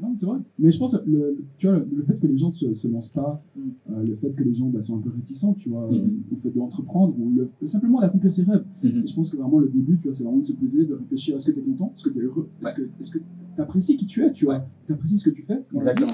[0.00, 0.38] Non, c'est vrai.
[0.58, 3.08] Mais je pense que le, tu vois, le fait que les gens se, se lancent
[3.12, 3.60] pas, Mm.
[3.90, 5.94] euh, le fait que les gens bah, sont un peu réticents, tu vois, Mhm.
[5.96, 8.64] euh, au fait d'entreprendre, ou le, simplement d'accomplir ses rêves.
[8.82, 9.02] Mhm.
[9.04, 10.94] Et je pense que vraiment le début, tu vois, c'est vraiment de se poser, de
[10.94, 13.18] réfléchir est-ce que tu es content, est-ce que tu es heureux, est-ce que est-ce que
[13.18, 15.62] tu apprécies qui tu es, tu vois, tu apprécies ce que tu fais.
[15.74, 16.10] Exactement.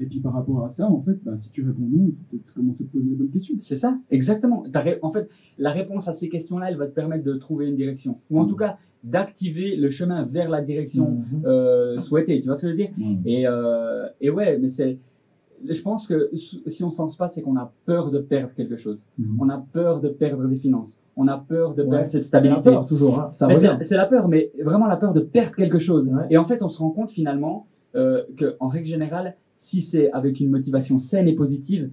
[0.00, 2.24] Et puis par rapport à ça, en fait, bah, si tu réponds non, il faut
[2.30, 3.54] peut-être commencer à te poser les bonnes questions.
[3.60, 4.64] C'est ça, exactement.
[5.02, 5.28] En fait,
[5.58, 8.16] la réponse à ces questions-là, elle va te permettre de trouver une direction.
[8.30, 8.78] Ou en tout cas,
[9.10, 11.42] d'activer le chemin vers la direction Mhm.
[11.46, 12.40] euh, souhaitée.
[12.40, 12.90] Tu vois ce que je veux dire?
[12.98, 13.16] Ouais.
[13.24, 14.98] et, euh, et ouais, mais c'est.
[15.66, 18.52] Je pense que si on ne se lance pas, c'est qu'on a peur de perdre
[18.54, 19.02] quelque chose.
[19.18, 19.38] Mhm.
[19.40, 21.00] On a peur de perdre des finances.
[21.16, 22.08] On a peur de perdre Ouais.
[22.08, 22.62] cette C'est la stabilité.
[22.70, 23.18] peur, toujours.
[23.20, 23.30] Hein.
[23.32, 26.08] C'est c'est la peur, mais vraiment la peur de perdre quelque chose.
[26.08, 26.24] Ouais.
[26.30, 30.10] Et en fait, on se rend compte finalement euh, que, en règle générale, si c'est
[30.12, 31.88] avec une motivation saine et positive,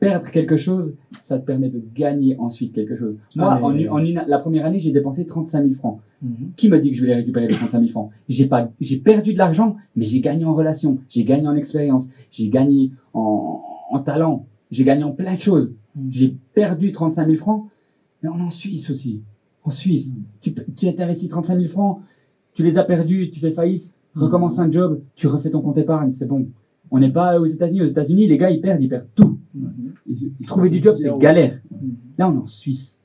[0.00, 3.14] perdre quelque chose, ça te permet de gagner ensuite quelque chose.
[3.36, 6.00] Moi, Ah, mais- en, une- en une- la première année, j'ai dépensé 35 000 francs.
[6.22, 6.50] Mhm.
[6.56, 8.10] Qui me dit que je vais les récupérer les 35 000 francs?
[8.28, 12.08] J'ai pas, j'ai perdu de l'argent, mais j'ai gagné en relation, j'ai gagné en expérience,
[12.32, 15.72] j'ai gagné en, en talent, j'ai gagné en plein de choses.
[15.96, 16.08] Mhm.
[16.10, 17.66] J'ai perdu 35 000 francs,
[18.22, 19.20] mais on est en Suisse aussi.
[19.64, 20.22] En Suisse, Mhm.
[20.40, 22.00] tu, tu as investi 35 000 francs,
[22.54, 26.12] tu les as perdus, tu fais faillite, recommence un job, tu refais ton compte épargne,
[26.12, 26.48] c'est bon.
[26.90, 27.82] On n'est pas aux États-Unis.
[27.82, 29.38] Aux États-Unis, les gars, ils perdent, ils perdent tout.
[30.46, 31.58] Trouver du job, c'est galère.
[31.70, 31.94] Mhm.
[32.18, 33.02] Là, on est en Suisse.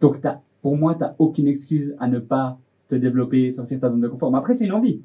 [0.00, 3.80] Donc, t'as- pour moi, tu n'as aucune excuse à ne pas te développer, sortir de
[3.82, 4.30] ta zone de confort.
[4.32, 5.00] Mais après, c'est une envie.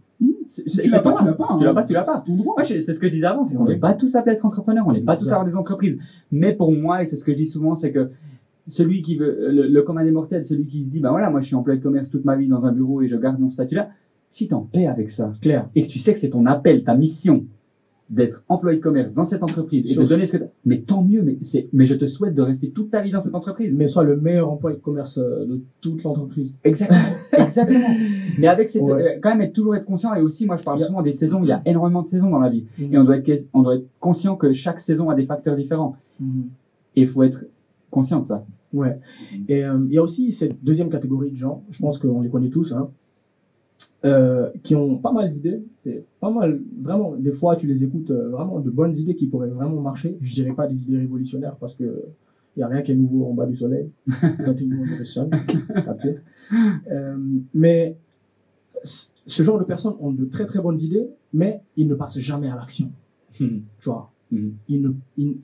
[0.47, 1.55] Si c'est- tu l'as pas, tu l'as pas.
[1.57, 1.73] Tu l'as hein.
[1.73, 2.23] pas, tu l'as pas.
[2.65, 3.73] C'est ce que je disais avant, c'est qu'on Ouais.
[3.73, 5.97] n'est pas tous appelés à être entrepreneurs, on n'est pas tous à avoir des entreprises.
[6.31, 8.09] Mais pour moi, et c'est ce que je dis souvent, c'est que
[8.67, 11.41] celui qui veut, le, le commun des mortels, celui qui se dit, ben voilà, moi
[11.41, 13.49] je suis employé de commerce toute ma vie dans un bureau et je garde mon
[13.49, 13.89] statut là,
[14.29, 15.67] si t'en paix avec ça, Clair.
[15.75, 17.45] et que tu sais que c'est ton appel, ta mission,
[18.13, 21.03] d'être employé de commerce dans cette entreprise et Sur- de donner ce que mais tant
[21.03, 23.75] mieux, mais c'est, mais je te souhaite de rester toute ta vie dans cette entreprise.
[23.75, 26.59] Mais soit le meilleur employé de commerce euh, de toute l'entreprise.
[26.63, 26.99] Exactement,
[27.37, 27.87] exactement.
[28.37, 29.15] Mais avec cette, Ouais.
[29.15, 31.41] euh, quand même être toujours être conscient et aussi, moi je parle souvent des saisons,
[31.43, 32.65] il y a énormément de saisons dans la vie.
[32.79, 35.95] Et on doit, être, on doit être conscient que chaque saison a des facteurs différents.
[36.19, 36.43] Mhm.
[36.95, 37.45] Et il faut être
[37.89, 38.45] conscient de ça.
[38.73, 38.97] Ouais.
[39.47, 42.29] Et euh, il y a aussi cette deuxième catégorie de gens, je pense qu'on les
[42.29, 42.89] connaît tous, hein,
[44.05, 45.63] euh, qui ont pas mal d'idées.
[45.79, 47.15] C'est pas mal, vraiment.
[47.15, 50.17] Des fois, tu les écoutes, euh, vraiment de bonnes idées qui pourraient vraiment marcher.
[50.21, 52.05] Je dirais pas des idées révolutionnaires parce que
[52.55, 53.89] il y a rien qui est nouveau en bas du soleil.
[56.91, 57.17] Euh,
[57.53, 57.97] mais
[58.83, 62.49] ce genre de personnes ont de très très bonnes idées, mais ils ne passent jamais
[62.49, 62.91] à l'action.
[63.79, 64.11] Tu vois?
[64.31, 64.53] Mhm.
[64.67, 65.37] ils, ne, ils,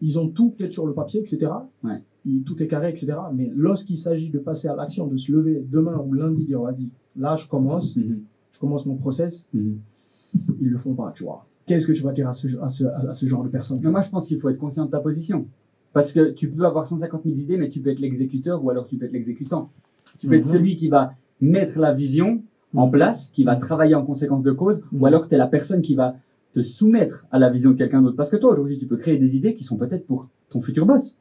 [0.00, 1.52] ils ont tout peut-être sur le papier, etc.
[1.84, 2.02] Ouais.
[2.24, 3.12] Ils- tout est carré, etc.
[3.34, 6.88] Mais lorsqu'il s'agit de passer à l'action, de se lever demain ou lundi, dire vas-y,
[7.16, 8.20] là je commence, Mhm.
[8.52, 9.78] je commence mon process, Mhm.
[10.60, 11.46] ils le font pas, tu vois.
[11.66, 13.50] Qu'est-ce que tu vas dire à ce, à ce, à ce genre de
[13.82, 15.46] Mais moi, je pense qu'il faut être conscient de ta position.
[15.92, 18.86] Parce que tu peux avoir 150 000 idées, mais tu peux être l'exécuteur ou alors
[18.86, 19.70] tu peux être l'exécutant.
[20.18, 20.52] Tu peux être Mhm.
[20.52, 22.42] celui qui va mettre la vision
[22.74, 22.92] en Mhm.
[22.92, 25.94] place, qui va travailler en conséquence de cause, ou alors tu es la personne qui
[25.94, 26.16] va
[26.54, 28.16] te soumettre à la vision de quelqu'un d'autre.
[28.16, 30.86] Parce que toi, aujourd'hui, tu peux créer des idées qui sont peut-être pour ton futur
[30.86, 31.18] boss.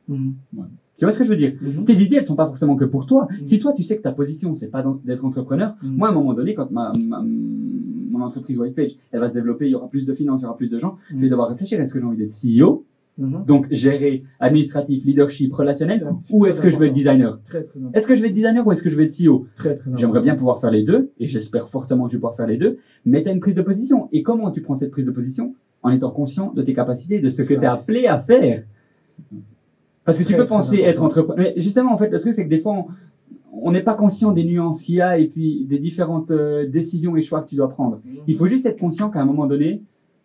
[0.99, 1.85] Tu vois ce que je veux dire Mhm.
[1.85, 3.27] Tes idées, elles sont pas forcément que pour toi.
[3.31, 3.47] Mhm.
[3.47, 5.95] Si toi, tu sais que ta position, c'est pas d'être entrepreneur, Mhm.
[5.95, 7.23] moi, à un moment donné, quand ma, ma-
[8.11, 10.47] mon entreprise Whitepage, elle va se développer, il y aura plus de finances, il y
[10.47, 12.85] aura plus de gens, je vais devoir réfléchir, est-ce que j'ai envie d'être CEO
[13.45, 15.99] donc gérer administratif, leadership, relationnel,
[16.33, 17.39] ou est-ce que je vais être designer?
[17.43, 17.97] Très, très, important.
[17.97, 19.91] Est-ce que je vais être designer ou est-ce que je vais être CEO très, très
[19.97, 22.57] J'aimerais bien pouvoir faire les deux, et j'espère fortement que je vais pouvoir faire les
[22.57, 24.07] deux, mais tu as une prise de position.
[24.11, 25.53] Et comment tu prends cette prise de position?
[25.83, 28.63] En étant conscient de tes capacités, de ce que tu es appelé à faire.
[30.10, 31.38] Parce que tu peux penser être entrepreneur.
[31.38, 32.86] Mais justement, en fait, le truc, c'est que des fois,
[33.62, 37.16] on- n'est pas conscient des nuances qu'il y a et puis des différentes euh, décisions
[37.16, 37.99] et choix que tu dois prendre.
[38.28, 39.82] Il faut juste être conscient qu'à un moment donné,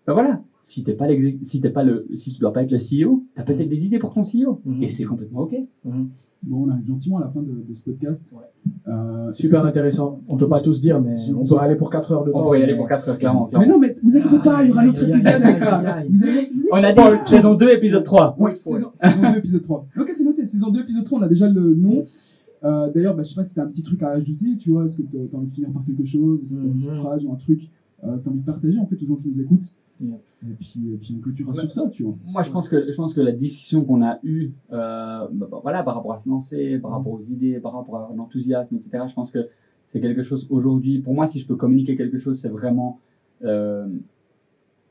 [0.06, 2.72] ben voilà, si t'es pas l'exé- si t'es pas le, si tu dois pas être
[2.72, 4.82] le CEO, t'as peut-être des idées pour ton CEO Mhm.
[4.82, 5.54] et c'est complètement ok.
[5.84, 6.08] Mhm.
[6.42, 8.30] Bon, on arrive gentiment à la fin de, de ce podcast.
[8.32, 8.42] Ouais.
[8.88, 10.20] Euh, Super intéressant.
[10.28, 12.38] On peut pas tous dire, mais on peut aller pour 4 heures de temps.
[12.40, 13.48] On pourrait y aller pour 4 heures clairement.
[13.58, 15.40] Mais non, mais vous inquiétez pas, il y aura l'autre épisode.
[16.72, 17.00] On a dit
[17.30, 18.36] saison 2 épisode 3.
[18.38, 19.86] Oui, saison, saison 2, épisode 3.
[19.98, 20.44] Ok, c'est noté.
[20.46, 22.02] Saison 2, épisode 3, on a déjà le nom.
[22.64, 24.70] Euh, D'ailleurs, bah, je sais pas si tu as un petit truc à ajouter, tu
[24.70, 26.66] vois, est-ce que tu as envie de finir par quelque chose, est-ce que tu as
[26.66, 26.98] une petite Mhm.
[26.98, 27.60] phrase ou un truc
[28.04, 29.72] euh, que tu as envie de partager en fait aux gens qui nous écoutent?
[30.00, 30.16] Yeah.
[30.42, 32.16] Et puis, et puis on clôturera sur ça, tu vois.
[32.26, 35.60] Moi, je pense que je pense que la discussion qu'on a eue, euh, bah, bah,
[35.62, 39.04] voilà, par rapport à se lancer, par rapport aux idées, par rapport à l'enthousiasme, etc.
[39.08, 39.48] Je pense que
[39.86, 40.98] c'est quelque chose aujourd'hui.
[40.98, 42.98] Pour moi, si je peux communiquer quelque chose, c'est vraiment
[43.44, 43.86] euh,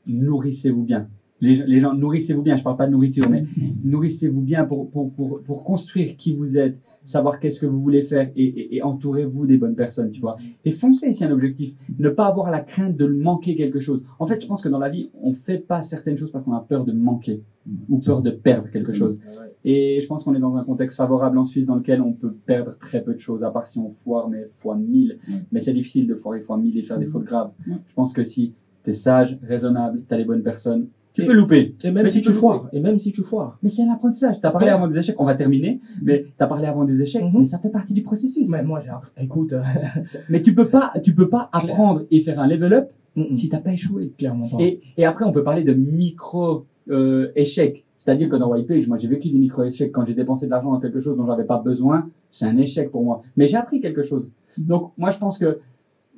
[0.06, 1.08] nourrissez-vous bien.
[1.40, 2.56] Les, gens- les gens, nourrissez-vous bien.
[2.56, 3.44] Je parle pas de nourriture, mais
[3.84, 8.02] nourrissez-vous bien pour, pour, pour, pour construire qui vous êtes, savoir qu'est-ce que vous voulez
[8.02, 10.36] faire et, et, et entourez-vous des bonnes personnes, tu vois.
[10.64, 11.74] Et foncez si un objectif.
[11.98, 14.04] Ne pas avoir la crainte de manquer quelque chose.
[14.18, 16.54] En fait, je pense que dans la vie, on fait pas certaines choses parce qu'on
[16.54, 17.42] a peur de manquer
[17.88, 19.18] ou peur de perdre quelque chose.
[19.64, 22.32] Et je pense qu'on est dans un contexte favorable en Suisse dans lequel on peut
[22.46, 25.18] perdre très peu de choses, à part si on foire, mais fois 1000.
[25.28, 25.34] Ouais.
[25.52, 27.12] Mais c'est difficile de foirer fois 1000 et faire des Mhm.
[27.12, 27.50] fautes graves.
[27.66, 28.52] Je pense que si
[28.82, 31.74] tu es sage, raisonnable, tu as les bonnes personnes, tu Et- peux louper.
[31.84, 33.58] Et même Mais si tu foires, et même si tu foires.
[33.62, 34.40] Mais c'est un apprentissage.
[34.40, 34.72] Tu as parlé Ouais.
[34.72, 37.40] avant des échecs, on va terminer, mais tu as parlé avant des échecs, Mhm.
[37.40, 38.48] mais ça fait partie du processus.
[38.50, 39.10] Mais moi, j'ai appris.
[39.22, 39.62] Écoute, euh,
[40.28, 43.48] Mais tu peux pas, tu peux pas apprendre et faire un level up mm, si
[43.48, 44.00] t'as pas échoué.
[44.18, 44.56] clairement pas.
[44.60, 47.84] Et, et après, on peut parler de micro euh, échecs.
[47.96, 50.72] C'est-à-dire que dans Whitepage, moi, j'ai vécu des micro échecs quand j'ai dépensé de l'argent
[50.72, 52.10] dans quelque chose dont j'avais pas besoin.
[52.28, 53.22] C'est un échec pour moi.
[53.38, 54.30] Mais j'ai appris quelque chose.
[54.58, 55.60] Donc, moi, je pense que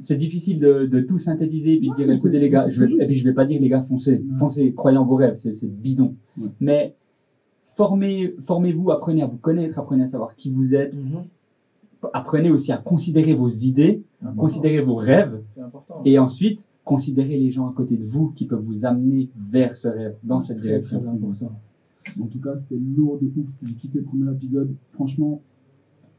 [0.01, 2.93] c'est difficile de, de tout synthétiser et puis de dire, écoutez les gars, je vais,
[2.93, 4.39] et puis je vais pas dire les gars, foncez, Ouais.
[4.39, 6.15] foncez, croyez en vos rêves, c'est, bidon.
[6.39, 6.49] Ouais.
[6.61, 6.95] Mais
[7.77, 11.25] formez, formez-vous, apprenez à vous connaître, apprenez à savoir qui vous êtes, Mhm.
[12.13, 14.41] apprenez aussi à considérer vos idées, C'est important.
[14.43, 15.41] considérer vos rêves,
[16.05, 19.89] et ensuite considérer les gens à côté de vous qui peuvent vous amener vers ce
[19.89, 21.03] rêve, dans cette direction.
[22.21, 23.49] En tout cas, c'était lourd de ouf.
[23.65, 24.73] J'ai kiffé le premier épisode.
[24.93, 25.41] Franchement,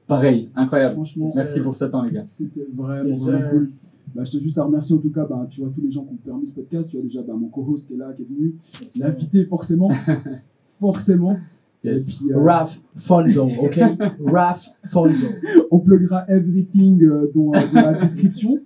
[0.08, 0.94] Pareil, incroyable.
[0.94, 2.26] franchement, Merci pour ce temps, les gars.
[2.26, 3.72] C'était vraiment, vraiment cool.
[4.16, 6.04] Bah, je te juste à remercier en tout cas, bah, tu vois, tous les gens
[6.04, 6.90] qui ont permis ce podcast.
[6.90, 8.56] Tu vois déjà bah, mon co-host qui est là, qui est venu.
[9.00, 9.92] L'invité, forcément.
[10.80, 11.38] forcément.
[11.84, 12.02] Yes.
[12.02, 13.80] Et puis, euh, Raph Fonzo, ok?
[14.26, 15.28] Raph Fonzo.
[15.70, 18.60] on pluggera everything euh, dans, euh, dans la description.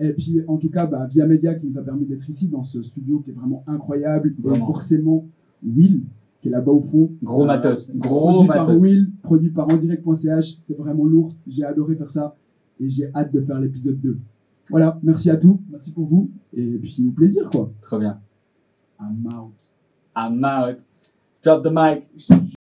[0.00, 2.62] Et puis, en tout cas, bah, Via Media qui nous a permis d'être ici dans
[2.62, 4.34] ce studio qui est vraiment incroyable.
[4.38, 4.66] Et Vraiment.
[4.66, 5.26] forcément,
[5.64, 6.02] Will
[6.46, 7.10] qui est là-bas au fond.
[7.22, 8.80] Gros Euh, matos, gros produit par matos.
[8.80, 10.58] Will, produit par endirect.ch.
[10.66, 11.32] C'est vraiment lourd.
[11.46, 12.34] J'ai adoré faire ça.
[12.80, 14.18] Et j'ai hâte de faire l'épisode 2.
[14.70, 15.58] Voilà, merci à tous.
[15.70, 16.30] Merci pour vous.
[16.52, 17.70] Et puis, au plaisir, quoi.
[17.82, 18.20] Trop bien.
[19.00, 19.52] I'm out.
[20.16, 20.78] I'm out.
[21.42, 22.55] Drop the mic.